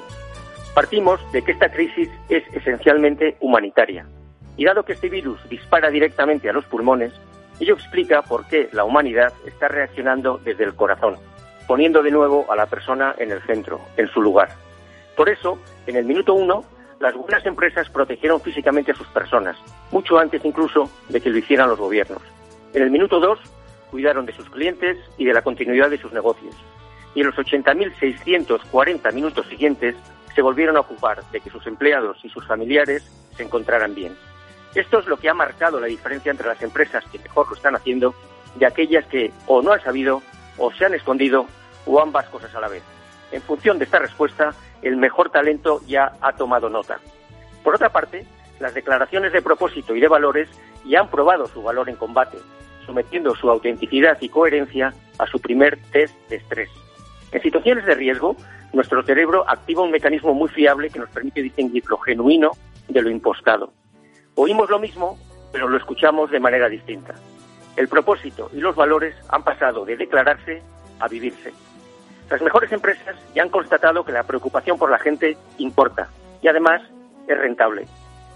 Partimos 0.74 1.20
de 1.32 1.42
que 1.42 1.52
esta 1.52 1.70
crisis 1.70 2.08
es 2.28 2.44
esencialmente 2.54 3.36
humanitaria. 3.40 4.06
Y 4.56 4.64
dado 4.64 4.84
que 4.84 4.92
este 4.92 5.08
virus 5.08 5.40
dispara 5.48 5.90
directamente 5.90 6.48
a 6.48 6.52
los 6.52 6.64
pulmones, 6.66 7.12
ello 7.60 7.74
explica 7.74 8.22
por 8.22 8.46
qué 8.46 8.68
la 8.72 8.84
humanidad 8.84 9.32
está 9.44 9.68
reaccionando 9.68 10.38
desde 10.38 10.64
el 10.64 10.74
corazón, 10.74 11.16
poniendo 11.66 12.02
de 12.02 12.10
nuevo 12.10 12.46
a 12.50 12.56
la 12.56 12.66
persona 12.66 13.14
en 13.18 13.32
el 13.32 13.42
centro, 13.42 13.80
en 13.96 14.08
su 14.08 14.22
lugar. 14.22 14.50
Por 15.16 15.28
eso, 15.28 15.58
en 15.86 15.96
el 15.96 16.04
minuto 16.04 16.34
uno, 16.34 16.64
las 17.00 17.14
buenas 17.14 17.44
empresas 17.46 17.88
protegieron 17.90 18.40
físicamente 18.40 18.92
a 18.92 18.94
sus 18.94 19.06
personas, 19.08 19.56
mucho 19.90 20.18
antes 20.18 20.44
incluso 20.44 20.90
de 21.08 21.20
que 21.20 21.30
lo 21.30 21.38
hicieran 21.38 21.68
los 21.68 21.78
gobiernos. 21.78 22.22
En 22.72 22.82
el 22.82 22.90
minuto 22.90 23.18
dos, 23.18 23.40
cuidaron 23.90 24.26
de 24.26 24.32
sus 24.32 24.48
clientes 24.50 24.98
y 25.16 25.24
de 25.24 25.32
la 25.32 25.42
continuidad 25.42 25.90
de 25.90 25.98
sus 25.98 26.12
negocios. 26.12 26.54
Y 27.14 27.20
en 27.20 27.26
los 27.26 27.36
80.640 27.36 29.12
minutos 29.12 29.46
siguientes, 29.46 29.96
se 30.34 30.42
volvieron 30.42 30.76
a 30.76 30.80
ocupar 30.80 31.24
de 31.30 31.40
que 31.40 31.50
sus 31.50 31.66
empleados 31.66 32.18
y 32.24 32.28
sus 32.28 32.46
familiares 32.46 33.02
se 33.36 33.42
encontraran 33.42 33.94
bien. 33.94 34.16
Esto 34.74 34.98
es 35.00 35.06
lo 35.06 35.16
que 35.16 35.28
ha 35.28 35.34
marcado 35.34 35.80
la 35.80 35.86
diferencia 35.86 36.30
entre 36.30 36.46
las 36.46 36.62
empresas 36.62 37.04
que 37.10 37.18
mejor 37.18 37.48
lo 37.48 37.56
están 37.56 37.74
haciendo 37.74 38.14
y 38.58 38.64
aquellas 38.64 39.06
que 39.06 39.32
o 39.46 39.62
no 39.62 39.72
han 39.72 39.82
sabido 39.82 40.22
o 40.58 40.72
se 40.72 40.84
han 40.84 40.94
escondido 40.94 41.46
o 41.86 42.00
ambas 42.00 42.28
cosas 42.28 42.54
a 42.54 42.60
la 42.60 42.68
vez. 42.68 42.82
En 43.32 43.42
función 43.42 43.78
de 43.78 43.84
esta 43.84 43.98
respuesta, 43.98 44.54
el 44.82 44.96
mejor 44.96 45.30
talento 45.30 45.80
ya 45.86 46.12
ha 46.20 46.32
tomado 46.34 46.68
nota. 46.68 47.00
Por 47.64 47.74
otra 47.74 47.90
parte, 47.90 48.26
las 48.60 48.74
declaraciones 48.74 49.32
de 49.32 49.42
propósito 49.42 49.94
y 49.94 50.00
de 50.00 50.08
valores 50.08 50.48
ya 50.84 51.00
han 51.00 51.08
probado 51.08 51.46
su 51.46 51.62
valor 51.62 51.88
en 51.88 51.96
combate, 51.96 52.38
sometiendo 52.88 53.36
su 53.36 53.50
autenticidad 53.50 54.16
y 54.18 54.30
coherencia 54.30 54.94
a 55.18 55.26
su 55.26 55.38
primer 55.38 55.78
test 55.92 56.14
de 56.30 56.36
estrés. 56.36 56.70
En 57.32 57.42
situaciones 57.42 57.84
de 57.84 57.94
riesgo, 57.94 58.34
nuestro 58.72 59.02
cerebro 59.02 59.44
activa 59.46 59.82
un 59.82 59.90
mecanismo 59.90 60.32
muy 60.32 60.48
fiable 60.48 60.88
que 60.88 60.98
nos 60.98 61.10
permite 61.10 61.42
distinguir 61.42 61.84
lo 61.86 61.98
genuino 61.98 62.52
de 62.88 63.02
lo 63.02 63.10
impostado. 63.10 63.74
Oímos 64.36 64.70
lo 64.70 64.78
mismo, 64.78 65.18
pero 65.52 65.68
lo 65.68 65.76
escuchamos 65.76 66.30
de 66.30 66.40
manera 66.40 66.70
distinta. 66.70 67.14
El 67.76 67.88
propósito 67.88 68.50
y 68.54 68.60
los 68.60 68.74
valores 68.74 69.14
han 69.28 69.42
pasado 69.42 69.84
de 69.84 69.98
declararse 69.98 70.62
a 70.98 71.08
vivirse. 71.08 71.52
Las 72.30 72.40
mejores 72.40 72.72
empresas 72.72 73.16
ya 73.34 73.42
han 73.42 73.50
constatado 73.50 74.02
que 74.02 74.12
la 74.12 74.22
preocupación 74.22 74.78
por 74.78 74.90
la 74.90 74.98
gente 74.98 75.36
importa 75.58 76.08
y 76.40 76.48
además 76.48 76.80
es 77.26 77.38
rentable. 77.38 77.86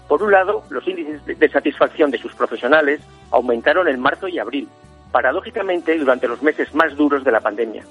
Por 0.07 0.21
un 0.21 0.31
lado, 0.31 0.63
los 0.69 0.87
índices 0.87 1.25
de 1.25 1.49
satisfacción 1.49 2.11
de 2.11 2.17
sus 2.17 2.33
profesionales 2.35 3.01
aumentaron 3.31 3.87
en 3.87 3.99
marzo 3.99 4.27
y 4.27 4.39
abril, 4.39 4.67
paradójicamente 5.11 5.97
durante 5.97 6.27
los 6.27 6.41
meses 6.41 6.73
más 6.73 6.95
duros 6.95 7.23
de 7.23 7.31
la 7.31 7.39
pandemia. 7.39 7.83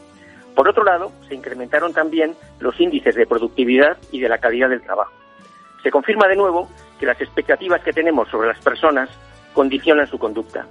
Por 0.55 0.69
otro 0.69 0.85
lado, 0.85 1.13
se 1.29 1.35
incrementaron 1.35 1.95
también 1.95 2.35
los 2.61 2.79
índices 2.79 3.15
de 3.15 3.27
productividad 3.27 3.97
y 4.11 4.21
de 4.21 4.29
la 4.29 4.39
calidad 4.39 4.69
del 4.69 4.83
trabajo. 4.83 5.13
Se 5.83 5.91
confirma 5.91 6.29
de 6.29 6.37
nuevo 6.37 6.69
que 7.01 7.07
las 7.07 7.21
expectativas 7.21 7.83
que 7.83 7.93
tenemos 7.93 8.29
sobre 8.29 8.49
las 8.49 8.61
personas 8.61 9.09
condicionan 9.55 10.07
su 10.07 10.19
conducta. 10.19 10.67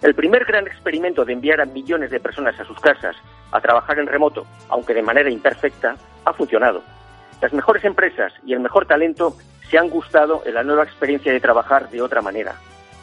El 0.00 0.14
primer 0.14 0.44
gran 0.44 0.66
experimento 0.66 1.24
de 1.24 1.34
enviar 1.34 1.60
a 1.60 1.66
millones 1.66 2.10
de 2.10 2.20
personas 2.20 2.58
a 2.58 2.64
sus 2.64 2.78
casas 2.80 3.16
a 3.52 3.60
trabajar 3.60 3.98
en 3.98 4.06
remoto, 4.06 4.46
aunque 4.68 4.94
de 4.94 5.02
manera 5.02 5.30
imperfecta, 5.30 5.96
ha 6.24 6.32
funcionado. 6.32 6.82
Las 7.42 7.52
mejores 7.52 7.84
empresas 7.84 8.32
y 8.46 8.52
el 8.52 8.60
mejor 8.60 8.86
talento 8.86 9.36
se 9.70 9.78
han 9.78 9.88
gustado 9.88 10.42
en 10.44 10.54
la 10.54 10.64
nueva 10.64 10.84
experiencia 10.84 11.32
de 11.32 11.40
trabajar 11.40 11.88
de 11.90 12.02
otra 12.02 12.20
manera. 12.20 12.54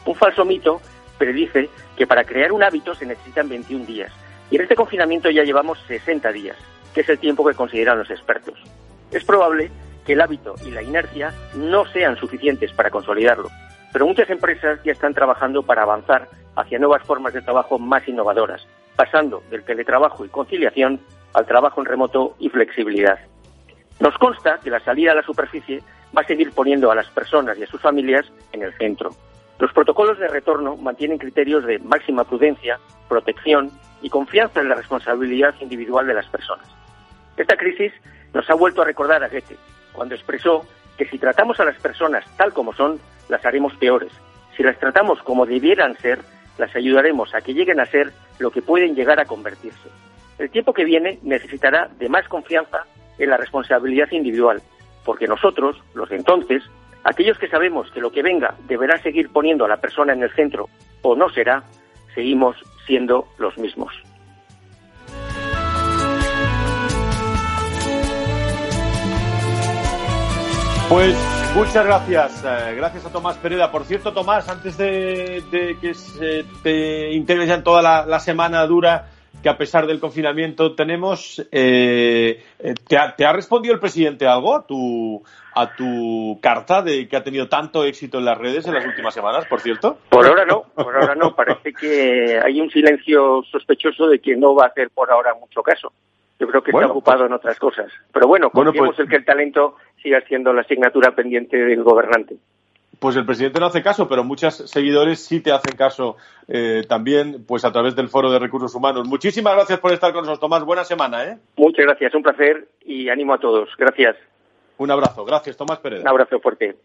Un 0.04 0.14
falso 0.14 0.44
mito 0.44 0.80
predice 1.16 1.68
que 1.96 2.06
para 2.06 2.24
crear 2.24 2.52
un 2.52 2.62
hábito 2.62 2.94
se 2.94 3.06
necesitan 3.06 3.48
21 3.48 3.86
días 3.86 4.12
y 4.50 4.56
en 4.56 4.62
este 4.62 4.76
confinamiento 4.76 5.30
ya 5.30 5.44
llevamos 5.44 5.78
60 5.88 6.30
días, 6.32 6.56
que 6.94 7.00
es 7.00 7.08
el 7.08 7.18
tiempo 7.18 7.46
que 7.46 7.54
consideran 7.54 7.98
los 7.98 8.10
expertos. 8.10 8.58
Es 9.10 9.24
probable 9.24 9.70
que 10.04 10.12
el 10.12 10.20
hábito 10.20 10.54
y 10.64 10.70
la 10.70 10.82
inercia 10.82 11.32
no 11.54 11.86
sean 11.86 12.16
suficientes 12.16 12.72
para 12.72 12.90
consolidarlo, 12.90 13.50
pero 13.92 14.06
muchas 14.06 14.30
empresas 14.30 14.80
ya 14.84 14.92
están 14.92 15.14
trabajando 15.14 15.62
para 15.62 15.82
avanzar 15.82 16.28
hacia 16.56 16.78
nuevas 16.78 17.02
formas 17.02 17.32
de 17.34 17.42
trabajo 17.42 17.78
más 17.78 18.06
innovadoras, 18.08 18.66
pasando 18.96 19.42
del 19.50 19.64
teletrabajo 19.64 20.24
y 20.24 20.28
conciliación 20.28 21.00
al 21.34 21.46
trabajo 21.46 21.80
en 21.80 21.86
remoto 21.86 22.36
y 22.38 22.48
flexibilidad. 22.48 23.18
Nos 24.00 24.16
consta 24.18 24.58
que 24.62 24.70
la 24.70 24.80
salida 24.80 25.12
a 25.12 25.16
la 25.16 25.22
superficie 25.22 25.82
va 26.16 26.22
a 26.22 26.26
seguir 26.26 26.52
poniendo 26.52 26.90
a 26.90 26.94
las 26.94 27.08
personas 27.10 27.58
y 27.58 27.64
a 27.64 27.66
sus 27.66 27.80
familias 27.80 28.26
en 28.52 28.62
el 28.62 28.72
centro. 28.74 29.10
Los 29.58 29.72
protocolos 29.72 30.18
de 30.18 30.28
retorno 30.28 30.76
mantienen 30.76 31.18
criterios 31.18 31.64
de 31.64 31.78
máxima 31.80 32.24
prudencia, 32.24 32.78
protección 33.08 33.70
y 34.02 34.10
confianza 34.10 34.60
en 34.60 34.68
la 34.68 34.76
responsabilidad 34.76 35.54
individual 35.60 36.06
de 36.06 36.14
las 36.14 36.26
personas. 36.28 36.66
Esta 37.36 37.56
crisis 37.56 37.92
nos 38.32 38.48
ha 38.48 38.54
vuelto 38.54 38.82
a 38.82 38.84
recordar 38.84 39.22
a 39.24 39.28
Goethe, 39.28 39.56
cuando 39.92 40.14
expresó 40.14 40.64
que 40.96 41.06
si 41.06 41.18
tratamos 41.18 41.58
a 41.60 41.64
las 41.64 41.78
personas 41.80 42.24
tal 42.36 42.52
como 42.52 42.72
son, 42.72 43.00
las 43.28 43.44
haremos 43.44 43.74
peores. 43.76 44.12
Si 44.56 44.62
las 44.62 44.78
tratamos 44.78 45.22
como 45.22 45.46
debieran 45.46 45.96
ser, 45.98 46.20
las 46.58 46.74
ayudaremos 46.74 47.34
a 47.34 47.40
que 47.40 47.54
lleguen 47.54 47.80
a 47.80 47.86
ser 47.86 48.12
lo 48.38 48.50
que 48.50 48.62
pueden 48.62 48.94
llegar 48.94 49.20
a 49.20 49.24
convertirse. 49.24 49.88
El 50.38 50.50
tiempo 50.50 50.72
que 50.72 50.84
viene 50.84 51.18
necesitará 51.22 51.88
de 51.98 52.08
más 52.08 52.28
confianza 52.28 52.84
en 53.18 53.30
la 53.30 53.36
responsabilidad 53.36 54.10
individual, 54.12 54.62
porque 55.08 55.26
nosotros, 55.26 55.74
los 55.94 56.06
de 56.10 56.16
entonces, 56.16 56.62
aquellos 57.02 57.38
que 57.38 57.48
sabemos 57.48 57.90
que 57.92 58.00
lo 58.00 58.12
que 58.12 58.22
venga 58.22 58.54
deberá 58.66 58.98
seguir 58.98 59.30
poniendo 59.32 59.64
a 59.64 59.68
la 59.68 59.78
persona 59.78 60.12
en 60.12 60.22
el 60.22 60.30
centro 60.34 60.68
o 61.00 61.16
no 61.16 61.30
será, 61.30 61.62
seguimos 62.14 62.56
siendo 62.86 63.26
los 63.38 63.56
mismos. 63.56 63.90
Pues 70.90 71.16
muchas 71.56 71.86
gracias, 71.86 72.44
eh, 72.44 72.74
gracias 72.76 73.06
a 73.06 73.10
Tomás 73.10 73.38
Pereda. 73.38 73.72
Por 73.72 73.84
cierto, 73.84 74.12
Tomás, 74.12 74.46
antes 74.50 74.76
de, 74.76 75.42
que 75.80 75.94
se 75.94 76.44
te 76.62 77.14
integres 77.14 77.64
toda 77.64 78.04
la, 78.06 78.20
semana 78.20 78.66
dura 78.66 79.06
que 79.42 79.48
a 79.48 79.56
pesar 79.56 79.86
del 79.86 80.00
confinamiento 80.00 80.74
tenemos, 80.74 81.38
eh, 81.52 82.42
eh, 82.58 82.74
¿te, 82.86 82.96
ha, 82.96 83.32
respondido 83.32 83.74
el 83.74 83.80
presidente 83.80 84.26
algo 84.26 84.56
a 84.56 84.66
tu, 84.66 85.22
a 85.54 85.74
tu 85.74 86.38
carta 86.42 86.82
de 86.82 87.08
que 87.08 87.16
ha 87.16 87.22
tenido 87.22 87.48
tanto 87.48 87.84
éxito 87.84 88.18
en 88.18 88.24
las 88.24 88.38
redes 88.38 88.66
en 88.66 88.74
las 88.74 88.84
últimas 88.84 89.14
semanas, 89.14 89.46
por 89.46 89.60
cierto? 89.60 89.98
Por 90.08 90.26
ahora 90.26 90.44
no, 90.44 90.64
por 90.74 90.94
ahora 90.94 91.14
no. 91.14 91.34
Parece 91.34 91.72
que 91.72 92.38
hay 92.44 92.60
un 92.60 92.70
silencio 92.70 93.42
sospechoso 93.50 94.08
de 94.08 94.18
que 94.18 94.36
no 94.36 94.54
va 94.54 94.64
a 94.64 94.68
hacer 94.68 94.90
por 94.90 95.10
ahora 95.10 95.34
mucho 95.34 95.62
caso. 95.62 95.92
Yo 96.40 96.46
creo 96.46 96.62
que 96.62 96.70
está 96.70 96.86
ocupado 96.86 97.18
pues 97.18 97.28
en 97.28 97.34
otras 97.34 97.58
cosas. 97.58 97.92
Pero 98.12 98.28
bueno, 98.28 98.50
confiemos 98.50 98.94
pues, 98.96 99.00
el 99.00 99.08
que 99.08 99.16
el 99.16 99.24
talento 99.24 99.76
siga 100.02 100.20
siendo 100.22 100.52
la 100.52 100.62
asignatura 100.62 101.12
pendiente 101.12 101.56
del 101.56 101.82
gobernante. 101.82 102.36
Pues 102.98 103.14
el 103.16 103.24
presidente 103.24 103.60
no 103.60 103.66
hace 103.66 103.82
caso, 103.82 104.08
pero 104.08 104.24
muchos 104.24 104.56
seguidores 104.56 105.24
sí 105.24 105.40
te 105.40 105.52
hacen 105.52 105.76
caso 105.76 106.16
eh, 106.48 106.82
también, 106.88 107.44
pues 107.46 107.64
a 107.64 107.72
través 107.72 107.94
del 107.94 108.08
Foro 108.08 108.30
de 108.30 108.38
Recursos 108.38 108.74
Humanos. 108.74 109.06
Muchísimas 109.06 109.54
gracias 109.54 109.78
por 109.78 109.92
estar 109.92 110.12
con 110.12 110.22
nosotros, 110.22 110.40
Tomás. 110.40 110.64
Buena 110.64 110.84
semana, 110.84 111.24
¿eh? 111.24 111.38
Muchas 111.56 111.86
gracias, 111.86 112.14
un 112.14 112.22
placer 112.22 112.68
y 112.84 113.08
ánimo 113.08 113.34
a 113.34 113.38
todos. 113.38 113.68
Gracias. 113.78 114.16
Un 114.78 114.90
abrazo. 114.90 115.24
Gracias, 115.24 115.56
Tomás 115.56 115.78
Pérez. 115.78 116.02
Un 116.02 116.08
abrazo 116.08 116.40
fuerte. 116.40 116.76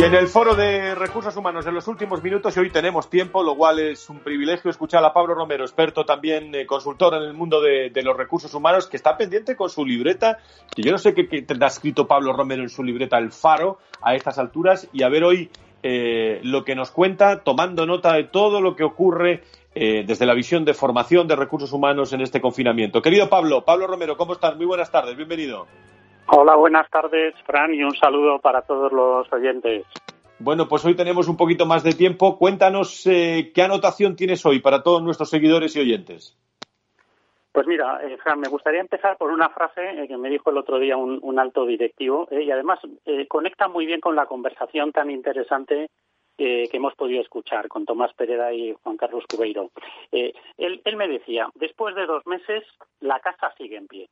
Y 0.00 0.02
en 0.02 0.14
el 0.14 0.28
foro 0.28 0.54
de 0.54 0.94
recursos 0.94 1.36
humanos, 1.36 1.66
en 1.66 1.74
los 1.74 1.86
últimos 1.86 2.22
minutos, 2.22 2.56
y 2.56 2.60
hoy 2.60 2.70
tenemos 2.70 3.10
tiempo, 3.10 3.42
lo 3.42 3.54
cual 3.54 3.80
es 3.80 4.08
un 4.08 4.20
privilegio 4.20 4.70
escuchar 4.70 5.04
a 5.04 5.12
Pablo 5.12 5.34
Romero, 5.34 5.62
experto 5.62 6.06
también, 6.06 6.54
eh, 6.54 6.64
consultor 6.64 7.12
en 7.16 7.24
el 7.24 7.34
mundo 7.34 7.60
de, 7.60 7.92
los 8.02 8.16
recursos 8.16 8.54
humanos, 8.54 8.86
que 8.86 8.96
está 8.96 9.18
pendiente 9.18 9.56
con 9.56 9.68
su 9.68 9.84
libreta, 9.84 10.38
que 10.74 10.80
yo 10.80 10.90
no 10.90 10.96
sé 10.96 11.12
qué, 11.12 11.24
tendrá 11.42 11.66
escrito 11.66 12.06
Pablo 12.06 12.32
Romero 12.32 12.62
en 12.62 12.70
su 12.70 12.82
libreta, 12.82 13.18
El 13.18 13.30
Faro, 13.30 13.78
a 14.00 14.14
estas 14.14 14.38
alturas, 14.38 14.88
y 14.90 15.02
a 15.02 15.10
ver 15.10 15.22
hoy 15.22 15.50
eh, 15.82 16.40
lo 16.44 16.64
que 16.64 16.74
nos 16.74 16.90
cuenta, 16.90 17.44
tomando 17.44 17.84
nota 17.84 18.14
de 18.14 18.24
todo 18.24 18.62
lo 18.62 18.76
que 18.76 18.84
ocurre 18.84 19.42
eh, 19.74 20.04
desde 20.06 20.24
la 20.24 20.32
visión 20.32 20.64
de 20.64 20.72
formación 20.72 21.28
de 21.28 21.36
recursos 21.36 21.74
humanos 21.74 22.14
en 22.14 22.22
este 22.22 22.40
confinamiento. 22.40 23.02
Querido 23.02 23.28
Pablo, 23.28 23.66
Pablo 23.66 23.86
Romero, 23.86 24.16
¿cómo 24.16 24.32
estás? 24.32 24.56
Muy 24.56 24.64
buenas 24.64 24.90
tardes, 24.90 25.14
bienvenido. 25.14 25.66
Hola, 26.32 26.54
buenas 26.54 26.88
tardes, 26.90 27.34
Fran, 27.44 27.74
y 27.74 27.82
un 27.82 27.96
saludo 27.96 28.38
para 28.38 28.62
todos 28.62 28.92
los 28.92 29.32
oyentes. 29.32 29.84
Bueno, 30.38 30.68
pues 30.68 30.84
hoy 30.84 30.94
tenemos 30.94 31.26
un 31.26 31.36
poquito 31.36 31.66
más 31.66 31.82
de 31.82 31.92
tiempo. 31.92 32.38
Cuéntanos 32.38 33.04
eh, 33.08 33.50
qué 33.52 33.62
anotación 33.62 34.14
tienes 34.14 34.46
hoy 34.46 34.60
para 34.60 34.84
todos 34.84 35.02
nuestros 35.02 35.28
seguidores 35.28 35.74
y 35.74 35.80
oyentes. 35.80 36.38
Pues 37.50 37.66
mira, 37.66 37.98
eh, 38.04 38.16
Fran, 38.22 38.38
me 38.38 38.48
gustaría 38.48 38.80
empezar 38.80 39.16
por 39.16 39.32
una 39.32 39.48
frase 39.48 39.80
eh, 39.82 40.06
que 40.06 40.16
me 40.16 40.30
dijo 40.30 40.50
el 40.50 40.58
otro 40.58 40.78
día 40.78 40.96
un, 40.96 41.38
alto 41.40 41.66
directivo 41.66 42.28
y 42.30 42.48
además 42.52 42.78
conecta 43.28 43.66
muy 43.66 43.86
bien 43.86 44.00
con 44.00 44.14
la 44.14 44.26
conversación 44.26 44.92
tan 44.92 45.10
interesante 45.10 45.90
que 46.38 46.70
hemos 46.72 46.94
podido 46.94 47.20
escuchar 47.20 47.68
con 47.68 47.84
Tomás 47.84 48.14
Pereda 48.14 48.50
y 48.52 48.72
Juan 48.82 48.96
Carlos 48.96 49.24
Cubeiro. 49.28 49.70
Él, 50.10 50.32
él, 50.56 50.96
me 50.96 51.06
decía, 51.06 51.48
después 51.54 51.94
de 51.94 52.06
dos 52.06 52.24
meses, 52.26 52.64
la 53.00 53.20
casa 53.20 53.52
sigue 53.58 53.76
en 53.76 53.88
pie. 53.88 54.08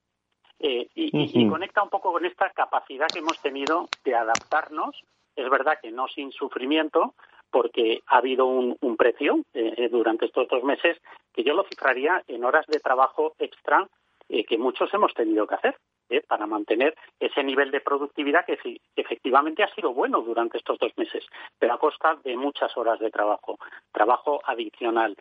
Y, 0.61 0.89
y, 0.95 1.49
conecta 1.49 1.83
un 1.83 1.89
poco 1.89 2.13
con 2.13 2.25
esta 2.25 2.51
capacidad 2.51 3.07
que 3.07 3.21
hemos 3.21 3.41
tenido 3.41 3.89
de 4.05 4.15
adaptarnos, 4.15 5.01
es 5.37 5.49
verdad 5.49 5.79
que 5.81 5.93
no 5.93 6.09
sin 6.09 6.33
sufrimiento, 6.33 7.15
porque 7.51 8.03
ha 8.07 8.19
habido 8.19 8.47
un, 8.47 8.97
precio 8.97 9.41
eh, 9.55 9.75
eh, 9.77 9.89
durante 9.89 10.27
estos 10.27 10.49
dos 10.49 10.65
meses 10.65 10.99
que 11.33 11.45
yo 11.45 11.55
lo 11.55 11.65
cifraría 11.65 12.23
en 12.27 12.45
horas 12.45 12.67
de 12.67 12.81
trabajo 12.81 13.35
extra 13.39 13.87
eh, 14.29 14.45
que 14.45 14.59
muchos 14.59 14.93
hemos 14.93 15.15
tenido 15.15 15.47
que 15.47 15.55
hacer 15.55 15.77
para 16.27 16.47
mantener 16.47 16.97
ese 17.21 17.45
nivel 17.45 17.71
de 17.71 17.83
productividad 17.83 18.47
que 18.47 18.59
efectivamente 18.97 19.63
ha 19.63 19.75
sido 19.75 19.93
bueno 19.93 20.23
durante 20.23 20.57
estos 20.57 20.79
dos 20.79 20.91
meses, 20.97 21.23
pero 21.59 21.75
a 21.75 21.79
costa 21.79 22.17
de 22.25 22.35
muchas 22.35 22.75
horas 22.79 22.99
de 22.99 23.11
trabajo, 23.11 23.59
trabajo 23.93 24.41
adicional. 24.47 25.15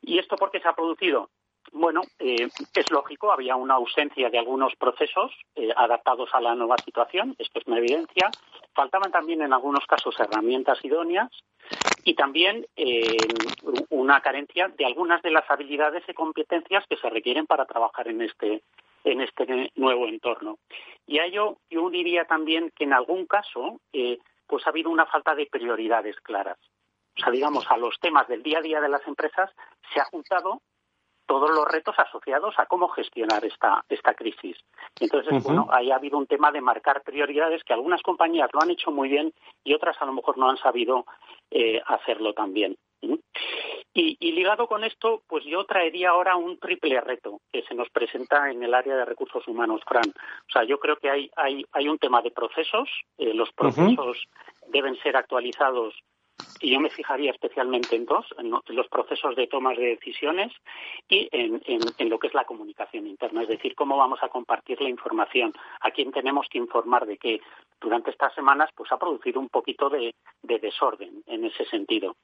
¿Y 0.00 0.18
esto 0.18 0.34
por 0.34 0.50
qué 0.50 0.58
se 0.58 0.66
ha 0.66 0.74
producido? 0.74 1.30
Bueno, 1.72 2.02
eh, 2.18 2.48
es 2.74 2.90
lógico, 2.90 3.32
había 3.32 3.56
una 3.56 3.74
ausencia 3.74 4.28
de 4.28 4.38
algunos 4.38 4.76
procesos 4.76 5.32
eh, 5.54 5.70
adaptados 5.74 6.28
a 6.34 6.40
la 6.40 6.54
nueva 6.54 6.76
situación, 6.84 7.34
esto 7.38 7.60
es 7.60 7.66
una 7.66 7.78
evidencia. 7.78 8.30
Faltaban 8.74 9.10
también 9.10 9.40
en 9.40 9.54
algunos 9.54 9.86
casos 9.86 10.14
herramientas 10.20 10.78
idóneas 10.84 11.30
y 12.04 12.14
también 12.14 12.66
eh, 12.76 13.16
una 13.88 14.20
carencia 14.20 14.68
de 14.68 14.84
algunas 14.84 15.22
de 15.22 15.30
las 15.30 15.50
habilidades 15.50 16.04
y 16.06 16.12
competencias 16.12 16.84
que 16.88 16.98
se 16.98 17.08
requieren 17.08 17.46
para 17.46 17.64
trabajar 17.64 18.06
en 18.08 18.20
este 18.20 18.62
en 19.04 19.20
este 19.20 19.72
nuevo 19.74 20.06
entorno. 20.06 20.58
Y 21.06 21.18
a 21.18 21.24
ello 21.24 21.56
yo 21.70 21.88
diría 21.88 22.26
también 22.26 22.70
que 22.76 22.84
en 22.84 22.92
algún 22.92 23.26
caso 23.26 23.80
pues 24.46 24.66
ha 24.66 24.70
habido 24.70 24.90
una 24.90 25.06
falta 25.06 25.34
de 25.34 25.46
prioridades 25.46 26.20
claras. 26.20 26.58
O 27.16 27.20
sea, 27.20 27.32
digamos, 27.32 27.66
a 27.68 27.76
los 27.76 27.98
temas 27.98 28.28
del 28.28 28.42
día 28.42 28.58
a 28.58 28.62
día 28.62 28.80
de 28.80 28.88
las 28.88 29.06
empresas 29.08 29.50
se 29.92 30.00
ha 30.00 30.04
juntado 30.04 30.60
todos 31.32 31.50
los 31.50 31.66
retos 31.66 31.94
asociados 31.98 32.54
a 32.58 32.66
cómo 32.66 32.88
gestionar 32.88 33.42
esta, 33.42 33.82
esta 33.88 34.12
crisis. 34.12 34.54
Entonces, 35.00 35.42
bueno, 35.42 35.66
ahí 35.70 35.90
ha 35.90 35.96
habido 35.96 36.18
un 36.18 36.26
tema 36.26 36.52
de 36.52 36.60
marcar 36.60 37.00
prioridades 37.00 37.64
que 37.64 37.72
algunas 37.72 38.02
compañías 38.02 38.50
lo 38.52 38.60
han 38.60 38.70
hecho 38.70 38.90
muy 38.90 39.08
bien 39.08 39.32
y 39.64 39.72
otras 39.72 39.96
a 40.02 40.04
lo 40.04 40.12
mejor 40.12 40.36
no 40.36 40.50
han 40.50 40.58
sabido 40.58 41.06
eh, 41.50 41.80
hacerlo 41.86 42.34
también. 42.34 42.76
Y, 43.94 44.18
y, 44.20 44.32
ligado 44.32 44.66
con 44.66 44.84
esto, 44.84 45.22
pues 45.26 45.42
yo 45.46 45.64
traería 45.64 46.10
ahora 46.10 46.36
un 46.36 46.58
triple 46.58 47.00
reto 47.00 47.40
que 47.50 47.62
se 47.62 47.74
nos 47.74 47.88
presenta 47.88 48.50
en 48.50 48.62
el 48.62 48.74
área 48.74 48.94
de 48.94 49.06
recursos 49.06 49.48
humanos, 49.48 49.80
Fran. 49.88 50.10
O 50.10 50.52
sea, 50.52 50.64
yo 50.64 50.78
creo 50.78 50.96
que 50.96 51.08
hay, 51.08 51.30
hay, 51.36 51.64
hay 51.72 51.88
un 51.88 51.98
tema 51.98 52.20
de 52.20 52.30
procesos. 52.30 52.90
Eh, 53.16 53.32
los 53.32 53.50
procesos 53.52 54.28
deben 54.68 54.96
ser 55.02 55.16
actualizados 55.16 55.94
y 56.62 56.70
yo 56.70 56.80
me 56.80 56.90
fijaría 56.90 57.32
especialmente 57.32 57.96
en 57.96 58.06
dos, 58.06 58.24
en 58.38 58.50
los 58.50 58.88
procesos 58.88 59.34
de 59.34 59.48
tomas 59.48 59.76
de 59.76 59.86
decisiones 59.86 60.52
y 61.08 61.28
en, 61.32 61.60
lo 62.08 62.18
que 62.18 62.28
es 62.28 62.34
la 62.34 62.44
comunicación 62.44 63.06
interna, 63.06 63.42
es 63.42 63.48
decir, 63.48 63.74
cómo 63.74 63.96
vamos 63.96 64.22
a 64.22 64.28
compartir 64.28 64.80
la 64.80 64.88
información, 64.88 65.52
a 65.80 65.90
quién 65.90 66.12
tenemos 66.12 66.46
que 66.48 66.58
informar 66.58 67.06
de 67.06 67.18
que 67.18 67.40
durante 67.80 68.10
estas 68.10 68.32
semanas 68.34 68.70
pues 68.76 68.92
ha 68.92 68.98
producido 68.98 69.40
un 69.40 69.48
poquito 69.48 69.90
de, 69.90 70.14
desorden 70.42 71.24
en 71.26 71.44
ese 71.44 71.64
sentido. 71.64 72.16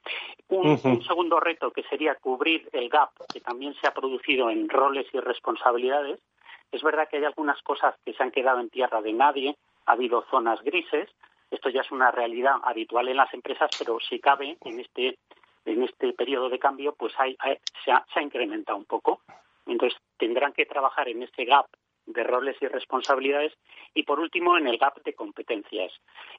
Un, 0.47 0.79
un, 0.83 1.03
segundo 1.03 1.39
reto 1.39 1.71
que 1.71 1.83
sería 1.83 2.15
cubrir 2.15 2.69
el 2.71 2.87
gap 2.89 3.11
que 3.31 3.41
también 3.41 3.73
se 3.75 3.87
ha 3.87 3.93
producido 3.93 4.49
en 4.49 4.69
roles 4.69 5.07
y 5.13 5.19
responsabilidades. 5.19 6.19
Es 6.71 6.81
verdad 6.81 7.09
que 7.09 7.17
hay 7.17 7.25
algunas 7.25 7.61
cosas 7.61 7.95
que 8.05 8.13
se 8.13 8.23
han 8.23 8.31
quedado 8.31 8.59
en 8.59 8.69
tierra 8.69 9.01
de 9.01 9.11
nadie, 9.11 9.57
ha 9.85 9.93
habido 9.93 10.23
zonas 10.29 10.61
grises, 10.63 11.09
esto 11.51 11.69
ya 11.69 11.81
es 11.81 11.91
una 11.91 12.11
realidad 12.11 12.55
habitual 12.63 13.07
en 13.07 13.17
las 13.17 13.33
empresas, 13.33 13.69
pero 13.77 13.99
si 13.99 14.19
cabe 14.19 14.57
en 14.63 14.79
este 14.79 15.17
en 15.65 15.83
este 15.83 16.13
periodo 16.13 16.49
de 16.49 16.57
cambio, 16.57 16.95
pues 16.95 17.13
hay, 17.17 17.37
se, 17.83 17.91
ha, 17.91 18.03
se 18.11 18.19
ha 18.19 18.23
incrementado 18.23 18.77
un 18.77 18.85
poco. 18.85 19.21
Entonces 19.67 19.99
tendrán 20.17 20.53
que 20.53 20.65
trabajar 20.65 21.09
en 21.09 21.21
ese 21.21 21.45
gap 21.45 21.67
de 22.09 22.23
roles 22.23 22.57
y 22.61 22.67
responsabilidades 22.67 23.53
y 23.93 24.03
por 24.03 24.19
último 24.19 24.57
en 24.57 24.67
el 24.67 24.77
gap 24.77 25.01
de 25.03 25.13
competencias. 25.13 25.91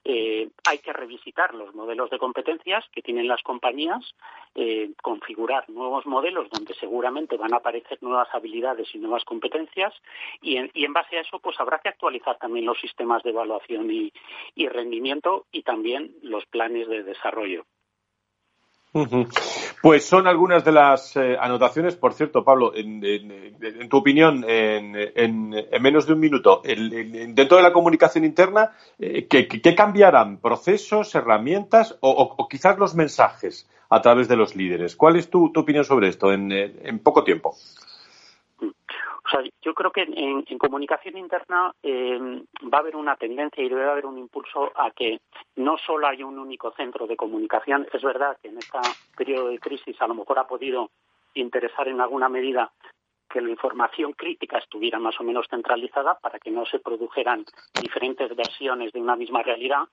Eh, 0.05 0.49
hay 0.69 0.79
que 0.79 0.93
revisitar 0.93 1.55
los 1.55 1.75
modelos 1.75 2.11
de 2.11 2.19
competencias 2.19 2.85
que 2.93 3.03
tienen 3.03 3.29
las 3.29 3.43
compañías, 3.43 4.15
eh, 4.55 4.91
configurar 5.03 5.69
nuevos 5.71 6.07
modelos 6.07 6.51
donde 6.51 6.75
seguramente 6.75 7.37
van 7.37 7.55
a 7.55 7.59
aparecer 7.59 7.99
nuevas 8.03 8.29
habilidades 8.33 8.89
y 8.95 8.99
nuevas 8.99 9.25
competencias 9.25 9.95
y 10.43 10.57
en, 10.57 10.71
y 10.75 10.85
en 10.85 10.93
base 10.93 11.19
a 11.19 11.21
eso 11.21 11.39
pues 11.39 11.59
habrá 11.61 11.79
que 11.79 11.89
actualizar 11.89 12.39
también 12.39 12.67
los 12.67 12.81
sistemas 12.81 13.23
de 13.23 13.31
evaluación 13.31 13.91
y 13.91 14.69
rendimiento 14.69 15.47
y 15.53 15.63
también 15.63 16.15
los 16.23 16.47
planes 16.47 16.89
de 16.89 17.03
desarrollo. 17.03 17.65
Pues 19.83 20.05
son 20.05 20.27
algunas 20.27 20.65
de 20.65 20.73
las 20.73 21.17
eh, 21.17 21.37
anotaciones, 21.41 21.97
por 21.97 22.13
cierto, 22.13 22.45
Pablo, 22.45 22.73
en, 22.75 23.89
tu 23.89 23.97
opinión, 23.97 24.45
en, 24.47 25.51
menos 25.81 26.07
de 26.07 26.13
un 26.13 26.21
minuto, 26.21 26.61
dentro 26.65 27.57
de 27.57 27.63
la 27.63 27.73
comunicación 27.73 28.25
interna, 28.25 28.73
eh, 28.99 29.27
¿qué, 29.29 29.75
cambiarán? 29.75 30.39
¿Procesos, 30.39 31.15
herramientas 31.15 31.97
o, 32.01 32.49
quizás 32.49 32.79
los 32.79 32.95
mensajes 32.95 33.69
a 33.89 34.03
través 34.03 34.29
de 34.29 34.37
los 34.37 34.57
líderes? 34.57 34.97
¿Cuál 34.97 35.17
es 35.17 35.31
tu 35.31 35.53
opinión 35.55 35.85
sobre 35.85 36.09
esto 36.09 36.33
en 36.33 36.99
poco 37.03 37.25
tiempo? 37.25 37.57
Yo 39.63 39.75
creo 39.75 39.91
que 39.91 40.03
en, 40.03 40.59
comunicación 40.59 41.17
interna 41.17 41.73
em, 41.83 42.45
va 42.73 42.79
a 42.79 42.81
haber 42.81 42.97
una 42.97 43.17
tendencia 43.17 43.63
y 43.63 43.69
debe 43.69 43.89
haber 43.89 44.07
un 44.07 44.19
impulso 44.19 44.73
a 44.75 44.91
que 44.91 45.21
no 45.57 45.79
solo 45.79 46.07
haya 46.07 46.27
un 46.27 46.39
único 46.39 46.73
centro 46.73 47.07
de 47.07 47.17
comunicación. 47.17 47.87
Es 47.93 48.03
verdad 48.03 48.39
que 48.43 48.49
en 48.49 48.59
este 48.59 48.79
periodo 49.17 49.49
de 49.49 49.59
crisis 49.59 50.01
a 50.01 50.07
lo 50.07 50.15
mejor 50.15 50.39
ha 50.39 50.47
podido 50.47 50.91
interesar 51.35 51.89
en 51.89 52.01
alguna 52.01 52.29
medida 52.29 52.71
que 53.31 53.41
la 53.41 53.51
información 53.51 54.13
crítica 54.13 54.59
estuviera 54.59 54.99
más 54.99 55.19
o 55.21 55.25
menos 55.25 55.47
centralizada 55.49 56.19
para 56.19 56.39
que 56.39 56.51
no 56.51 56.67
se 56.67 56.81
produjeran 56.81 57.45
diferentes 57.81 58.35
versiones 58.35 58.93
de 58.93 59.01
una 59.01 59.15
misma 59.15 59.43
realidad, 59.43 59.85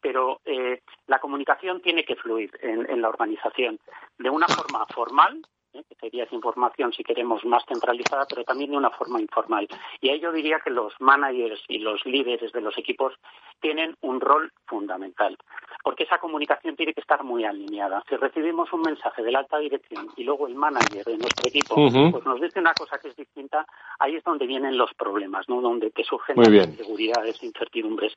pero 0.00 0.40
eh, 0.44 0.82
la 1.06 1.20
comunicación 1.20 1.80
tiene 1.80 2.04
que 2.04 2.16
fluir 2.16 2.50
en, 2.60 3.00
la 3.00 3.08
organización 3.08 3.78
de 4.18 4.28
una 4.28 4.48
forma 4.48 4.84
formal, 4.86 5.40
¿eh? 5.74 5.82
que 5.88 5.94
sería 5.96 6.24
esa 6.24 6.34
información, 6.34 6.92
si 6.92 7.02
queremos, 7.02 7.44
más 7.44 7.64
centralizada, 7.66 8.26
pero 8.28 8.44
también 8.44 8.70
de 8.70 8.76
una 8.76 8.90
forma 8.90 9.20
informal. 9.20 9.68
Y 10.00 10.10
ahí 10.10 10.20
yo 10.20 10.32
diría 10.32 10.60
que 10.60 10.70
los 10.70 10.92
managers 11.00 11.62
y 11.68 11.78
los 11.78 12.04
líderes 12.04 12.52
de 12.52 12.60
los 12.60 12.76
equipos 12.78 13.14
tienen 13.60 13.96
un 14.00 14.20
rol 14.20 14.52
fundamental, 14.66 15.36
porque 15.82 16.04
esa 16.04 16.18
comunicación 16.18 16.76
tiene 16.76 16.94
que 16.94 17.00
estar 17.00 17.22
muy 17.24 17.44
alineada. 17.44 18.02
Si 18.08 18.16
recibimos 18.16 18.72
un 18.72 18.82
mensaje 18.82 19.22
de 19.22 19.32
la 19.32 19.40
alta 19.40 19.58
dirección 19.58 20.08
y 20.16 20.24
luego 20.24 20.46
el 20.46 20.54
manager 20.54 21.04
de 21.04 21.18
nuestro 21.18 21.48
equipo 21.48 21.74
pues 21.74 22.24
nos 22.24 22.40
dice 22.40 22.60
una 22.60 22.74
cosa 22.74 22.98
que 22.98 23.08
es 23.08 23.16
distinta, 23.16 23.66
ahí 23.98 24.16
es 24.16 24.24
donde 24.24 24.46
vienen 24.46 24.76
los 24.76 24.92
problemas, 24.94 25.48
¿no? 25.48 25.60
donde 25.60 25.90
te 25.90 26.04
surgen 26.04 26.36
las 26.36 26.68
inseguridades, 26.68 27.42
incertidumbres. 27.42 28.14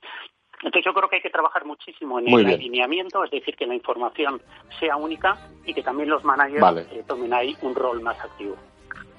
Entonces 0.65 0.83
yo 0.83 0.93
creo 0.95 1.07
que 1.07 1.17
hay 1.17 1.21
que 1.21 1.29
trabajar 1.29 1.63
muchísimo 1.63 2.19
en 2.19 2.27
el 2.27 2.47
alineamiento, 2.47 3.23
es 3.23 3.29
decir, 3.29 3.55
que 3.55 3.67
la 3.67 3.75
información 3.75 4.41
sea 4.79 4.95
única 4.95 5.37
y 5.63 5.75
que 5.75 5.83
también 5.83 6.09
los 6.09 6.23
managers 6.23 6.91
eh, 6.91 7.03
tomen 7.07 7.31
ahí 7.35 7.55
un 7.61 7.75
rol 7.75 8.01
más 8.01 8.19
activo. 8.19 8.55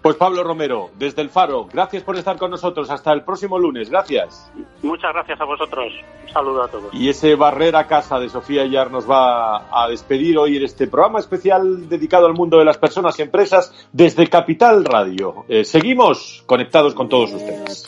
Pues 0.02 0.16
Pablo 0.16 0.42
Romero, 0.42 0.90
desde 0.98 1.22
el 1.22 1.30
Faro, 1.30 1.66
gracias 1.72 2.02
por 2.02 2.16
estar 2.16 2.36
con 2.36 2.50
nosotros. 2.50 2.90
Hasta 2.90 3.12
el 3.12 3.22
próximo 3.22 3.58
lunes. 3.58 3.90
Gracias. 3.90 4.52
Muchas 4.82 5.12
gracias 5.12 5.40
a 5.40 5.44
vosotros. 5.44 5.92
Un 6.24 6.32
saludo 6.32 6.64
a 6.64 6.68
todos. 6.68 6.92
Y 6.92 7.08
ese 7.08 7.36
Barrera 7.36 7.86
Casa 7.86 8.18
de 8.18 8.28
Sofía 8.28 8.66
Yar 8.66 8.90
nos 8.90 9.08
va 9.08 9.68
a 9.70 9.88
despedir 9.88 10.38
hoy 10.38 10.56
en 10.56 10.64
este 10.64 10.88
programa 10.88 11.20
especial 11.20 11.88
dedicado 11.88 12.26
al 12.26 12.34
mundo 12.34 12.58
de 12.58 12.64
las 12.64 12.78
personas 12.78 13.18
y 13.18 13.22
empresas 13.22 13.88
desde 13.92 14.26
Capital 14.28 14.84
Radio. 14.84 15.44
Eh, 15.48 15.64
seguimos 15.64 16.42
conectados 16.46 16.94
con 16.94 17.08
todos 17.08 17.32
ustedes. 17.32 17.86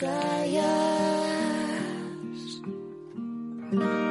Thank 3.71 3.83
you. 3.83 4.08